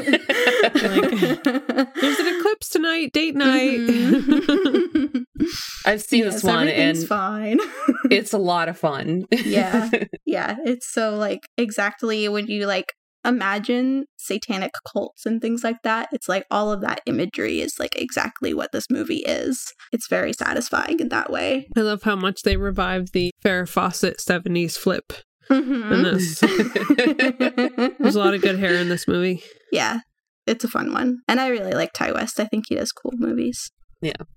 [1.44, 3.80] there's an eclipse tonight, date night.
[3.80, 5.20] Mm-hmm.
[5.90, 7.60] I've seen yes, this one and fine.
[8.12, 9.26] it's a lot of fun.
[9.32, 9.90] yeah.
[10.26, 10.58] Yeah.
[10.66, 12.94] It's so like exactly when you like
[13.26, 17.96] imagine satanic cults and things like that, it's like all of that imagery is like
[17.96, 19.74] exactly what this movie is.
[19.92, 21.68] It's very satisfying in that way.
[21.76, 25.12] I love how much they revived the Farrah Fawcett 70s flip
[25.50, 25.92] Mhm.
[25.92, 26.40] in this.
[28.00, 29.42] There's a lot of good hair in this movie.
[29.72, 30.00] yeah.
[30.48, 31.20] It's a fun one.
[31.28, 32.40] And I really like Ti West.
[32.40, 33.70] I think he does cool movies.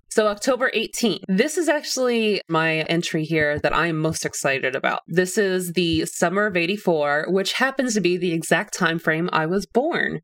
[0.09, 1.23] So, October 18th.
[1.27, 4.99] This is actually my entry here that I am most excited about.
[5.07, 9.47] This is the summer of 84, which happens to be the exact time frame I
[9.47, 10.19] was born.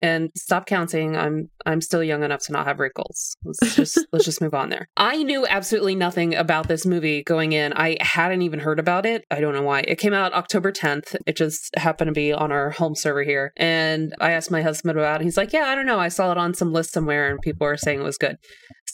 [0.00, 1.16] And stop counting.
[1.16, 3.36] I'm I'm still young enough to not have wrinkles.
[3.42, 4.86] Let's just let's just move on there.
[4.98, 7.72] I knew absolutely nothing about this movie going in.
[7.72, 9.24] I hadn't even heard about it.
[9.30, 9.80] I don't know why.
[9.80, 11.16] It came out October 10th.
[11.26, 13.52] It just happened to be on our home server here.
[13.56, 15.24] And I asked my husband about it.
[15.24, 16.00] He's like, "Yeah, I don't know.
[16.00, 18.36] I saw it on some list somewhere and people were saying it was good."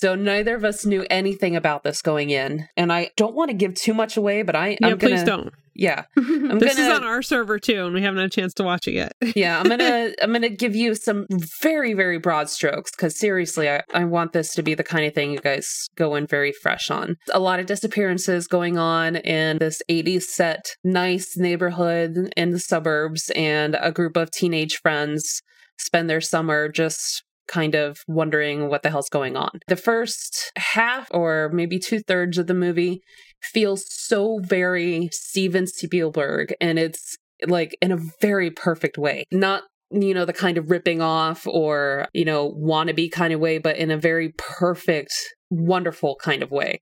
[0.00, 3.54] So neither of us knew anything about this going in, and I don't want to
[3.54, 5.52] give too much away, but I Yeah, I'm gonna, please don't.
[5.74, 8.54] Yeah, I'm This gonna, is on our server too, and we haven't had a chance
[8.54, 9.12] to watch it yet.
[9.36, 11.26] yeah, I'm gonna I'm gonna give you some
[11.60, 15.12] very very broad strokes because seriously, I I want this to be the kind of
[15.12, 17.16] thing you guys go in very fresh on.
[17.34, 23.30] A lot of disappearances going on in this 80s set, nice neighborhood in the suburbs,
[23.36, 25.42] and a group of teenage friends
[25.78, 29.60] spend their summer just kind of wondering what the hell's going on.
[29.66, 33.02] The first half or maybe two thirds of the movie
[33.42, 39.24] feels so very Steven Spielberg and it's like in a very perfect way.
[39.32, 43.58] Not you know the kind of ripping off or you know wannabe kind of way
[43.58, 45.12] but in a very perfect
[45.50, 46.80] wonderful kind of way.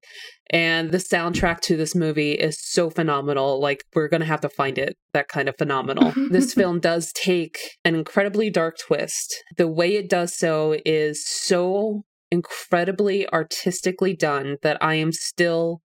[0.50, 4.78] And the soundtrack to this movie is so phenomenal like we're gonna have to find
[4.78, 6.12] it that kind of phenomenal.
[6.30, 9.42] This film does take an incredibly dark twist.
[9.56, 15.80] The way it does so is so incredibly artistically done that i am still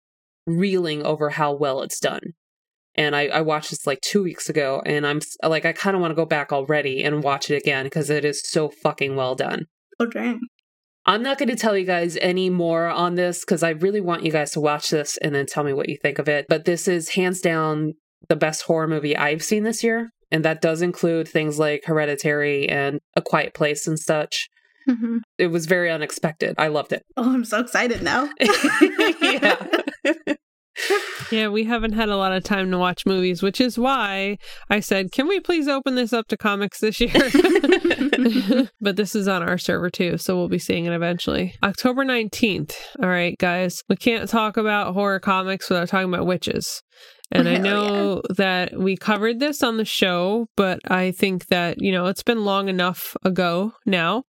[0.46, 2.20] reeling over how well it's done.
[2.94, 6.00] And I, I watched this like two weeks ago and i'm like i kind of
[6.00, 9.34] want to go back already and watch it again because it is so fucking well
[9.34, 9.66] done.
[10.00, 10.40] Oh, dang.
[11.08, 14.22] I'm not going to tell you guys any more on this because i really want
[14.22, 16.64] you guys to watch this and then tell me what you think of it but
[16.64, 17.94] this is hands down
[18.28, 22.68] the best horror movie i've seen this year and that does include things like hereditary
[22.68, 24.48] and a quiet place and such
[24.88, 25.18] Mhm.
[25.36, 28.30] it was very unexpected i loved it Oh, I'm so excited now.
[29.20, 29.66] yeah
[31.30, 34.38] Yeah, we haven't had a lot of time to watch movies, which is why
[34.70, 37.12] I said, can we please open this up to comics this year?
[38.80, 41.54] but this is on our server too, so we'll be seeing it eventually.
[41.62, 42.74] October 19th.
[43.02, 46.82] All right, guys, we can't talk about horror comics without talking about witches.
[47.30, 51.76] And I Hell know that we covered this on the show, but I think that,
[51.78, 54.22] you know, it's been long enough ago now,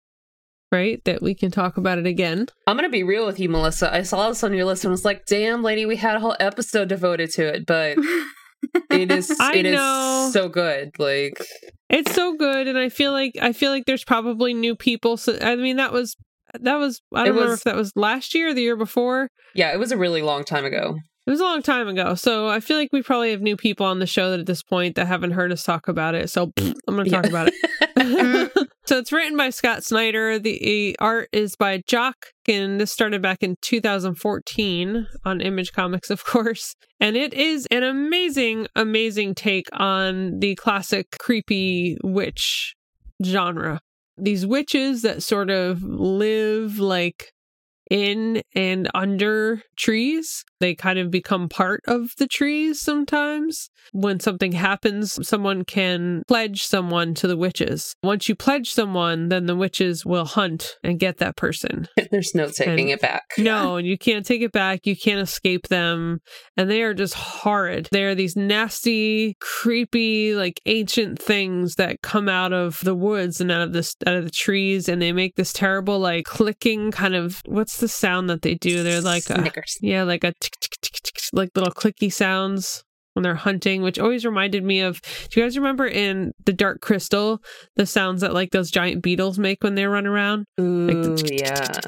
[0.71, 1.03] right?
[1.05, 2.47] That we can talk about it again.
[2.67, 3.93] I'm gonna be real with you, Melissa.
[3.93, 6.35] I saw this on your list and was like, "Damn, lady, we had a whole
[6.39, 7.97] episode devoted to it." But
[8.91, 10.29] it is, I it is know.
[10.31, 10.91] so good.
[10.99, 11.41] Like,
[11.89, 15.17] It's so good, and I feel like I feel like there's probably new people.
[15.17, 16.15] So I mean, that was
[16.59, 19.29] that was I don't remember if that was last year or the year before.
[19.55, 20.97] yeah, it was a really long time ago.
[21.27, 23.85] It was a long time ago, so I feel like we probably have new people
[23.85, 26.27] on the show that at this point that haven't heard us talk about it.
[26.31, 27.29] So pfft, I'm going to talk Yeah.
[27.29, 27.53] about it.
[27.99, 28.48] Mm.
[28.89, 30.39] So it's written by Scott Snyder.
[30.39, 32.15] The art is by Jock,
[32.47, 36.75] and this started back in 2014 on Image Comics, of course.
[36.99, 42.73] And it is an amazing, amazing take on the classic creepy witch
[43.23, 43.79] genre.
[44.17, 47.31] These witches that sort of live like
[47.91, 53.69] in and under trees They kind of become part of the trees sometimes.
[53.91, 57.95] When something happens, someone can pledge someone to the witches.
[58.03, 61.87] Once you pledge someone, then the witches will hunt and get that person.
[62.11, 63.23] There's no taking And- it back.
[63.37, 64.85] No, and you can't take it back.
[64.85, 66.19] You can't escape them.
[66.57, 67.87] And they are just horrid.
[67.91, 73.51] They are these nasty, creepy, like ancient things that come out of the woods and
[73.51, 77.15] out of this out of the trees and they make this terrible like clicking kind
[77.15, 78.83] of what's the sound that they do?
[78.83, 79.77] They're like a, Snickers.
[79.81, 80.33] yeah, like a
[81.33, 82.83] like little clicky sounds
[83.13, 85.01] when they're hunting, which always reminded me of.
[85.29, 87.41] Do you guys remember in the Dark Crystal
[87.75, 90.45] the sounds that like those giant beetles make when they run around?
[90.59, 91.79] Ooh, yeah.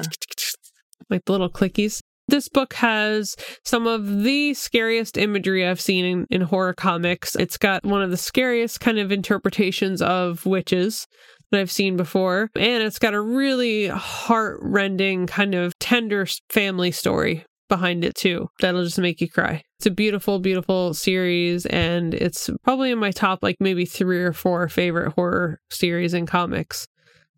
[1.10, 2.00] like the little clickies.
[2.28, 3.34] This book has
[3.64, 7.34] some of the scariest imagery I've seen in, in horror comics.
[7.34, 11.06] It's got one of the scariest kind of interpretations of witches
[11.50, 12.48] that I've seen before.
[12.54, 18.48] And it's got a really heart-rending, kind of tender family story behind it too.
[18.60, 19.62] That'll just make you cry.
[19.78, 24.34] It's a beautiful, beautiful series, and it's probably in my top like maybe three or
[24.34, 26.86] four favorite horror series in comics.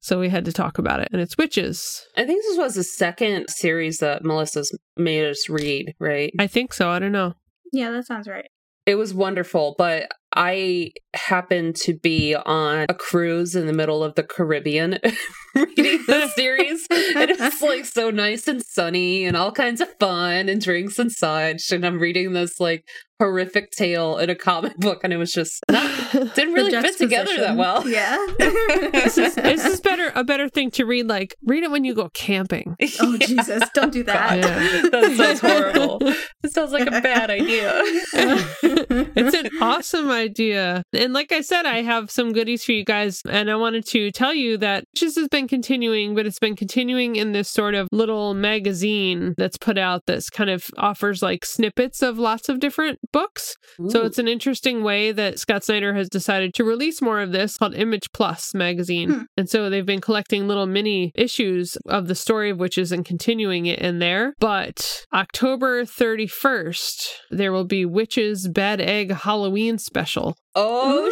[0.00, 1.08] So we had to talk about it.
[1.12, 2.04] And it's witches.
[2.16, 6.32] I think this was the second series that Melissa's made us read, right?
[6.36, 6.90] I think so.
[6.90, 7.34] I don't know.
[7.72, 8.46] Yeah, that sounds right.
[8.86, 14.16] It was wonderful, but I happened to be on a cruise in the middle of
[14.16, 14.98] the Caribbean
[15.54, 16.86] reading the series.
[16.90, 21.12] And it's like so nice and sunny and all kinds of fun and drinks and
[21.12, 21.70] such.
[21.70, 22.84] And I'm reading this like
[23.24, 27.34] horrific tale in a comic book, and it was just not, didn't really fit together
[27.38, 27.88] that well.
[27.88, 28.24] Yeah.
[28.38, 31.94] this is this is better a better thing to read like read it when you
[31.94, 32.76] go camping.
[33.00, 33.62] oh Jesus!
[33.72, 34.38] Don't do that.
[34.38, 34.88] Yeah.
[34.90, 35.98] that sounds horrible.
[36.42, 37.72] It sounds like a bad idea.
[37.82, 40.82] it's an awesome idea.
[40.92, 43.22] And like I said, I have some goodies for you guys.
[43.28, 47.16] And I wanted to tell you that this has been continuing, but it's been continuing
[47.16, 52.02] in this sort of little magazine that's put out that's kind of offers like snippets
[52.02, 53.56] of lots of different books.
[53.88, 57.56] So it's an interesting way that Scott Snyder has decided to release more of this
[57.56, 59.10] called Image Plus magazine.
[59.10, 59.22] Hmm.
[59.36, 63.66] And so they've been collecting little mini issues of the story of Wytches and continuing
[63.66, 64.34] it in there.
[64.40, 70.36] But October 31st, there will be Wytches Bad Egg Halloween special.
[70.54, 71.10] oh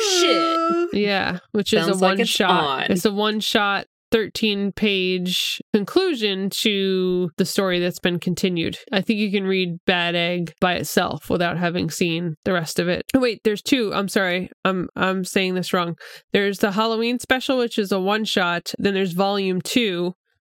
[0.92, 1.00] shit.
[1.00, 2.50] Yeah, which is a Sounds like one shot.
[2.82, 2.92] on.
[2.92, 8.79] It's a one shot 13 page conclusion to the story that's been continued.
[8.93, 12.89] I think you can read Bad Egg by itself without having seen the rest of
[12.89, 13.05] it.
[13.15, 13.93] Oh, wait, there's two.
[13.95, 14.51] I'm sorry.
[14.65, 15.97] I'm I'm saying this wrong.
[16.33, 18.73] There's the Halloween special which is a one shot.
[18.79, 20.13] Then there's volume 2,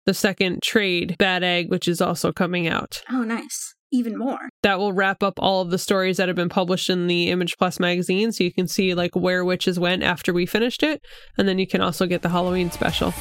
[0.05, 3.75] the second trade, Bad Egg, which is also coming out Oh, nice.
[3.93, 4.39] Even more.
[4.63, 7.57] that will wrap up all of the stories that have been published in the Image
[7.57, 11.01] Plus magazine so you can see like where Wytches went after we finished it
[11.37, 13.13] and then you can also get the Halloween special.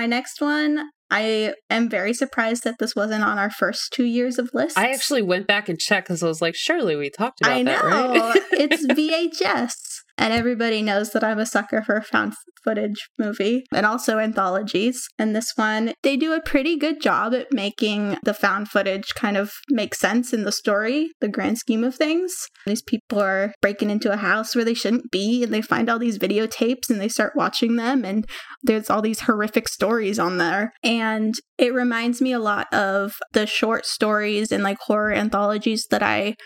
[0.00, 4.38] My next one, I am very surprised that this wasn't on our first two years
[4.38, 4.78] of lists.
[4.78, 7.84] I actually went back and checked because I was like, surely we talked about that.
[7.84, 8.28] I know.
[8.30, 8.42] right?
[8.52, 9.74] it's VHS.
[10.20, 15.08] And everybody knows that I'm a sucker for found footage movie and also anthologies.
[15.18, 19.38] And this one, they do a pretty good job at making the found footage kind
[19.38, 22.34] of make sense in the story, the grand scheme of things.
[22.66, 25.98] These people are breaking into a house where they shouldn't be and they find all
[25.98, 28.26] these videotapes and they start watching them and
[28.62, 30.74] there's all these horrific stories on there.
[30.82, 36.02] And it reminds me a lot of the short stories and like horror anthologies that
[36.02, 36.36] I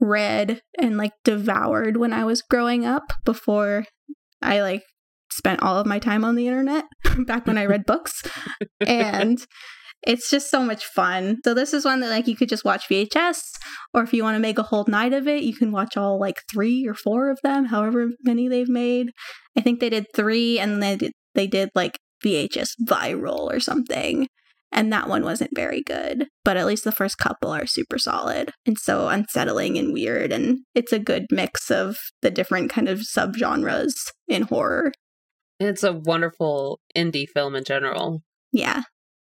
[0.00, 3.84] read and like devoured when I was growing up before
[4.42, 4.82] I like
[5.30, 6.84] spent all of my time on the internet
[7.26, 8.22] back when I read books.
[8.80, 9.44] And
[10.02, 11.38] it's just so much fun.
[11.44, 13.40] So this is one that like you could just watch VHS
[13.92, 16.20] or if you want to make a whole night of it, you can watch all
[16.20, 19.10] like 3 or 4 of them, however many they've made.
[19.56, 24.28] I think they did 3 and they did, they did like VHS viral or something.
[24.76, 28.52] And that one wasn't very good, but at least the first couple are super solid
[28.66, 30.32] and so unsettling and weird.
[30.32, 33.94] And it's a good mix of the different kind of subgenres
[34.28, 34.92] in horror.
[35.58, 38.20] It's a wonderful indie film in general.
[38.52, 38.82] Yeah,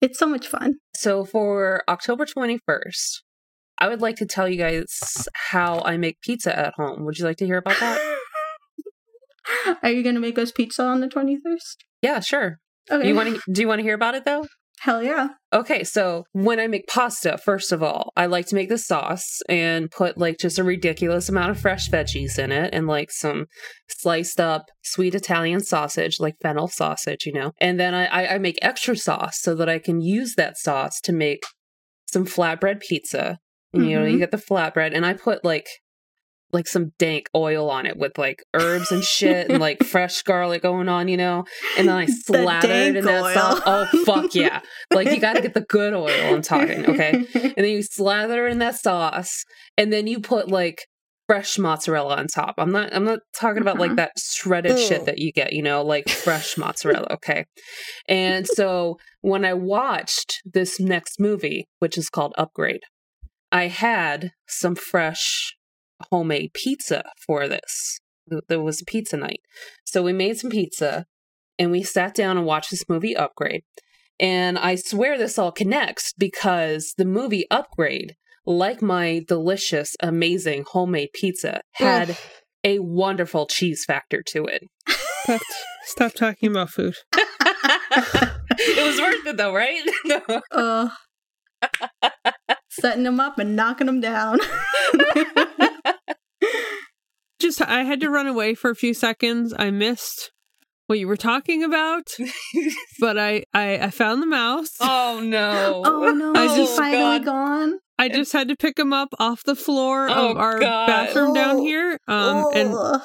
[0.03, 0.75] it's so much fun.
[0.95, 3.21] So for October 21st,
[3.79, 7.07] I would like to tell you guys how I make pizza at home.
[7.07, 8.17] Would you like to hear about that?
[9.83, 11.77] Are you going to make us pizza on the 21st?
[12.03, 12.59] yeah, sure.
[12.91, 13.09] Okay.
[13.09, 14.45] You want to do you want to hear about it though?
[14.81, 15.29] Hell yeah.
[15.53, 19.43] Okay, so when I make pasta, first of all, I like to make the sauce
[19.47, 23.45] and put like just a ridiculous amount of fresh veggies in it and like some
[23.89, 27.53] sliced up sweet Italian sausage, like fennel sausage, you know.
[27.61, 30.99] And then I, I, I make extra sauce so that I can use that sauce
[31.03, 31.43] to make
[32.07, 33.37] some flatbread pizza.
[33.75, 34.19] You know, you Mhm.
[34.21, 35.69] get the flatbread, and I put like
[36.53, 40.63] like some dank oil on it with like herbs and shit and like fresh garlic
[40.63, 41.45] going on, you know.
[41.79, 43.35] And then I slathered in that oil.
[43.35, 43.61] sauce.
[43.67, 44.61] Oh fuck yeah!
[44.93, 46.35] Like you got to get the good oil.
[46.35, 47.13] I'm talking, okay.
[47.35, 49.45] And then you slather in that sauce,
[49.77, 50.83] and then you put like
[51.29, 52.57] fresh mozzarella on top.
[52.59, 52.93] I'm not.
[52.95, 53.97] I'm not talking about like Uh-huh.
[53.97, 55.53] that shredded shit that you get.
[55.53, 57.07] You know, like fresh mozzarella.
[57.13, 57.45] Okay.
[58.09, 62.81] And so when I watched this next movie, which is called Upgrade,
[63.53, 65.55] I had some fresh
[66.11, 67.99] homemade pizza for this.
[68.49, 69.41] There was a pizza night.
[69.85, 71.07] So we made some pizza
[71.59, 73.63] and we sat down and watched this movie Upgrade.
[74.19, 78.15] And I swear this all connects because the movie Upgrade,
[78.47, 82.17] like my delicious, amazing homemade pizza, had Ugh.
[82.65, 84.63] a wonderful cheese factor to it.
[85.25, 85.41] Stop,
[85.85, 86.95] stop talking about food.
[88.59, 89.81] it was worth it though, right?
[90.51, 90.89] uh,
[92.69, 94.39] setting them up and knocking them down.
[97.41, 99.55] Just, I had to run away for a few seconds.
[99.59, 100.31] I missed
[100.87, 102.09] what you were talking about,
[103.01, 104.71] but I, I, I found the mouse.
[104.81, 105.83] oh no.
[105.85, 107.25] oh no, I just- he finally God.
[107.25, 107.75] gone?
[107.99, 110.87] I just had to pick him up off the floor Oh, of our God.
[110.87, 111.63] bathroom down Oh.
[111.63, 111.99] here.
[112.09, 113.01] Um, and Ugh.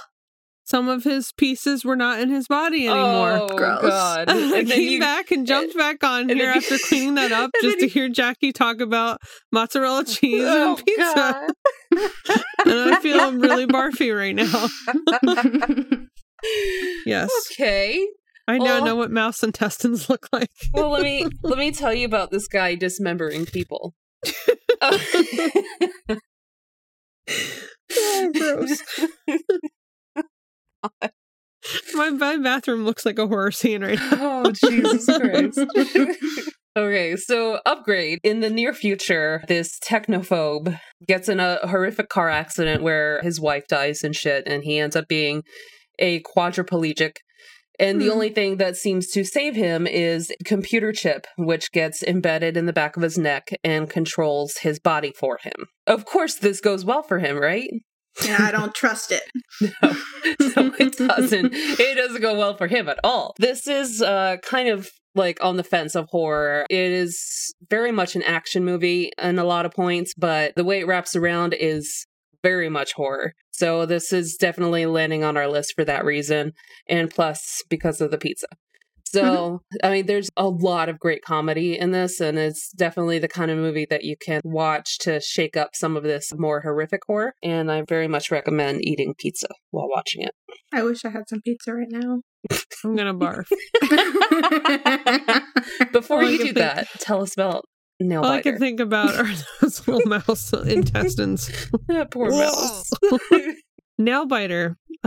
[0.65, 3.31] Some of his pieces were not in his body anymore.
[3.43, 3.81] Oh Gross.
[3.83, 4.29] god.
[4.29, 7.15] I And then came you- back and jumped back on here then you- after cleaning
[7.15, 11.47] that up just to you- hear Jackie talk about mozzarella cheese Oh, and pizza.
[12.65, 14.67] And I feel I'm really barfy right now.
[17.05, 17.29] Yes.
[17.53, 18.05] Okay.
[18.47, 20.49] I now Well- know what mouse intestines look like.
[20.73, 23.93] Well, let me let me tell you about this guy dismembering people.
[27.97, 28.81] Oh, gross.
[31.95, 34.43] My, my bathroom looks like a horror scene right now.
[34.45, 35.59] oh Jesus Christ.
[36.77, 38.19] okay, so upgrade.
[38.23, 43.63] In the near future, this technophobe gets in a horrific car accident where his wife
[43.67, 45.41] dies and shit, and he ends up being
[45.97, 47.13] a quadriplegic.
[47.79, 48.11] And the Hmm.
[48.11, 52.73] only thing that seems to save him is computer chip, which gets embedded in the
[52.73, 55.65] back of his neck and controls his body for him.
[55.87, 57.69] Of course, this goes well for him, right?
[58.23, 59.23] Yeah, I don't trust it.
[59.81, 61.53] No, no, it doesn't.
[61.53, 63.35] It doesn't go well for him at all.
[63.39, 66.65] This is uh, kind of like on the fence of horror.
[66.69, 70.79] It is very much an action movie in a lot of points, but the way
[70.79, 72.05] it wraps around is
[72.43, 73.33] very much horror.
[73.51, 76.51] So this is definitely landing on our list for that reason,
[76.87, 78.47] and plus because of the pizza.
[79.13, 79.27] Mm-hmm.
[79.27, 83.27] So, I mean, there's a lot of great comedy in this, and it's definitely the
[83.27, 87.01] kind of movie that you can watch to shake up some of this more horrific
[87.07, 87.33] horror.
[87.43, 90.31] And I very much recommend eating pizza while watching it.
[90.73, 92.21] I wish I had some pizza right now.
[92.83, 93.45] I'm gonna barf.
[95.91, 97.65] Before All you do think- that, tell us about
[97.99, 99.27] Nail All I can think about are
[99.61, 101.49] those little mouse intestines.
[102.11, 102.91] Poor mouse.
[103.99, 104.75] Nailbiter.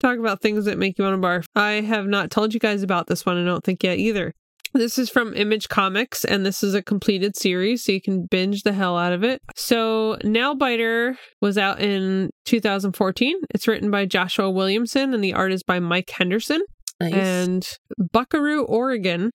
[0.00, 1.44] Talk about things that make you want to barf.
[1.54, 4.34] I have not told you guys about this one, I don't think yet either.
[4.74, 8.62] This is from Image Comics, and this is a completed series, so you can binge
[8.62, 9.40] the hell out of it.
[9.56, 13.36] So, Nailbiter was out in 2014.
[13.54, 16.60] It's written by Joshua Williamson, and the art is by Mike Henderson.
[17.00, 17.14] Nice.
[17.14, 17.68] And
[18.12, 19.30] Buckaroo, Oregon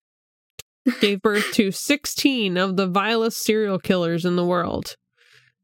[1.00, 4.94] gave birth to 16 of the vilest serial killers in the world.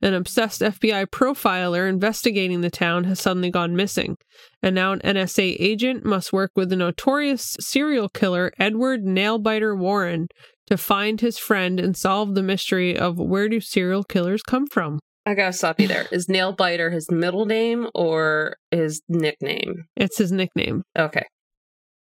[0.02, 4.16] An obsessed FBI profiler investigating the town has suddenly gone missing,
[4.62, 10.28] and now an NSA agent must work with the notorious serial killer Edward Nailbiter Warren
[10.68, 15.00] to find his friend and solve the mystery of where do serial killers come from.
[15.26, 16.06] I gotta stop you there.
[16.10, 19.84] Is Nailbiter his middle name or his nickname?
[19.96, 20.82] It's his nickname.
[20.98, 21.24] Okay.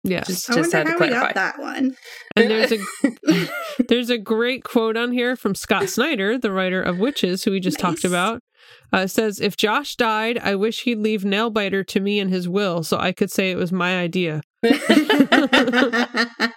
[0.02, 0.28] Yes.
[0.28, 1.26] Just, I just wonder had to how we clarify.
[1.26, 1.96] got that one.
[2.36, 2.78] And there's a
[3.88, 7.60] there's a great quote on here from Scott Snyder, the writer of Wytches, who we
[7.60, 8.40] just talked about.
[8.92, 12.82] Uh, says, "If Josh died, I wish he'd leave Nailbiter to me in his will,
[12.82, 14.42] so I could say it was my idea."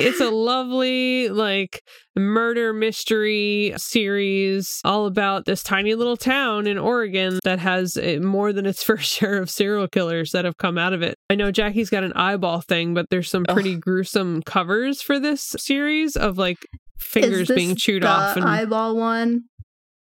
[0.00, 1.82] It's a lovely, like,
[2.16, 8.52] murder mystery series all about this tiny little town in Oregon that has uh, more
[8.52, 11.16] than its fair share of serial killers that have come out of it.
[11.30, 15.54] I know Jackie's got an eyeball thing, but there's some pretty gruesome covers for this
[15.58, 16.58] series of like
[16.98, 18.36] fingers being chewed off.
[18.36, 19.44] And eyeball one.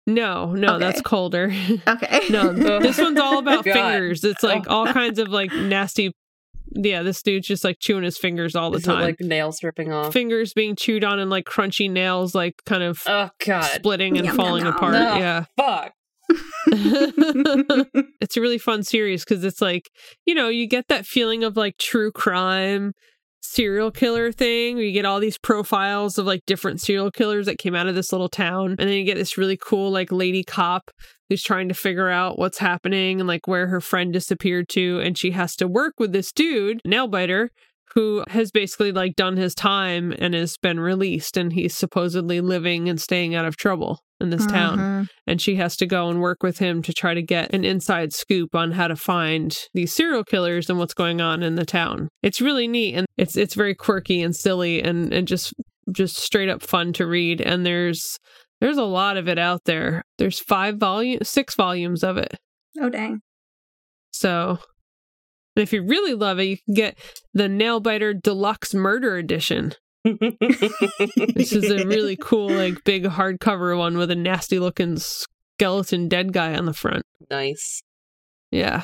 [0.08, 1.54] no, no, that's colder.
[1.88, 2.22] Okay.
[2.30, 3.74] no, this one's all about God.
[3.74, 4.24] fingers.
[4.24, 6.12] It's like all kinds of like nasty
[6.74, 9.02] yeah, this dude's just like chewing his fingers all the Is it, time.
[9.02, 10.14] like nails ripping off.
[10.14, 13.64] fingers being chewed on and like crunchy nails, like kind of oh God.
[13.64, 14.76] splitting and Yum, falling yum, yum.
[14.76, 14.94] apart.
[14.94, 15.16] No.
[15.18, 15.46] Yeah.
[15.58, 15.94] Fuck.
[18.22, 19.90] it's a really fun series because it's like,
[20.26, 22.94] you know, you get that feeling of like true crime
[23.44, 27.58] serial killer thing where you get all these profiles of like different serial killers that
[27.58, 30.44] came out of this little town and then you get this really cool like lady
[30.44, 30.92] cop
[31.32, 35.18] who's trying to figure out what's happening and like where her friend disappeared to and
[35.18, 37.48] she has to work with this dude Nailbiter,
[37.96, 42.90] who has basically like done his time and has been released and he's supposedly living
[42.90, 45.08] and staying out of trouble in this town Mhm.
[45.26, 48.12] and she has to go and work with him to try to get an inside
[48.12, 52.10] scoop on how to find these serial killers and what's going on in the town.
[52.22, 55.54] It's really neat and it's it's very quirky and silly and and just
[55.96, 58.18] just straight up fun to read and there's
[58.62, 60.04] there's a lot of it out there.
[60.18, 62.38] There's 5 volumes 6 volumes of it.
[62.80, 63.20] Oh dang.
[64.12, 64.60] So
[65.56, 66.98] and if you really love it, you can get
[67.34, 69.74] the Nailbiter Deluxe Murder Edition.
[71.36, 76.34] This is a really cool, like big hardcover one with a nasty looking skeleton dead
[76.34, 77.04] guy on the front.
[77.30, 77.84] nice.
[78.50, 78.84] Yeah.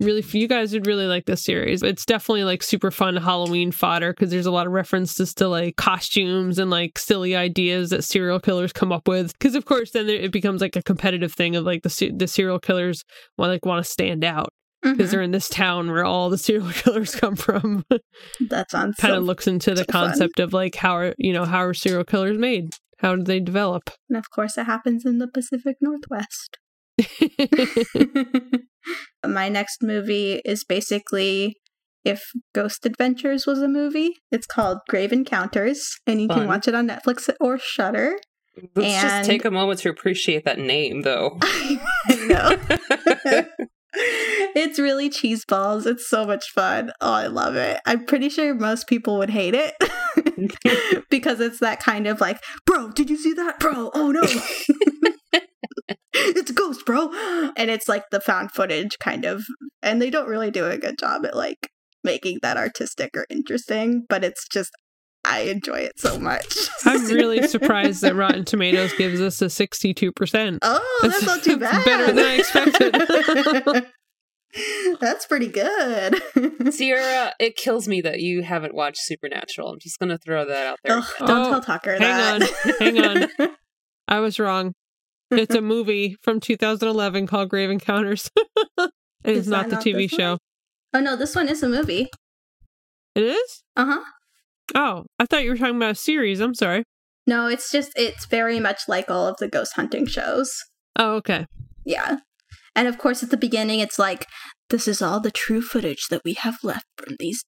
[0.00, 1.82] Really, you guys would really like this series.
[1.82, 5.74] It's definitely like super fun Halloween fodder because there's a lot of references to like
[5.74, 9.32] costumes and like silly ideas that serial killers come up with.
[9.32, 12.60] Because of course, then it becomes like a competitive thing of like the the serial
[12.60, 13.02] killers
[13.36, 14.50] want like want to stand out
[14.82, 15.10] because Mhm.
[15.10, 17.84] they're in this town where all the serial killers come from.
[18.48, 20.10] That sounds kind so of looks into the so fun.
[20.10, 22.70] concept of like how are you know how are serial killers made?
[22.98, 23.90] How do they develop?
[24.08, 26.58] And of course, it happens in the Pacific Northwest.
[29.26, 31.56] My next movie is basically
[32.04, 32.22] if
[32.54, 34.14] Ghost Adventures was a movie.
[34.30, 36.38] It's called Grave Encounters, and you Fun.
[36.40, 38.18] can watch it on Netflix or Shudder.
[38.74, 41.38] Let's And- just take a moment to appreciate that name, though.
[41.42, 41.78] I
[42.28, 42.56] know.
[44.54, 45.86] it's really cheese balls.
[45.86, 46.92] It's so much fun.
[47.00, 47.80] Oh, I love it.
[47.86, 49.74] I'm pretty sure most people would hate it
[51.10, 53.58] because it's that kind of like, bro, did you see that?
[53.60, 54.22] Bro, oh no.
[56.14, 57.10] It's a ghost, bro.
[57.56, 59.44] And it's like the found footage kind of,
[59.82, 61.70] and they don't really do a good job at like
[62.04, 64.70] making that artistic or interesting, but it's just,
[65.24, 66.56] I enjoy it so much.
[66.86, 70.58] I'm really surprised that Rotten Tomatoes gives us a 62%.
[70.62, 71.84] Oh, that's, That's- not too bad.
[71.84, 73.86] better than I expected.
[75.00, 76.22] that's pretty good.
[76.72, 79.70] Sierra, it kills me that you haven't watched Supernatural.
[79.72, 80.98] I'm just gonna throw that out there.
[80.98, 82.42] Ugh, don't Oh, tell Tucker hang that.
[82.42, 82.98] on, hang
[83.48, 83.56] on.
[84.06, 84.72] I was wrong.
[85.30, 88.30] It's a movie from 2011 called Grave Encounters.
[88.78, 88.90] it
[89.24, 90.08] is, Is not the not TV one?
[90.08, 90.38] show.
[90.94, 92.08] oh no, this one is a movie.
[93.14, 93.62] It is?
[93.76, 94.04] Uh huh.
[94.74, 96.40] Oh, I thought you were talking about a series.
[96.40, 96.84] I'm sorry.
[97.26, 100.50] No, it's just it's very much like all of the ghost hunting shows.
[100.98, 101.46] Oh, okay.
[101.84, 102.18] Yeah.
[102.76, 104.26] And of course, at the beginning, it's like,
[104.70, 107.42] this is all the true footage that we have left from these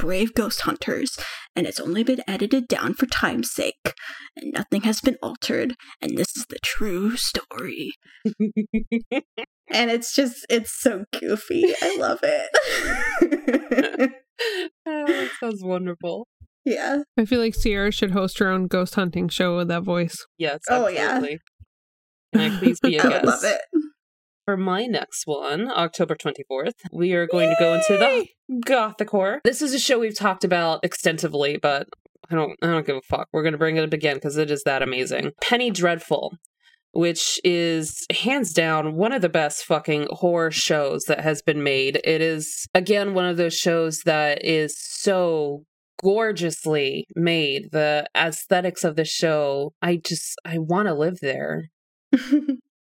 [0.00, 1.16] brave ghost hunters,
[1.54, 3.94] and it's only been edited down for time's sake,
[4.36, 7.92] and nothing has been altered, and this is the true story.
[9.72, 11.64] And it's just, it's so goofy.
[11.82, 14.12] I love it.
[14.86, 16.26] Oh, that sounds wonderful.
[16.64, 17.02] yeah.
[17.18, 20.16] I feel like Sierra should host her own ghost hunting show with that voice.
[20.38, 21.08] Yes, Oh, yeah.
[21.16, 21.38] absolutely.
[22.32, 23.14] Can I please be a guest?
[23.16, 23.60] would love it.
[24.50, 28.26] For my next one, October 24th, we are going to go into the
[28.66, 29.40] gothic horror.
[29.44, 31.86] This is a show we've talked about extensively, but
[32.28, 33.28] I don't I don't give a fuck.
[33.32, 35.30] We're going to bring it up again because it is that amazing.
[35.40, 36.34] Penny Dreadful,
[36.90, 42.00] which is hands down one of the best fucking horror shows that has been made.
[42.02, 45.62] It is again one of those shows that is so
[46.02, 47.68] gorgeously made.
[47.70, 51.70] The aesthetics of the show, I just I want to live there.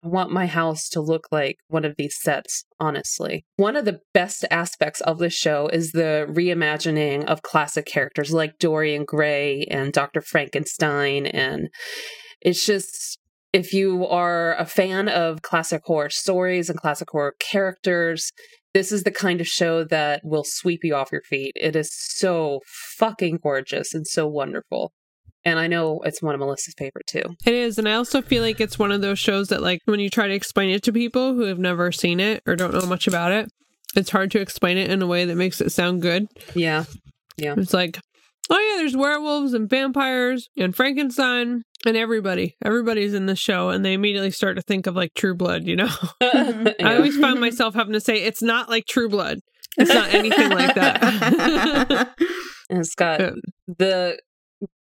[0.05, 3.45] Want my house to look like one of these sets, honestly.
[3.57, 8.59] One of the best aspects of the show is the reimagining of classic characters like
[8.59, 10.21] Dorian Gray and Dr.
[10.21, 11.27] Frankenstein.
[11.27, 11.69] And
[12.41, 13.21] it's just,
[13.53, 18.33] if you are a fan of classic horror stories and classic horror characters,
[18.75, 21.53] this is the kind of show that will sweep you off your feet.
[21.55, 22.61] It is so
[22.97, 24.93] fucking gorgeous and so wonderful.
[25.45, 27.23] And I know it's one of Melissa's favorite too.
[27.45, 29.99] It is, and I also feel like it's one of those shows that, like, when
[30.01, 32.87] you try to explain it to people who have never seen it or don't know
[32.87, 33.49] much about it,
[33.97, 36.27] it's hard to explain it in a way that makes it sound good.
[36.55, 36.85] Yeah.
[37.37, 37.55] Yeah.
[37.59, 37.99] It's like,
[38.51, 42.55] oh yeah, there's werewolves and vampires and Frankenstein and everybody.
[42.65, 45.65] Everybody's in the show, and they immediately start to think of like True Blood.
[45.67, 45.89] You know,
[46.23, 49.39] I always found myself having to say it's not like True Blood.
[49.77, 52.15] It's not anything like that.
[52.71, 53.31] And it's got Yeah.
[53.67, 54.19] the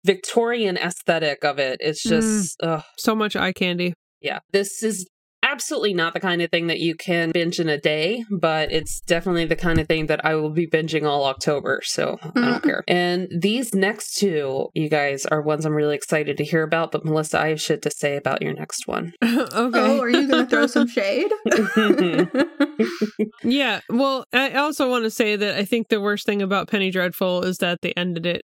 [0.06, 1.78] Victorian aesthetic of it.
[1.82, 2.10] It's mm.
[2.10, 3.94] just, ugh, so much eye candy.
[4.22, 4.40] yeah.
[4.52, 5.08] This is
[5.46, 9.00] absolutely not the kind of thing that you can binge in a day, but it's
[9.02, 11.82] definitely the kind of thing that I will be binging all October.
[11.84, 12.68] So I don't mm-hmm.
[12.68, 12.84] care.
[12.88, 16.92] And these next two, you guys, are ones I'm really excited to hear about.
[16.92, 19.14] But Melissa, I have shit to say about your next one.
[19.38, 19.80] Oh, okay.
[19.80, 21.32] Oh, are you going to throw some shade?
[23.44, 23.82] Yeah.
[23.90, 27.44] Well, I also want to say that I think the worst thing about Penny Dreadful
[27.44, 28.42] is that they ended it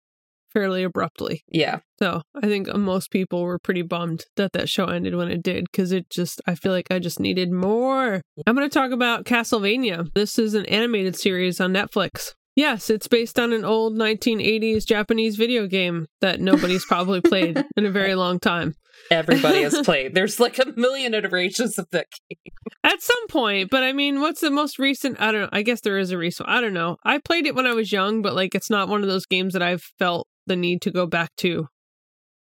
[0.54, 1.44] fairly abruptly.
[1.50, 1.80] yeah.
[2.00, 5.66] So I think most people were pretty bummed that that show ended when it did
[5.72, 8.22] because it just, I feel like I just needed more.
[8.46, 10.08] I'm going to talk about Castlevania.
[10.14, 12.34] This is an animated series on Netflix.
[12.56, 17.86] Yes, it's based on an old 1980s Japanese video game that nobody's probably played in
[17.86, 18.74] a very long time.
[19.12, 20.16] Everybody has played.
[20.16, 22.54] There's like a million iterations of that game.
[22.84, 25.22] At some point, but I mean, what's the most recent?
[25.22, 25.50] I don't know.
[25.52, 26.50] I guess there is a recent.
[26.50, 26.98] I don't know.
[27.04, 29.54] I played it when I was young, but like it's not one of those games
[29.54, 31.68] that I've felt the need to go back to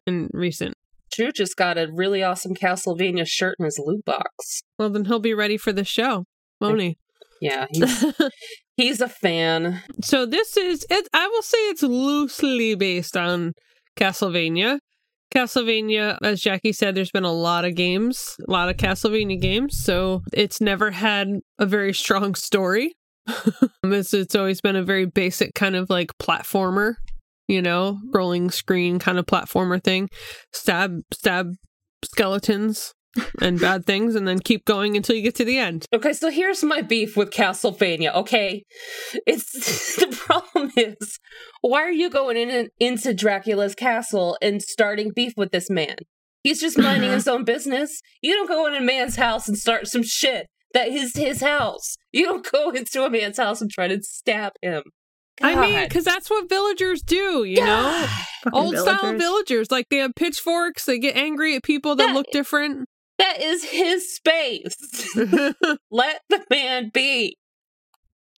[0.08, 0.76] in recent.
[1.12, 4.62] Drew just got a really awesome Castlevania shirt in his loot box.
[4.78, 6.26] Well, then he'll be ready for the show,
[6.60, 6.98] won't he?
[7.42, 8.14] Yeah, he's,
[8.76, 9.82] he's a fan.
[10.04, 11.08] so this is it.
[11.14, 13.54] I will say it's loosely based on
[13.98, 14.80] Castlevania.
[15.34, 19.78] Castlevania, as Jackie said, there's been a lot of games, a lot of Castlevania games,
[19.78, 22.94] so it's never had a very strong story.
[23.84, 26.96] it's, it's always been a very basic kind of like platformer,
[27.48, 30.10] you know, rolling screen kind of platformer thing.
[30.52, 31.52] Stab, stab
[32.04, 32.94] skeletons
[33.42, 35.86] and bad things, and then keep going until you get to the end.
[35.94, 38.14] Okay, so here's my beef with Castlevania.
[38.16, 38.64] Okay,
[39.26, 41.20] it's the problem is
[41.62, 45.96] why are you going in into Dracula's castle and starting beef with this man?
[46.44, 48.02] He's just minding his own business.
[48.22, 51.98] You don't go in a man's house and start some shit that is his house.
[52.12, 54.84] You don't go into a man's house and try to stab him.
[55.42, 58.06] I mean, because that's what villagers do, you know?
[58.44, 59.22] Fucking Old style villagers.
[59.22, 59.72] villagers.
[59.72, 62.88] Like they have pitchforks, they get angry at people that That- look different.
[63.18, 64.76] that is his space.
[65.92, 67.38] Let the man be.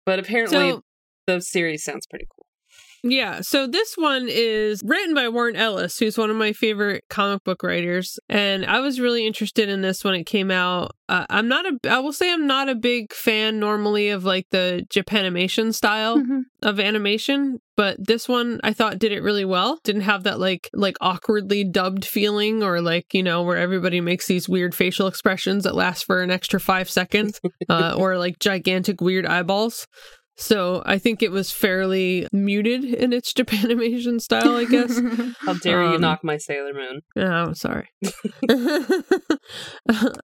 [0.05, 0.81] But apparently, so,
[1.25, 2.36] the series sounds pretty cool.
[3.03, 7.43] Yeah, so this one is written by Warren Ellis, who's one of my favorite comic
[7.43, 8.19] book writers.
[8.29, 10.91] And I was really interested in this when it came out.
[11.09, 14.47] Uh, I'm not a, I will say I'm not a big fan normally of like
[14.51, 16.17] the Japanimation style.
[16.17, 16.41] Mhm.
[16.63, 19.79] of animation, but this one I thought did it really well.
[19.83, 24.25] Didn't have that like like awkwardly dubbed feeling or like, you know, where everybody makes
[24.25, 29.01] these weird facial expressions that last for an extra 5 seconds uh, or like gigantic
[29.01, 29.85] weird eyeballs.
[30.37, 34.99] So I think it was fairly muted in its Japanimation style, I guess.
[35.39, 37.01] How dare you Um, knock my Sailor Moon?
[37.17, 37.89] Oh, sorry.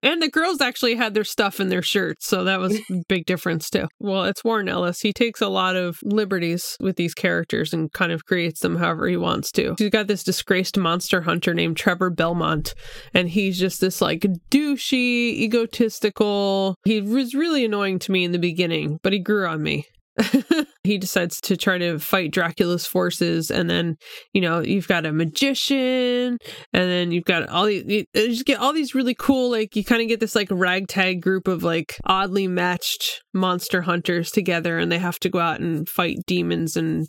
[0.02, 3.26] and the girls actually had their stuff in their shirts, so that was a big
[3.26, 3.88] difference too.
[3.98, 5.00] Well, it's Warren Ellis.
[5.00, 9.08] He takes a lot of liberties with these characters and kind of creates them however
[9.08, 9.74] he wants to.
[9.78, 12.74] He's got this disgraced monster hunter named Trevor Belmont,
[13.12, 16.76] and he's just this like douchey, egotistical.
[16.84, 19.86] He was really annoying to me in the beginning, but he grew on me.
[20.84, 23.96] he decides to try to fight Dracula's forces, and then
[24.32, 26.38] you know you've got a magician,
[26.72, 27.84] and then you've got all these.
[27.86, 31.20] You just get all these really cool, like you kind of get this like ragtag
[31.20, 35.88] group of like oddly matched monster hunters together, and they have to go out and
[35.88, 37.06] fight demons and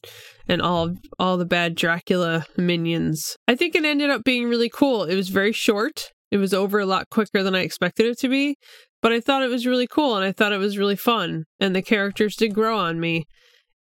[0.48, 3.38] and all all the bad Dracula minions.
[3.48, 5.04] I think it ended up being really cool.
[5.04, 6.12] It was very short.
[6.32, 8.58] It was over a lot quicker than I expected it to be
[9.06, 11.44] but I thought it was really cool and I thought it was really fun.
[11.60, 13.26] And the characters did grow on me.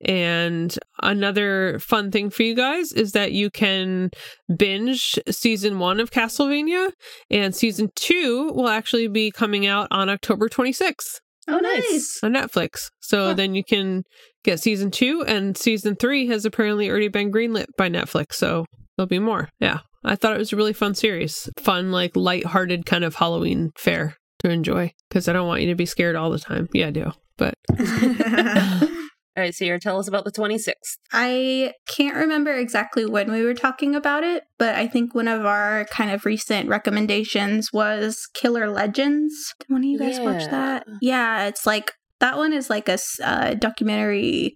[0.06, 4.12] And another fun thing for you guys is that you can
[4.56, 6.92] binge season one of Castlevania,
[7.32, 12.20] and season two will actually be coming out on October 26th Oh, nice.
[12.22, 12.90] on Netflix.
[13.00, 13.34] So Huh.
[13.34, 14.04] then you can
[14.44, 18.34] get season two, and season three has apparently already been greenlit by Netflix.
[18.34, 18.66] So
[18.96, 19.50] there'll be more.
[19.60, 19.80] Yeah.
[20.04, 21.50] I thought it was a really fun series.
[21.58, 25.76] Fun, like light-hearted kind of Halloween fare to enjoy because I don't want you to
[25.76, 26.70] be scared all the time.
[26.74, 27.12] Yeah, I do.
[27.38, 27.56] But
[29.38, 30.72] All right, Sierra, tell us about the 26th.
[31.12, 35.46] I can't remember exactly when we were talking about it, but I think one of
[35.46, 39.54] our kind of recent recommendations was Killer Legends.
[39.60, 40.86] Did one of you guys watch that?
[41.02, 41.92] Yeah, it's like
[42.22, 44.56] that one is like a uh, documentary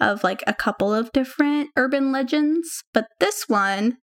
[0.00, 3.98] of like a couple of different urban legends, but this one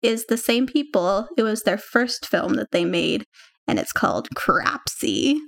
[0.00, 1.28] is the same people.
[1.36, 3.24] It was their first film that they made,
[3.66, 5.38] and it's called Cropsy.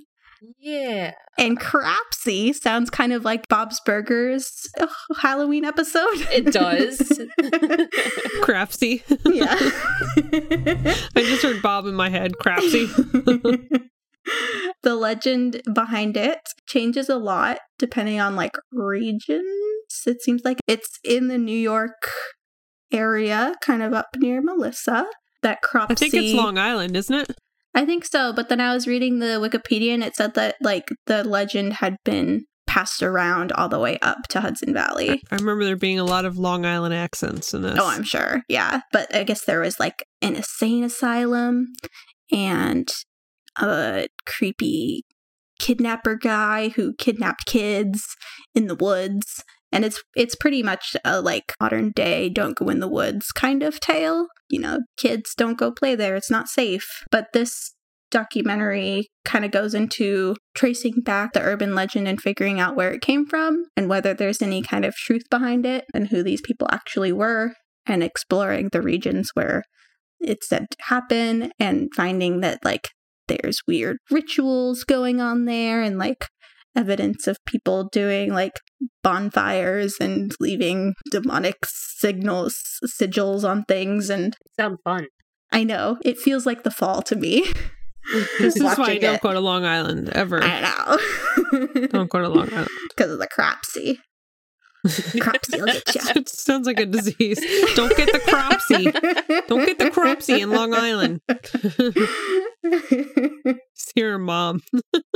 [0.57, 1.13] Yeah.
[1.37, 4.67] And Crapsy sounds kind of like Bob's Burgers
[5.17, 6.27] Halloween episode.
[6.31, 6.97] It does.
[8.41, 9.03] crapsy.
[9.25, 9.55] yeah.
[11.15, 12.33] I just heard Bob in my head.
[12.41, 12.87] Crapsy.
[14.83, 19.43] the legend behind it changes a lot depending on like regions.
[20.05, 22.09] It seems like it's in the New York
[22.91, 25.05] area, kind of up near Melissa.
[25.41, 25.91] That Cropsy.
[25.91, 27.31] I think it's Long Island, isn't it?
[27.79, 30.89] I think so, but then I was reading the Wikipedia and it said that like
[31.05, 35.21] the legend had been passed around all the way up to Hudson Valley.
[35.31, 37.79] I remember there being a lot of Long Island accents in this.
[37.79, 38.41] Oh, I'm sure.
[38.49, 38.81] Yeah.
[38.91, 41.67] But I guess there was like an insane asylum
[42.33, 42.91] and
[43.57, 45.05] a creepy
[45.57, 48.03] kidnapper guy who kidnapped kids
[48.53, 49.41] in the woods.
[49.71, 53.63] And it's it's pretty much a like modern day don't go in the woods kind
[53.63, 54.27] of tale.
[54.49, 56.15] You know, kids don't go play there.
[56.15, 56.87] It's not safe.
[57.11, 57.73] But this
[58.11, 63.01] documentary kind of goes into tracing back the urban legend and figuring out where it
[63.01, 66.67] came from and whether there's any kind of truth behind it and who these people
[66.71, 67.53] actually were
[67.85, 69.63] and exploring the regions where
[70.19, 72.89] it's said to happen and finding that like
[73.27, 76.25] there's weird rituals going on there and like
[76.75, 78.59] evidence of people doing like
[79.03, 82.55] bonfires and leaving demonic signals
[82.99, 85.07] sigils on things and Sound fun.
[85.51, 87.45] I know it feels like the fall to me.
[88.39, 89.21] This is why I don't it.
[89.21, 90.41] go to Long Island ever.
[90.41, 91.87] I know.
[91.89, 92.69] Don't go to Long Island.
[92.89, 93.99] Because of the cropsy.
[95.19, 96.01] Cropsy will get you.
[96.15, 97.39] it sounds like a disease.
[97.75, 98.91] Don't get the cropsy.
[99.47, 101.21] Don't get the cropsy in Long Island.
[102.61, 104.61] It's here, mom.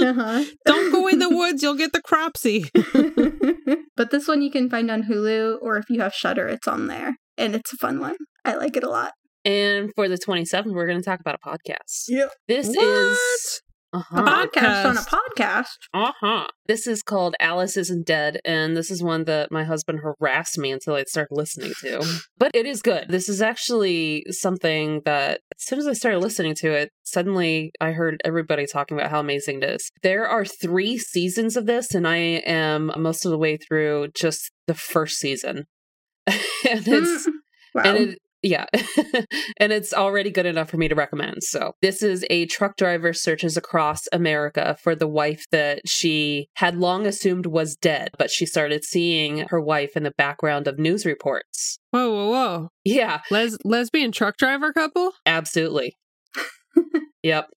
[0.01, 0.43] uh-huh.
[0.65, 1.61] Don't go in the woods.
[1.61, 2.69] You'll get the cropsy.
[3.97, 6.87] but this one you can find on Hulu, or if you have Shudder, it's on
[6.87, 8.15] there, and it's a fun one.
[8.45, 9.11] I like it a lot.
[9.45, 12.05] And for the 27th, we're going to talk about a podcast.
[12.07, 12.29] Yep.
[12.47, 12.77] This What?
[12.81, 13.61] is.
[13.93, 14.47] A Uh-huh.
[14.47, 15.17] podcast on a Podcast.
[15.37, 15.65] podcast.
[15.93, 16.47] Uh-huh.
[16.65, 20.71] This is called Alice Isn't Dead, and this is one that my husband harassed me
[20.71, 22.01] until I started listening to.
[22.37, 23.05] But it is good.
[23.09, 27.91] This is actually something that as soon as I started listening to it, suddenly I
[27.91, 29.91] heard everybody talking about how amazing it is.
[30.01, 34.51] There are three seasons of this, and I am most of the way through just
[34.67, 35.65] the first season.
[36.27, 36.39] and
[36.87, 37.27] it's
[37.75, 37.83] wow.
[37.85, 38.65] and it yeah
[39.57, 43.13] and it's already good enough for me to recommend so this is a truck driver
[43.13, 48.45] searches across america for the wife that she had long assumed was dead but she
[48.45, 52.69] started seeing her wife in the background of news reports Whoa, whoa, whoa.
[52.83, 55.13] yeah Les- lesbian truck driver couple?
[55.25, 55.95] absolutely
[57.23, 57.47] yep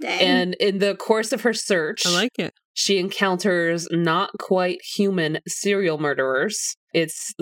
[0.00, 0.20] Dang.
[0.20, 2.54] and in the course of her search I like it.
[2.72, 6.76] she encounters not quite human serial murderers.
[6.94, 7.34] It's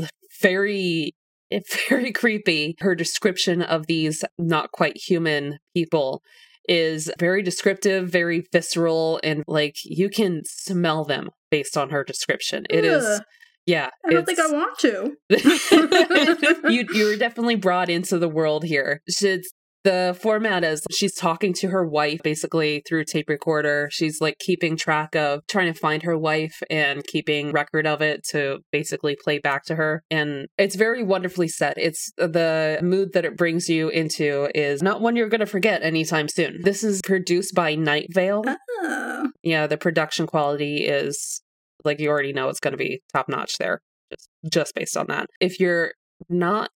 [0.42, 1.12] very
[1.50, 2.76] it's very creepy.
[2.80, 6.22] Her description of these not quite human people
[6.68, 12.66] is very descriptive, very visceral, and like you can smell them based on her description.
[12.68, 13.22] It is Ugh.
[13.66, 13.88] yeah.
[14.06, 15.16] I don't think I want to.
[16.70, 19.00] you you're definitely brought into the world here.
[19.08, 19.50] She's,
[19.84, 23.88] the format is she's talking to her wife basically through tape recorder.
[23.92, 28.24] She's like keeping track of trying to find her wife and keeping record of it
[28.30, 30.02] to basically play back to her.
[30.10, 31.78] And it's very wonderfully set.
[31.78, 35.82] It's the mood that it brings you into is not one you're going to forget
[35.82, 36.62] anytime soon.
[36.62, 38.44] This is produced by Night Vale.
[38.80, 39.30] Oh.
[39.42, 41.40] Yeah, the production quality is
[41.84, 43.80] like you already know it's going to be top notch there
[44.10, 45.92] just just based on that if you're
[46.28, 46.70] not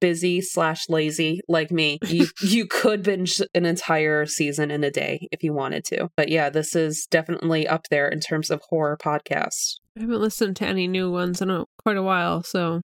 [0.00, 5.28] busy slash lazy like me you you could binge an entire season in a day
[5.32, 8.96] if you wanted to but yeah this is definitely up there in terms of horror
[8.96, 12.80] podcasts I haven't listened to any new ones in a, quite a while, so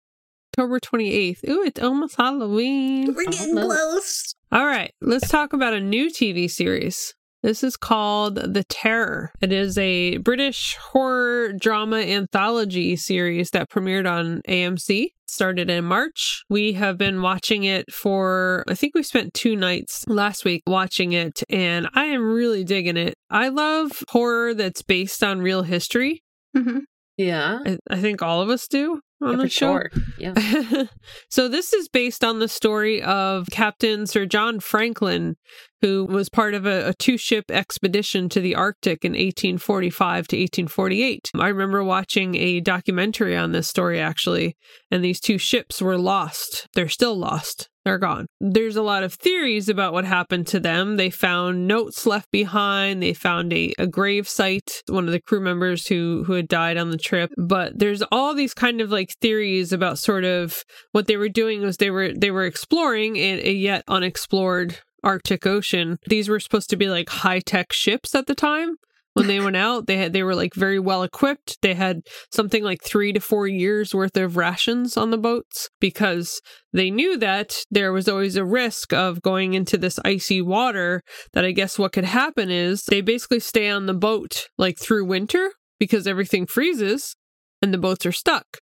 [0.53, 1.49] October 28th.
[1.49, 3.15] Ooh, it's almost Halloween.
[3.15, 3.67] We're getting Almost.
[3.67, 4.35] close.
[4.53, 7.15] All right, let's talk about a new TV series.
[7.43, 9.31] This is called The Terror.
[9.41, 15.09] It is a British horror drama anthology series that premiered on AMC.
[15.29, 16.43] Started in March.
[16.49, 21.13] We have been watching it for, I think we spent two nights last week watching
[21.13, 23.15] it, and I am really digging it.
[23.31, 26.23] I love horror that's based on real history.
[26.57, 26.81] Mhm.
[27.19, 29.73] yeah I, I think all of us do on yeah, the show.
[29.73, 30.85] sure yeah
[31.31, 35.37] so this is based on the story of Captain Sir John Franklin,
[35.83, 41.31] who was part of a, a two-ship expedition to the Arctic in 1845 to 1848.
[41.35, 44.57] I remember watching a documentary on this story actually,
[44.91, 46.67] and these two ships were lost.
[46.75, 47.69] They're still lost.
[47.89, 48.27] They're gone.
[48.39, 50.99] There's a lot of theories about what happened to them.
[50.99, 53.03] They found notes left behind.
[53.03, 56.77] They found a, a grave site, one of the crew members who who had died
[56.77, 57.31] on the trip.
[57.39, 61.63] But there's all these kind of like theories about sort of what they were doing
[61.63, 65.99] was they were they were exploring a, a yet unexplored Arctic Ocean.
[66.07, 68.77] These were supposed to be like high tech ships at the time.
[69.15, 71.59] When they went out, they had they were like very well equipped.
[71.61, 76.41] They had something like three to four years worth of rations on the boats because
[76.73, 81.03] they knew that there was always a risk of going into this icy water.
[81.33, 85.07] That I guess what could happen is they basically stay on the boat like through
[85.07, 85.51] winter
[85.81, 87.17] because everything freezes
[87.61, 88.59] and the boats are stuck.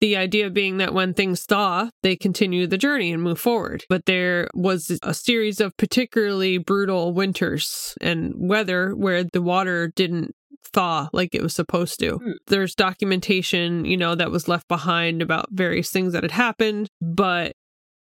[0.00, 3.84] The idea being that when things thaw, they continue the journey and move forward.
[3.88, 10.34] But there was a series of particularly brutal winters and weather where the water didn't
[10.72, 12.18] thaw like it was supposed to.
[12.18, 12.30] Hmm.
[12.46, 17.54] There's documentation, you know, that was left behind about various things that had happened, but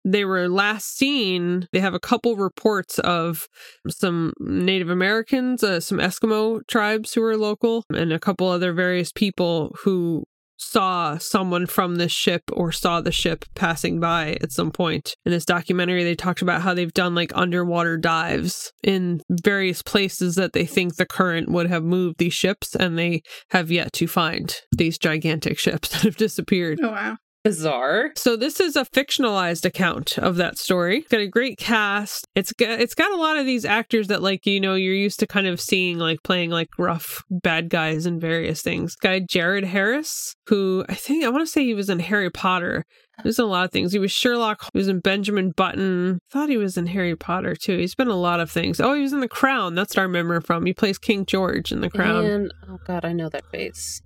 [0.05, 1.67] they were last seen.
[1.73, 3.49] They have a couple reports of
[3.89, 9.13] some Native Americans, uh, some Eskimo tribes who were local, and a couple other various
[9.13, 10.25] people who
[10.57, 15.15] saw someone from this ship or saw the ship passing by at some point.
[15.25, 20.35] In this documentary, they talked about how they've done like underwater dives in various places
[20.37, 24.07] that they think the current would have moved these ships, and they have yet to
[24.07, 26.79] find these gigantic ships that have disappeared.
[26.83, 27.17] Oh wow.
[27.45, 28.13] Bizarre.
[28.17, 31.01] So this is a fictionalized account of that story.
[31.01, 32.27] It's got a great cast.
[32.35, 35.21] It's got it's got a lot of these actors that like you know you're used
[35.21, 38.97] to kind of seeing like playing like rough bad guys in various things.
[38.97, 42.87] Guy Jared Harris, who I think I want to say he was in Harry Potter.
[43.23, 43.93] He was in a lot of things.
[43.93, 44.71] He was Sherlock.
[44.73, 46.21] He was in Benjamin Button.
[46.31, 47.77] Thought he was in Harry Potter too.
[47.77, 48.81] He's been a lot of things.
[48.81, 49.75] Oh, he was in The Crown.
[49.75, 50.65] That's what I remember from.
[50.65, 52.25] He plays King George in The Crown.
[52.25, 54.01] And oh god, I know that face.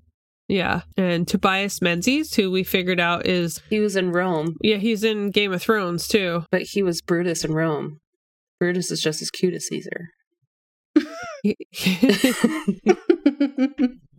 [0.48, 5.04] Yeah, and Tobias Menzies, who we figured out is He was in Rome, yeah he's
[5.04, 6.44] in Game of Thrones too.
[6.50, 7.98] but he was Brutus in Rome.
[8.58, 10.08] Brutus is just as cute as Caesar.
[11.44, 11.54] we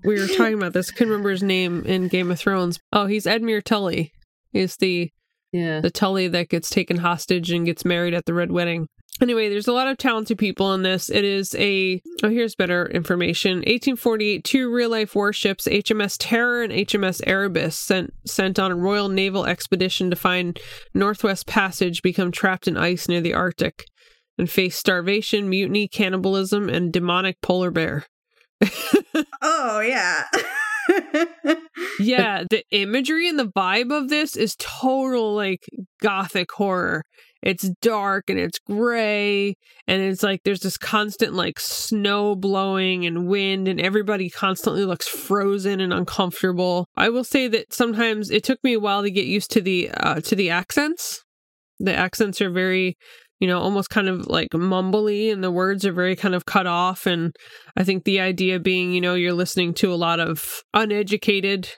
[0.03, 0.89] were talking about this.
[0.89, 2.79] I couldn't remember his name in Game of Thrones.
[2.93, 4.11] Oh, he's Edmure Tully.
[4.51, 5.09] He's the
[5.51, 5.81] Yeah.
[5.81, 8.87] the Tully that gets taken hostage and gets married at the Red Wedding.
[9.21, 11.09] Anyway, there's a lot of talented people in this.
[11.09, 13.57] It is a oh, here's better information.
[13.57, 19.09] 1848, two real life warships, HMS Terror and HMS Erebus, sent sent on a Royal
[19.09, 20.59] Naval expedition to find
[20.93, 23.85] Northwest Passage, become trapped in ice near the Arctic,
[24.37, 28.05] and face starvation, mutiny, cannibalism, and demonic polar bear.
[29.41, 30.23] oh yeah.
[31.99, 35.65] yeah, the imagery and the vibe of this is total like
[36.01, 37.03] gothic horror.
[37.41, 39.55] It's dark and it's gray
[39.87, 45.07] and it's like there's this constant like snow blowing and wind and everybody constantly looks
[45.07, 46.87] frozen and uncomfortable.
[46.97, 49.89] I will say that sometimes it took me a while to get used to the
[49.91, 51.23] uh to the accents.
[51.79, 52.97] The accents are very
[53.39, 56.67] you know, almost kind of like mumbly and the words are very kind of cut
[56.67, 57.05] off.
[57.05, 57.33] And
[57.77, 61.69] I think the idea being, you know, you're listening to a lot of uneducated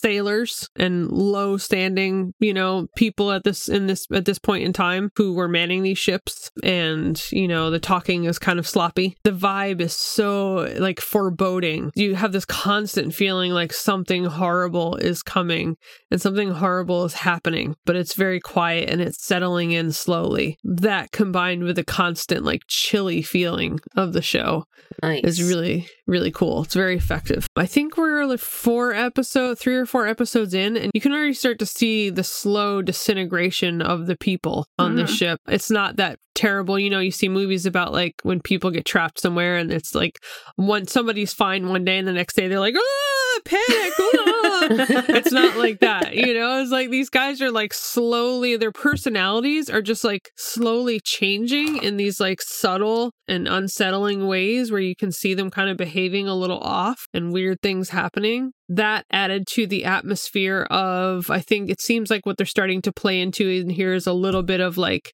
[0.00, 4.72] sailors and low standing you know people at this in this at this point in
[4.72, 6.50] time who were manning these ships.
[6.62, 9.16] And you know the talking is kind of sloppy.
[9.24, 11.90] The vibe is so like foreboding.
[11.94, 15.76] You have this constant feeling like something horrible is coming
[16.10, 20.58] and something horrible is happening but it's very quiet and it's settling in slowly.
[20.64, 24.64] That combined with the constant like chilly feeling of the show
[25.02, 25.24] Nice.
[25.24, 26.62] is really really cool.
[26.64, 27.46] It's very effective.
[27.54, 31.34] I think we're like four episode three or four episodes in and you can already
[31.34, 35.08] start to see the slow disintegration of the people on the Mhm.
[35.18, 35.40] ship.
[35.48, 36.78] It's not that terrible.
[36.78, 40.18] You know you see movies about like when people get trapped somewhere and it's like
[40.56, 43.92] one somebody's fine one day and the next day they're like ah panic.
[43.98, 44.68] Ah."
[45.08, 46.60] it's not like that you know?
[46.60, 51.96] It's like these guys are like slowly their personalities are just like slowly changing in
[51.96, 56.34] these like subtle and unsettling ways where you can see them kind of behaving a
[56.34, 58.52] little off and weird things happening.
[58.68, 62.92] That added to the atmosphere of i think it seems like what they're starting to
[62.92, 65.12] play into in here is a little bit of like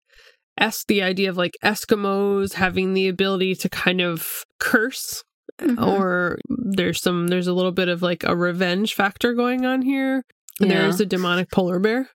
[0.58, 5.22] es- the idea of like eskimos having the ability to kind of curse
[5.60, 5.80] Mhm.
[5.86, 10.24] or there's some there's a little bit of like a revenge factor going on here
[10.60, 10.68] Yeah.
[10.68, 12.08] there's a demonic polar bear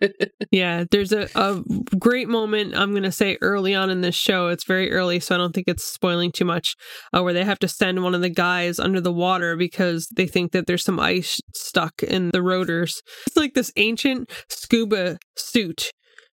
[0.52, 1.60] yeah there's a, a
[1.98, 5.38] great moment i'm gonna say early on in this show it's very early so i
[5.38, 6.76] don't think it's spoiling too much
[7.12, 10.28] uh, where they have to send one of the guys under the water because they
[10.28, 15.90] think that there's some ice stuck in the rotors it's like this ancient scuba suit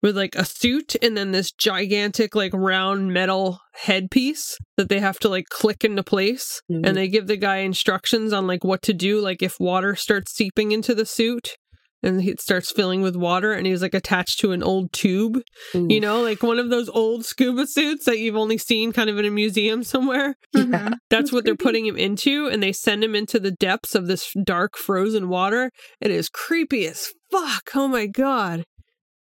[0.06, 5.18] with like a suit and then this gigantic like round metal headpiece that they have
[5.19, 6.61] to like click into place.
[6.72, 6.86] Mhm.
[6.88, 10.32] and they give the guy instructions on like what to do like if water starts
[10.34, 11.56] seeping into the suit
[12.03, 15.41] and it starts filling with water and he's like attached to an old tube.
[15.73, 15.88] Ooh.
[15.90, 19.18] you know like one of those old scuba suits that you've only seen kind of
[19.18, 20.36] in a museum somewhere.
[20.56, 20.72] Mhm.
[20.72, 24.06] that's That's what they're putting him into and they send him into the depths of
[24.07, 25.72] this dark frozen water.
[25.99, 27.72] It is creepy as fuck.
[27.73, 28.65] Oh my god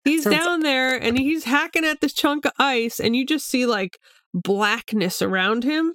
[0.04, 3.48] he's Sounds- down there and he's hacking at this chunk of ice and you just
[3.48, 3.98] see like
[4.34, 5.94] blackness around him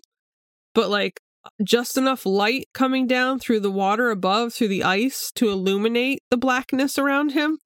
[0.75, 1.21] but like
[1.63, 6.37] just enough light coming down through the water above through the ice to illuminate the
[6.37, 7.59] blackness around him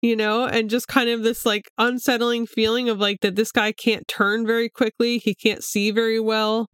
[0.00, 3.72] you know and just kind of this like unsettling feeling of like that this guy
[3.72, 6.68] can't turn very quickly he can't see very well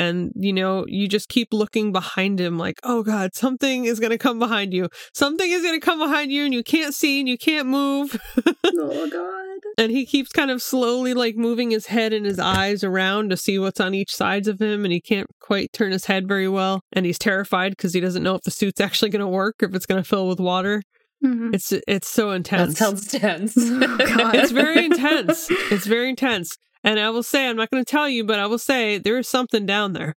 [0.00, 4.12] And, you know, you just keep looking behind him like, oh God, something is going
[4.12, 4.88] to come behind you.
[5.12, 8.18] Something is going to come behind you and you can't see and you can't move.
[8.64, 9.72] oh god.
[9.76, 13.36] and he keeps kind of slowly like moving his head and his eyes around to
[13.36, 14.84] see what's on each sides of him.
[14.86, 16.80] And he can't quite turn his head very well.
[16.94, 19.66] And he's terrified because he doesn't know if the suit's actually going to work or
[19.68, 20.82] if it's going to fill with water.
[21.22, 21.54] Mhm.
[21.54, 22.78] It's it's so That intense.
[22.78, 23.52] sounds tense.
[23.58, 24.34] Oh, God.
[24.40, 25.48] it's very intense.
[25.70, 26.56] It's very intense.
[26.82, 29.18] And I will say, I'm not going to tell you, but I will say there
[29.18, 30.14] is something down there.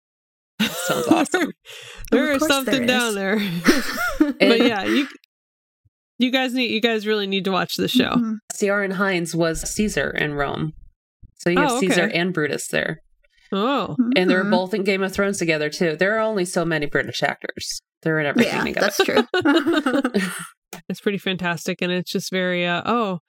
[0.61, 1.51] sounds awesome.
[2.11, 3.37] there Of something there down there.
[4.39, 5.07] but yeah, you
[6.19, 8.11] you guys need you guys really need to watch the show.
[8.11, 8.35] Mhm.
[8.55, 10.73] Ciaran Hinds was Caesar in Rome.
[11.39, 12.99] So you have Oh, Caesar and Brutus there.
[13.51, 14.51] Oh, And they're Mhm.
[14.51, 15.97] both in Game of Thrones together too.
[15.97, 17.81] There are only so many British actors.
[18.03, 18.91] They're in everything Yeah, together.
[18.95, 20.23] that's true.
[20.89, 23.19] it's pretty fantastic, and it's just very uh oh,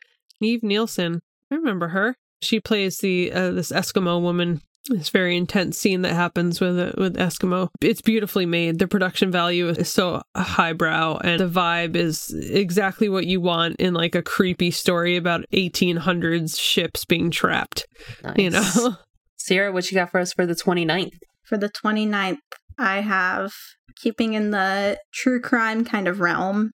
[0.41, 1.21] Nive Nielsen.
[1.51, 2.17] I remember her.
[2.45, 4.61] She plays the uh, this Eskimo woman.
[4.87, 7.69] This very intense scene that happens with uh, with Eskimo.
[7.81, 8.79] It's beautifully made.
[8.79, 13.95] The production value is so highbrow, and the vibe is exactly what you want in
[13.95, 17.87] like a creepy story about 1800s ships being trapped.
[18.37, 18.97] You know,
[19.39, 21.19] Sierra, what you got for us for the 29th?
[21.45, 22.39] For the 29th,
[22.79, 23.53] I have
[23.97, 26.73] keeping in the true crime kind of realm,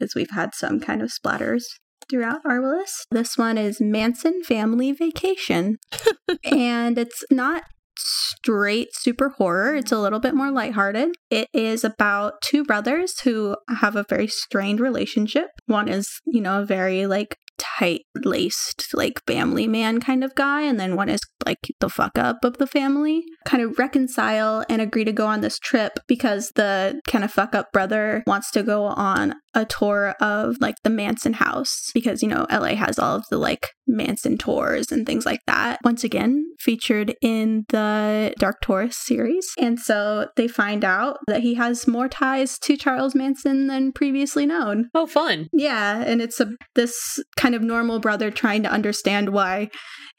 [0.00, 1.64] as we've had some kind of splatters
[2.08, 3.06] throughout our list.
[3.10, 5.78] This one is Manson Family Vacation.
[6.44, 7.64] and it's not
[7.96, 11.10] straight super horror, it's a little bit more lighthearted.
[11.30, 15.48] It is about two brothers who have a very strained relationship.
[15.66, 20.62] One is, you know, a very like tight laced like family man kind of guy
[20.62, 24.80] and then one is like the fuck up of the family kind of reconcile and
[24.80, 28.62] agree to go on this trip because the kind of fuck up brother wants to
[28.62, 33.16] go on a tour of like the Manson house because you know LA has all
[33.16, 38.60] of the like Manson tours and things like that once again featured in the Dark
[38.60, 43.66] Tourist series and so they find out that he has more ties to Charles Manson
[43.66, 45.48] than previously known Oh, fun.
[45.52, 49.68] yeah, and it's a this kind of normal brother trying to understand why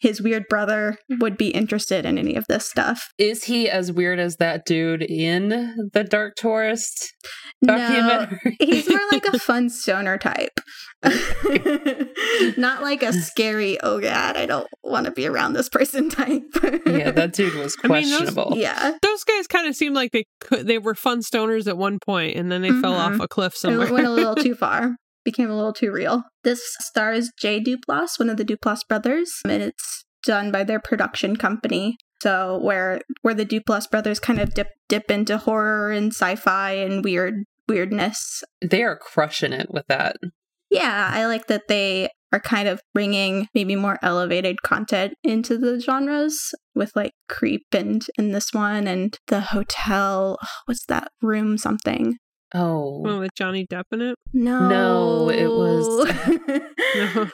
[0.02, 3.10] his weird brother would be interested in any of this stuff.
[3.20, 7.14] Is he as weird as that dude in the Dark Tourist
[7.62, 8.28] No,
[8.60, 10.60] he's more like a fun stoner type.
[12.58, 16.44] Not like a scary, oh god, I don't want to be around this person type.
[16.86, 18.54] yeah, that dude was I mean, those- questionable.
[18.58, 18.94] yeah.
[19.02, 22.38] those guys kind of seemed like they could, they were fun stoners at one point,
[22.38, 23.16] and then they fell Mhm.
[23.16, 23.92] off a cliff It somewhere.
[23.92, 24.96] went a little too far.
[25.24, 26.24] Became a little too real.
[26.44, 31.36] This stars Jay Duplass, one of the Duplass brothers, and it's done by their production
[31.36, 31.98] company.
[32.24, 37.04] So where where the Duplass brothers kind of dip dip into horror and sci-fi and
[37.04, 38.44] weird weirdness.
[38.62, 40.16] They are crushing it with that.
[40.70, 45.80] Yeah, I like that they are kind of bringing maybe more elevated content into the
[45.82, 50.38] genres with like creep and in this one and the hotel.
[50.66, 52.16] What's that room something?
[52.54, 54.16] Oh, Oh, with Johnny Depp in it.
[54.34, 56.62] No, No, it was-
[56.96, 57.30] No.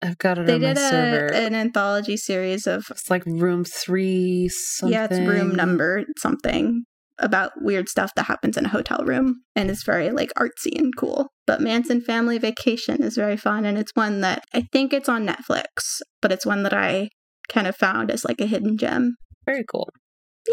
[0.00, 1.26] I've got it they on my did server.
[1.34, 4.92] an anthology series of it's like room three something.
[4.92, 6.84] yeah, it's room number something
[7.18, 10.96] about weird stuff that happens in a hotel room and it's very like artsy and
[10.96, 11.28] cool.
[11.46, 15.26] But Manson Family Vacation is very fun and it's one that I think it's on
[15.26, 17.08] Netflix, but it's one that I
[17.48, 19.16] kind of found as like a hidden gem.
[19.46, 19.88] Very cool.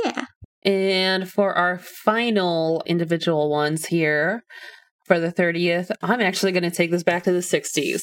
[0.03, 0.25] Yeah.
[0.63, 4.43] And for our final individual ones here
[5.05, 8.01] for the 30th, I'm actually going to take this back to the 60s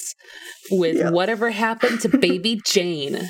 [0.71, 1.11] with Yeah.
[1.11, 3.29] Whatever Happened to Baby Jane,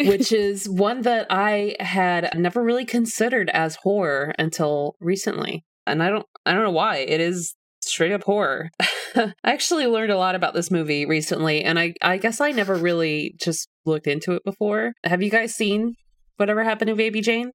[0.00, 5.64] which is one that I had never really considered as horror until recently.
[5.86, 6.98] And I don't I don't know why.
[6.98, 8.70] It is straight up horror.
[9.14, 12.74] I actually learned a lot about this movie recently and I I guess I never
[12.76, 14.92] really just looked into it before.
[15.04, 15.94] Have you guys seen
[16.36, 17.50] Whatever Happened to Baby Jane?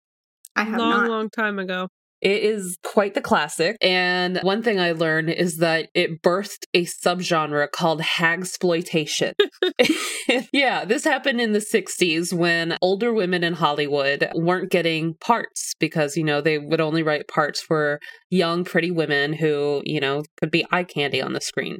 [0.55, 1.09] I have long, not.
[1.09, 1.87] long time ago.
[2.21, 3.77] It is quite the classic.
[3.81, 9.33] And one thing I learned is that it birthed a subgenre called hagsploitation.
[10.51, 16.17] yeah, this happened in the 60s when older women in Hollywood weren't getting parts because,
[16.17, 17.99] you know, they would only write parts for
[18.29, 21.77] young, pretty women who, you know, could be eye candy on the screen.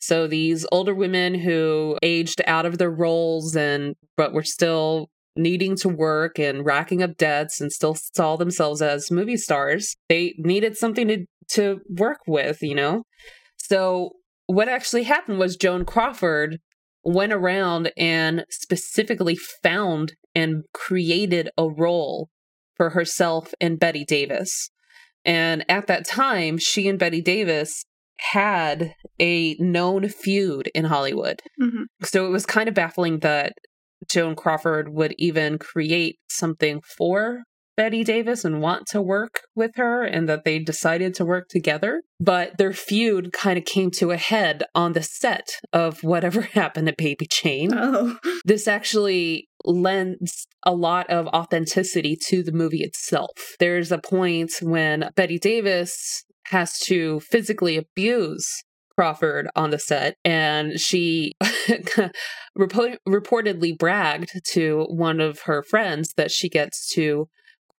[0.00, 5.08] So these older women who aged out of their roles and but were still
[5.38, 10.34] needing to work and racking up debts and still saw themselves as movie stars, they
[10.38, 13.04] needed something to to work with, you know.
[13.56, 14.10] So
[14.46, 16.58] what actually happened was Joan Crawford
[17.04, 22.28] went around and specifically found and created a role
[22.76, 24.70] for herself and Bette Davis.
[25.24, 27.84] And at that time, she and Bette Davis
[28.32, 31.40] had a known feud in Hollywood.
[31.60, 31.84] Mhm.
[32.02, 33.52] So it was kind of baffling that
[34.10, 37.42] Joan Crawford would even create something for
[37.78, 42.02] Bette Davis and want to work with her and that they decided to work together.
[42.18, 46.88] But their feud kind of came to a head on the set of whatever happened
[46.88, 47.70] to Baby Jane.
[47.72, 48.18] Oh.
[48.44, 53.30] This actually lends a lot of authenticity to the movie itself.
[53.60, 58.64] There's a point when Bette Davis has to physically abuse
[58.98, 61.34] Crawford on the set, and she
[62.58, 67.28] repo- reportedly bragged to one of her friends that she gets to,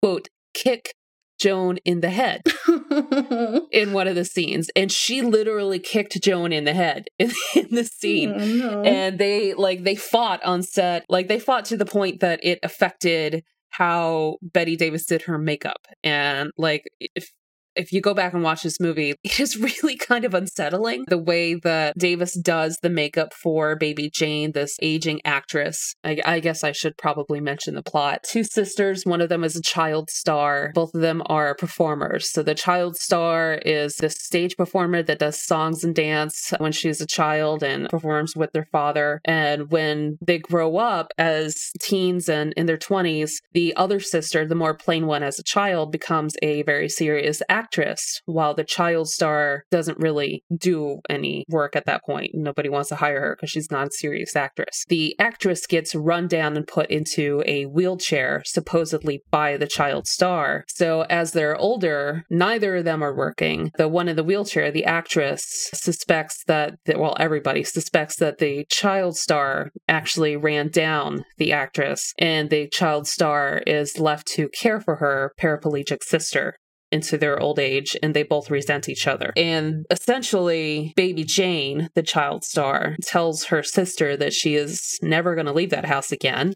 [0.00, 0.94] quote, kick
[1.38, 2.40] Joan in the head
[3.70, 4.70] in one of the scenes.
[4.74, 8.32] And she literally kicked Joan in the head in, in the scene.
[8.34, 8.82] Oh, no.
[8.82, 11.04] And they, like, they fought on set.
[11.10, 15.86] Like, they fought to the point that it affected how Bette Davis did her makeup.
[16.02, 17.30] And, like, if
[17.76, 21.18] if you go back and watch this movie, it is really kind of unsettling the
[21.18, 25.94] way that Davis does the makeup for Baby Jane, this aging actress.
[26.04, 28.24] I, I, guess I should probably mention the plot.
[28.24, 30.72] Two sisters, one of them is a child star.
[30.74, 32.30] Both of them are performers.
[32.30, 37.00] So the child star is this stage performer that does songs and dance when she's
[37.00, 39.20] a child and performs with their father.
[39.24, 44.54] And when they grow up as teens and in their 20s, the other sister, the
[44.54, 49.08] more plain one as a child, becomes a very serious actress actress, while the child
[49.08, 52.30] star doesn't really do any work at that point.
[52.32, 54.84] Nobody wants to hire her because she's not a serious actress.
[54.88, 60.64] The actress gets run down and put into a wheelchair, supposedly by the child star.
[60.68, 63.70] So as they're older, neither of them are working.
[63.76, 65.42] The one in the wheelchair, the actress,
[65.74, 72.12] suspects that, that well, everybody suspects that the child star actually ran down the actress,
[72.18, 76.54] and the child star is left to care for her paraplegic sister
[76.92, 79.32] into their old age and they both resent each other.
[79.36, 85.46] And essentially, baby Jane, the child star, tells her sister that she is never going
[85.46, 86.54] to leave that house again.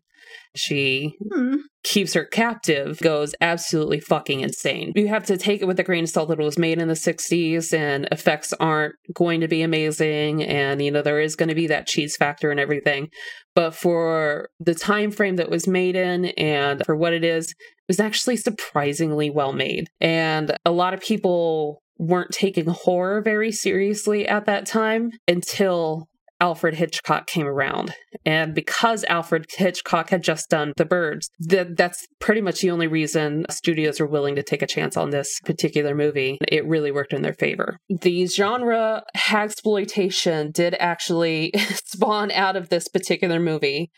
[0.56, 1.56] She Hmm.
[1.82, 4.92] keeps her captive, goes absolutely fucking insane.
[4.94, 6.88] You have to take it with a grain of salt that it was made in
[6.88, 11.50] the 60s and effects aren't going to be amazing and you know there is going
[11.50, 13.08] to be that cheese factor and everything.
[13.54, 17.56] But for the time frame that was made in and for what it is, it
[17.88, 19.84] was actually surprisingly well made.
[20.00, 26.08] And a lot of people weren't taking horror very seriously at that time until
[26.44, 27.94] Alfred Hitchcock came around.
[28.26, 32.86] And because Alfred Hitchcock had just done The Birds, th- that's pretty much the only
[32.86, 36.36] reason studios were willing to take a chance on this particular movie.
[36.46, 37.78] It really worked in their favor.
[37.88, 41.50] The genre hagsploitation did actually
[41.86, 43.90] spawn out of this particular movie.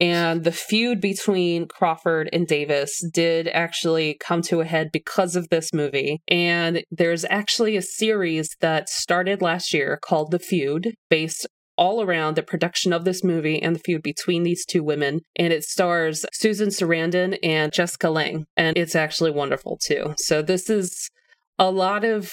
[0.00, 5.50] And the feud between Crawford and Davis did actually come to a head because of
[5.50, 6.22] this movie.
[6.26, 11.46] And there's actually a series that started last year called The Feud, based
[11.82, 15.20] all around the production of this movie and the feud between these two women.
[15.34, 18.44] And it stars Susan Sarandon and Jessica Lange.
[18.56, 20.14] And it's actually wonderful too.
[20.16, 21.10] So this is
[21.58, 22.30] a lot of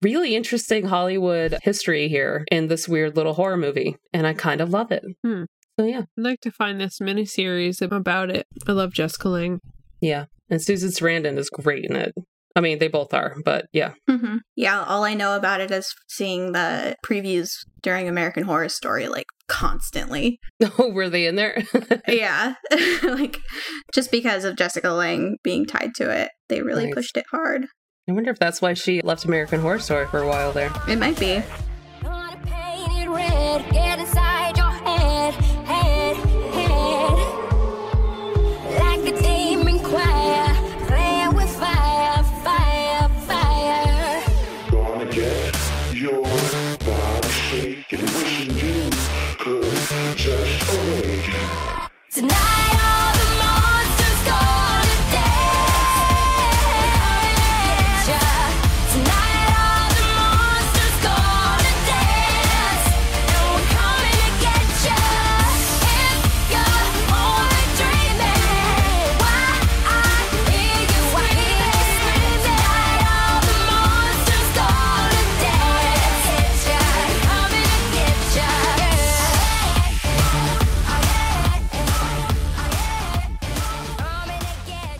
[0.00, 3.98] really interesting Hollywood history here in this weird little horror movie.
[4.14, 5.04] And I kind of love it.
[5.22, 5.42] Hmm.
[5.78, 6.04] So yeah.
[6.16, 8.46] I'd like to find this miniseries about it.
[8.66, 9.60] I love Jessica Lange.
[10.00, 10.24] Yeah.
[10.48, 12.14] And Susan Sarandon is great in it.
[12.58, 13.92] I mean, they both are, but yeah.
[14.10, 17.50] hmm Yeah, all I know about it is seeing the previews
[17.82, 20.40] during American Horror Story like constantly.
[20.80, 21.62] Oh, were they in there?
[22.08, 22.54] yeah,
[23.04, 23.38] like
[23.94, 26.94] just because of Jessica Lange being tied to it, they really Nice.
[26.94, 27.66] pushed it hard.
[28.08, 30.72] I wonder if that's why she left American Horror Story for a while there.
[30.88, 31.44] It might be.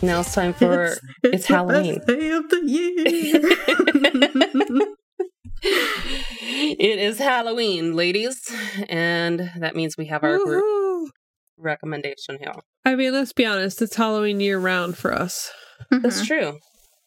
[0.01, 1.95] Now it's time for it's, the Halloween.
[1.95, 2.93] best day of the year.
[5.61, 8.39] it is Halloween, ladies,
[8.87, 11.11] and that means we have our group
[11.57, 12.53] recommendation here.
[12.85, 15.51] I mean, let's be honest, it's Halloween year round for us.
[15.91, 16.27] That's Mhm.
[16.27, 16.59] true.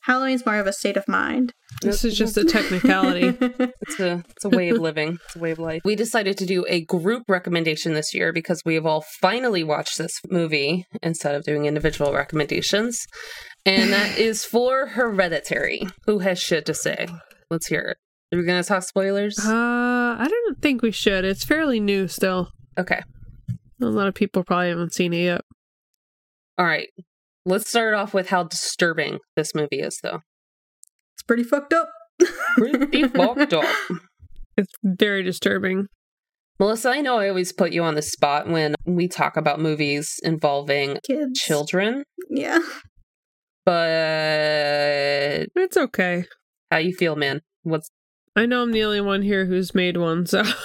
[0.02, 1.52] Halloween's more of a state of mind.
[1.80, 3.36] This is just a technicality.
[3.82, 5.18] It's a it's a way of living.
[5.26, 5.82] It's a way of life.
[5.84, 9.98] We decided to do a group recommendation this year because we have all finally watched
[9.98, 13.04] this movie instead of doing individual recommendations.
[13.66, 15.82] And that is for Hereditary.
[16.06, 17.08] Who has shit to say?
[17.50, 17.96] Let's hear it.
[18.32, 19.38] Are we gonna talk spoilers?
[19.38, 21.24] Uh, I don't think we should.
[21.24, 22.50] It's fairly new still.
[22.78, 23.02] Okay.
[23.80, 25.40] A lot of people probably haven't seen it yet.
[26.56, 26.88] All right.
[27.44, 30.20] Let's start off with how disturbing this movie is though.
[31.14, 31.88] it's pretty fucked up.
[32.56, 33.64] Pretty fucked up.
[34.56, 35.86] It's very disturbing.
[36.60, 40.20] Melissa, I know I always put you on the spot when we talk about movies
[40.22, 41.40] involving Kids.
[41.40, 42.60] children, Yeah.
[43.64, 46.24] but It's okay.
[46.70, 47.40] how you feel, man?
[47.62, 47.88] What's
[48.36, 50.42] I know I'm the only one here who's made one, so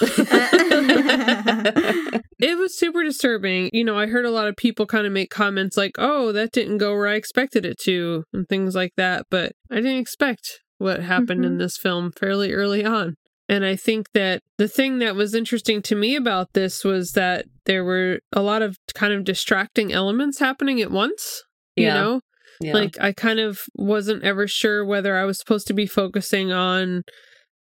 [2.38, 3.70] it was super disturbing.
[3.72, 6.52] You know, I heard a lot of people kind of make comments like, "Oh, that
[6.52, 10.60] didn't go where I expected it to," and things like that, but I didn't expect
[10.78, 11.58] what happened in Mhm.
[11.58, 13.14] this film fairly early on.
[13.48, 17.46] And I think that the thing that was interesting to me about this was that
[17.64, 21.42] there were a lot of kind of distracting elements happening at once.
[21.74, 22.20] You know,
[22.60, 22.72] yeah.
[22.74, 27.02] like I kind of wasn't ever sure whether I was supposed to be focusing on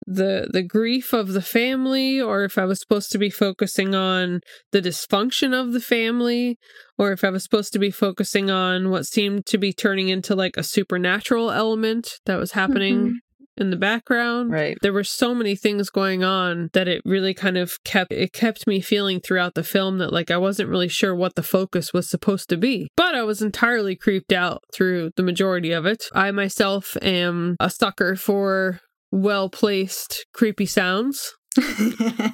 [0.07, 4.39] the the grief of the family or if I was supposed to be focusing on
[4.71, 6.57] the dysfunction of the family
[6.97, 10.34] or if I was supposed to be focusing on what seemed to be turning into
[10.34, 13.61] like a supernatural element that was happening mm-hmm.
[13.61, 14.49] in the background.
[14.49, 14.77] right.
[14.81, 18.65] There were so many things going on that it really kind of kept it kept
[18.65, 22.09] me feeling throughout the film that like I wasn't really sure what the focus was
[22.09, 22.88] supposed to be.
[22.95, 26.05] But I was entirely creeped out through the majority of it.
[26.13, 28.79] I myself am a sucker for
[29.11, 31.34] well-placed creepy sounds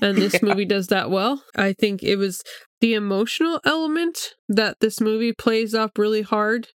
[0.01, 0.39] and this Yeah.
[0.43, 1.43] movie does that well.
[1.55, 2.41] I think it was
[2.81, 4.17] the emotional element
[4.49, 6.67] that this movie plays up really hard.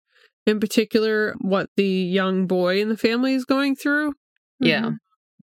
[0.45, 4.13] In particular, what the young boy in the family is going through
[4.59, 4.81] Yeah.
[4.81, 4.95] Mm-hmm.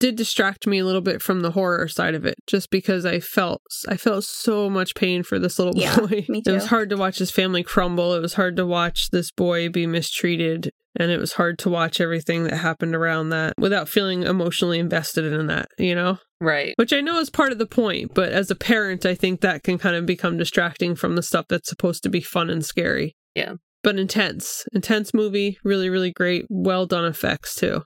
[0.01, 3.19] Did distract me a little bit from the horror side of it just because I
[3.21, 6.25] felt I felt so much pain for this little Yeah, boy.
[6.27, 8.13] me It was hard to watch his family crumble.
[8.13, 12.01] It was hard to watch this boy be mistreated and it was hard to watch
[12.01, 16.17] everything that happened around that without feeling emotionally invested in that, you know?
[16.41, 16.73] Right.
[16.75, 19.63] Which I know is part of the point, but as a parent, I think that
[19.63, 23.15] can kind of become distracting from the stuff that's supposed to be fun and scary.
[23.35, 23.53] Yeah.
[23.83, 24.65] But intense.
[24.73, 26.45] Intense movie, really, really great.
[26.49, 27.83] Well done effects too.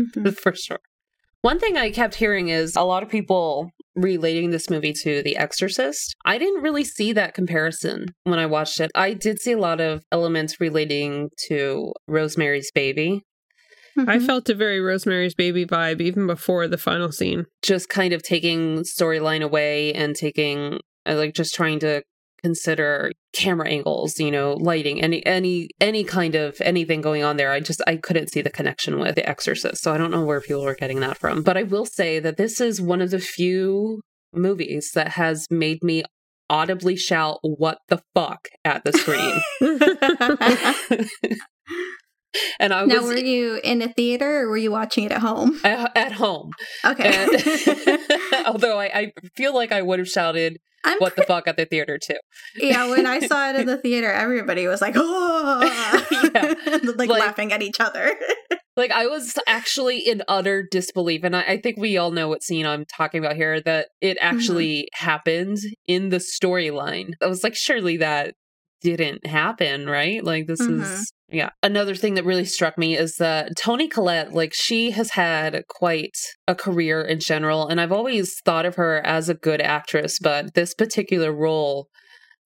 [0.00, 0.34] Mhm.
[0.42, 0.78] For sure.
[1.42, 5.36] One thing I kept hearing is a lot of people relating this movie to The
[5.36, 6.14] Exorcist.
[6.24, 8.92] I didn't really see that comparison when I watched it.
[8.94, 13.22] I did see a lot of elements relating to Rosemary's Baby,
[13.98, 14.24] I Mhm.
[14.26, 17.44] felt a very Rosemary's Baby vibe even before the final scene.
[17.62, 22.02] just kind of taking storyline away and taking uh, like just trying to
[22.42, 27.50] consider camera angles you know lighting any any any kind of anything going on there
[27.52, 30.40] i just i couldn't see the connection with the exorcist so i don't know where
[30.40, 33.20] people were getting that from but i will say that this is one of the
[33.20, 34.00] few
[34.32, 36.02] movies that has made me
[36.50, 39.40] audibly shout what the fuck at the screen
[42.58, 45.20] and i now, was were you in a theater or were you watching it at
[45.20, 45.58] home?
[45.64, 46.50] at, at home
[46.84, 47.08] Okay.
[47.14, 51.56] And- although I, I feel like i would have shouted I'm what the fuck at
[51.56, 52.18] the theater too
[52.56, 55.60] yeah, when I saw it in the theater, everybody was like, "Oh!"
[56.34, 56.54] Yeah.
[56.96, 58.14] like, Like- laughing at each other.
[58.74, 62.42] Like I was actually in utter disbelief, and I, I think we all know what
[62.42, 63.60] scene I'm talking about here.
[63.60, 64.34] That it mm-hmm.
[64.34, 67.10] actually happened in the storyline.
[67.20, 68.34] I was like, surely that
[68.82, 70.22] didn't happen, right?
[70.22, 70.82] Like this Mhm.
[70.82, 71.48] is yeah.
[71.62, 76.14] Another thing that really struck me is that Toni Collette, like she has had quite
[76.46, 80.54] a career in general, and I've always thought of her as a good actress, but
[80.54, 81.88] this particular role.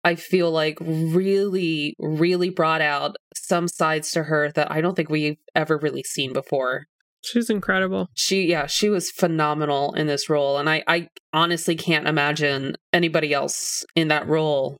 [0.04, 5.08] I feel like really, really brought out some sides to her that I don't think
[5.08, 6.86] we've ever really seen before.
[7.24, 8.08] She's incredible.
[8.14, 10.58] She, yeah, she was phenomenal in this role.
[10.58, 14.76] And I, I honestly can't imagine anybody else in that role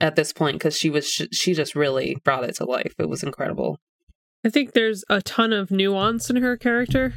[0.00, 2.94] at this point because she was, she just really brought it to life.
[2.98, 3.78] It was incredible.
[4.44, 7.14] I think there's a ton of nuance in her character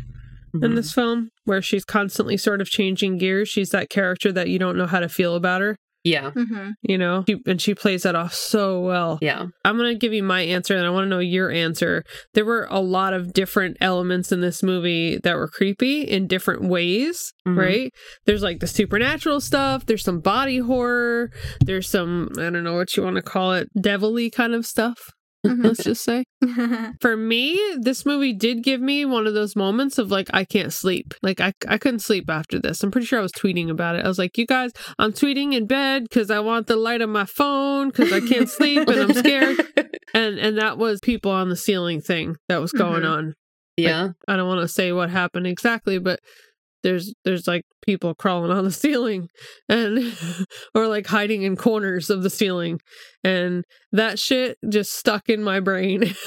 [0.53, 0.75] in Mhm.
[0.75, 3.49] this film where she's constantly sort of changing gears.
[3.49, 5.75] She's that character that you don't know how to feel about her,
[6.07, 6.31] Yeah.
[6.31, 6.71] Mm-hmm.
[6.83, 7.23] you know?
[7.27, 9.19] She, and she plays that off so well.
[9.21, 9.45] Yeah.
[9.65, 12.03] I'm going to give you my answer and I want to know your answer.
[12.33, 16.63] There were a lot of different elements in this movie that were creepy in different
[16.69, 17.57] ways, Mhm.
[17.57, 17.91] right?
[18.25, 21.29] There's like the supernatural stuff, there's some body horror,
[21.61, 24.97] there's some, I don't know what you want to call it, devilly kind of stuff,
[25.63, 26.23] let's just say.
[27.01, 30.71] For me, this movie did give me one of those moments of like I can't
[30.73, 31.13] sleep.
[31.21, 32.83] Like I I couldn't sleep after this.
[32.83, 34.05] I'm pretty sure I was tweeting about it.
[34.05, 37.09] I was like, "You guys, I'm tweeting in bed cuz I want the light on
[37.09, 39.57] my phone cuz I can't sleep and I'm scared."
[40.13, 43.09] And and that was people on the ceiling thing that was going Mhm.
[43.11, 43.33] on.
[43.75, 44.09] Yeah.
[44.27, 46.19] I don't want to say what happened exactly, but
[46.83, 49.27] there's there's like people crawling on the ceiling
[49.69, 50.15] and
[50.75, 52.79] or like hiding in corners of the ceiling
[53.23, 56.13] and that shit just stuck in my brain.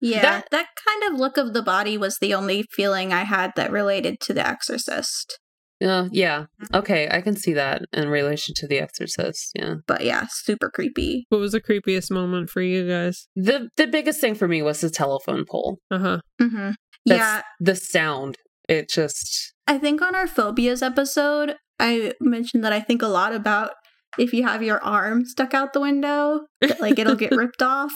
[0.00, 3.52] Yeah, That- that, kind of look of the body was the only feeling I had
[3.56, 5.38] that related to The Exorcist.
[5.80, 6.06] Yeah.
[6.12, 6.44] Yeah.
[6.72, 7.08] Okay.
[7.10, 9.50] I can see that in relation to The Exorcist.
[9.58, 9.76] Yeah.
[9.86, 11.26] But yeah, super creepy.
[11.30, 13.26] what was the creepiest moment for you guys?
[13.34, 15.78] The the biggest thing for me was the telephone pole.
[15.90, 16.20] Uh-huh.
[16.40, 16.70] hmm
[17.04, 18.36] Yeah, the sound.
[18.68, 23.34] It just I think on our phobias episode, I mentioned that I think a lot
[23.34, 23.72] about
[24.18, 27.92] if you have your arm stuck out the window, that, like it'll get ripped off.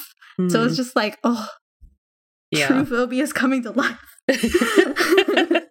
[0.48, 1.48] So it's just like, oh,
[2.54, 2.84] mm, true yeah.
[2.84, 3.98] phobias coming to life.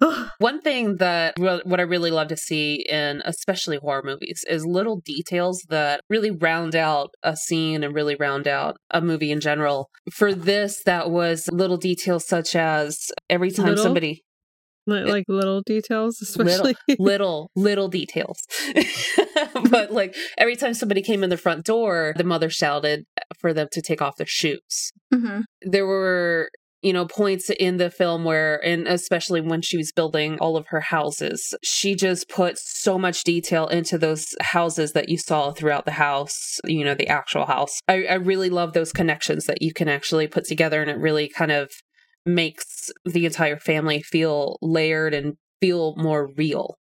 [0.38, 5.00] One thing that what I really love to see in especially horror movies is little
[5.04, 9.88] details that really round out a scene and really round out a movie in general.
[10.12, 13.84] For this, that was little details such as every time Little?
[13.84, 14.22] somebody
[14.86, 16.76] Like, little details, especially.
[16.98, 18.38] little little details
[19.70, 23.04] but like every time somebody came in the front door the mother shouted
[23.40, 25.42] for them to take off their shoes Mhm.
[25.62, 26.50] there were
[26.82, 30.66] you know points in the film where and especially when she was building all of
[30.68, 35.84] her houses she just put so much detail into those houses that you saw throughout
[35.84, 39.72] the house you know the actual house i, I really love those connections that you
[39.72, 41.70] can actually put together and it really kind of
[42.26, 46.76] makes the entire family feel layered and feel more real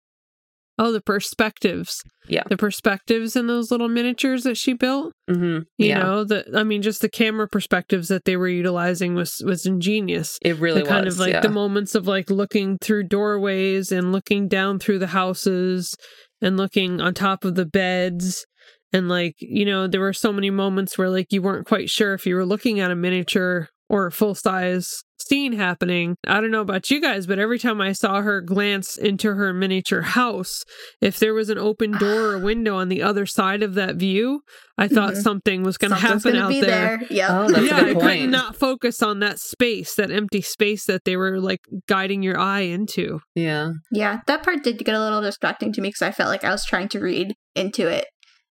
[0.79, 2.01] Oh, the perspectives.
[2.27, 2.43] Yeah.
[2.49, 5.13] The perspectives in those little miniatures that she built.
[5.29, 9.13] hmm You yeah know, the I mean, just the camera perspectives that they were utilizing
[9.13, 10.39] was was ingenious.
[10.41, 11.41] it really the kind was of like yeah.
[11.41, 15.95] the moments of like looking through doorways and looking down through the houses
[16.41, 18.43] and looking on top of the beds
[18.91, 22.15] and like you know there were so many moments where like you weren't quite sure
[22.15, 26.15] if you were looking at a miniature or a full size scene happening.
[26.27, 29.53] I don't know about you guys, but every time I saw her glance into her
[29.53, 30.63] miniature house,
[31.01, 34.41] if there was an open door or window on the other side of that view,
[34.77, 35.21] I thought Mhm.
[35.21, 36.97] something was going to happen gonna out be there.
[36.99, 37.07] there.
[37.09, 37.29] Yep.
[37.31, 38.31] Oh, yeah, I could point.
[38.31, 42.61] not focus on that space, that empty space that they were like guiding your eye
[42.61, 43.19] into.
[43.35, 46.43] yeah Yeah, that part did get a little distracting to me because I felt like
[46.43, 48.05] I was trying to read into it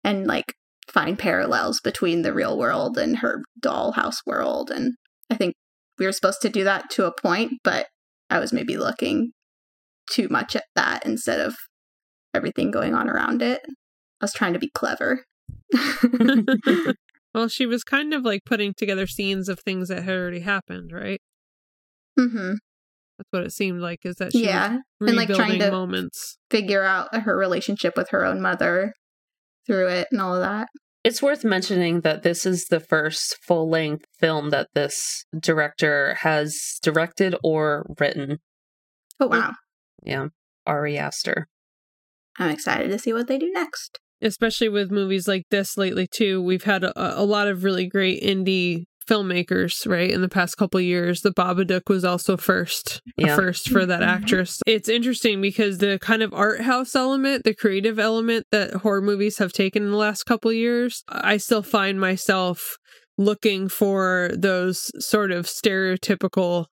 [0.04, 0.54] and like
[0.88, 4.70] find parallels between the real world and her dollhouse world.
[4.70, 4.92] And
[5.30, 5.54] I think
[5.98, 7.86] we were supposed to do that to a point, but
[8.30, 9.32] I was maybe looking
[10.10, 11.54] too much at that instead of
[12.34, 13.60] everything going on around it.
[14.20, 15.24] I was trying to be clever.
[17.34, 20.90] well, she was kind of like putting together scenes of things that had already happened,
[20.92, 21.20] right?
[22.18, 22.54] Mm-hmm.
[23.18, 24.00] That's what it seemed like.
[24.04, 26.38] Is that she Yeah, was and, like, trying to- moments?
[26.50, 28.92] figure out her relationship with her own mother
[29.66, 30.68] through it and all of that.
[31.04, 36.78] It's worth mentioning that this is the first full length film that this director has
[36.82, 38.38] directed or written.
[39.20, 39.52] Oh wow,
[40.02, 40.28] Yeah,
[40.66, 41.48] Ari Aster.
[42.38, 43.98] I'm excited to see what they do next.
[44.20, 48.22] Especially with movies like this lately too, we've had a, a lot of really great
[48.22, 50.10] indie filmmakers, right?
[50.10, 53.36] In the past couple years, the Babadook was also first, Yeah.
[53.36, 54.06] first for that Mhm.
[54.06, 54.60] actress.
[54.66, 59.38] It's interesting because the kind of art house element, the creative element that horror movies
[59.38, 62.78] have taken in the last couple years, I still find myself
[63.16, 66.66] looking for those sort of stereotypical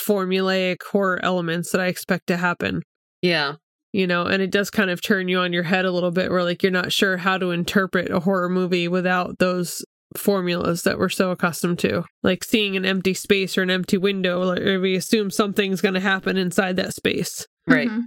[0.00, 2.82] formulaic horror elements that I expect to happen
[3.22, 3.54] Yeah,
[3.92, 6.30] you know and it does kind of turn you on your head a little bit
[6.30, 9.84] where like you're not sure how to interpret a horror movie without those
[10.16, 14.40] formulas that we're so accustomed to like seeing an empty space or an empty window
[14.42, 17.88] like we assume something's going to happen inside that space right.
[17.88, 18.02] Mhm.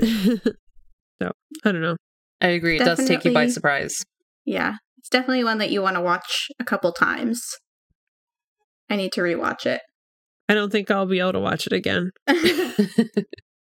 [1.22, 1.30] so
[1.64, 1.96] i don't know
[2.40, 2.76] I agree.
[2.76, 4.04] It does take you by surprise.
[4.44, 4.74] Yeah,
[5.04, 7.44] it's definitely one that you want to watch a couple times.
[8.88, 9.82] I need to rewatch it.
[10.48, 12.10] i don't think i'll be able to watch it again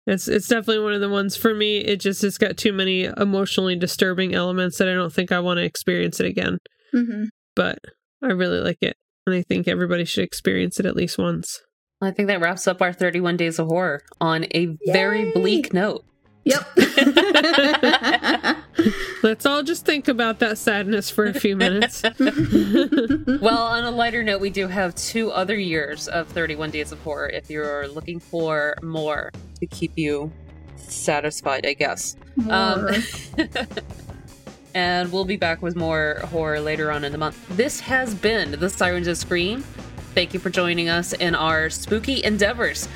[0.08, 3.06] it's it's definitely one of the ones for me it just it's got too many
[3.18, 6.58] emotionally disturbing elements that i don't think i want to experience it again
[6.92, 7.24] hmm
[7.56, 7.80] but
[8.24, 8.96] i really like it
[9.26, 11.60] and i think everybody should experience it at least once
[12.04, 16.04] I think that wraps up our 31 Days of Horror on a very bleak note.
[16.44, 16.66] Yep.
[19.24, 22.04] Let's all just think about that sadness for a few minutes.
[23.42, 27.00] Well, on a lighter note, we do have two other years of 31 Days of
[27.02, 30.32] Horror if you're looking for more to keep you
[30.78, 32.16] satisfied, I guess.
[32.50, 32.90] Um,
[34.76, 37.48] and we'll be back with more horror later on in the month.
[37.50, 39.62] This has been The Sirens of Scream.
[40.14, 42.88] Thank you for joining us in our spooky endeavors.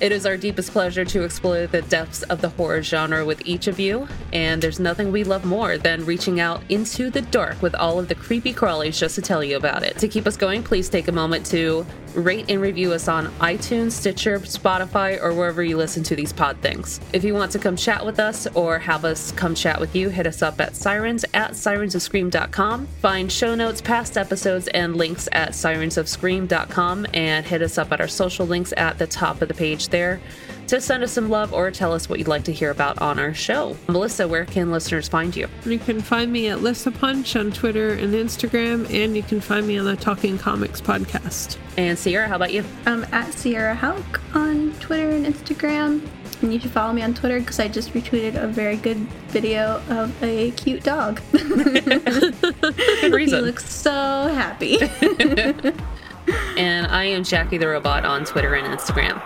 [0.00, 3.68] It is our deepest pleasure to explore the depths of the horror genre with each
[3.68, 7.76] of you, and there's nothing we love more than reaching out into the dark with
[7.76, 9.96] all of the creepy crawlies just to tell you about it.
[9.98, 13.92] To keep us going, please take a moment to rate and review us on iTunes,
[13.92, 17.00] Stitcher, Spotify, or wherever you listen to these pod things.
[17.12, 20.08] If you want to come chat with us or have us come chat with you,
[20.08, 22.86] hit us up at sirens at sirensofscream.com.
[23.00, 28.08] Find show notes, past episodes, and links at sirensofscream.com and hit us up at our
[28.08, 30.20] social links at the top of the page there
[30.68, 33.18] to send us some love or tell us what you'd like to hear about on
[33.18, 33.76] our show.
[33.88, 35.48] Melissa, where can listeners find you?
[35.64, 39.66] You can find me at Lissa Punch on Twitter and Instagram, and you can find
[39.66, 41.58] me on the Talking Comics podcast.
[41.76, 42.64] And Sierra, how about you?
[42.86, 46.06] I'm at Sierra Hauk on Twitter and Instagram.
[46.42, 49.82] And you should follow me on Twitter because I just retweeted a very good video
[49.88, 51.20] of a cute dog.
[51.32, 51.78] Good
[53.02, 54.78] he looks so happy.
[56.56, 59.22] and I am Jackie the Robot on Twitter and Instagram.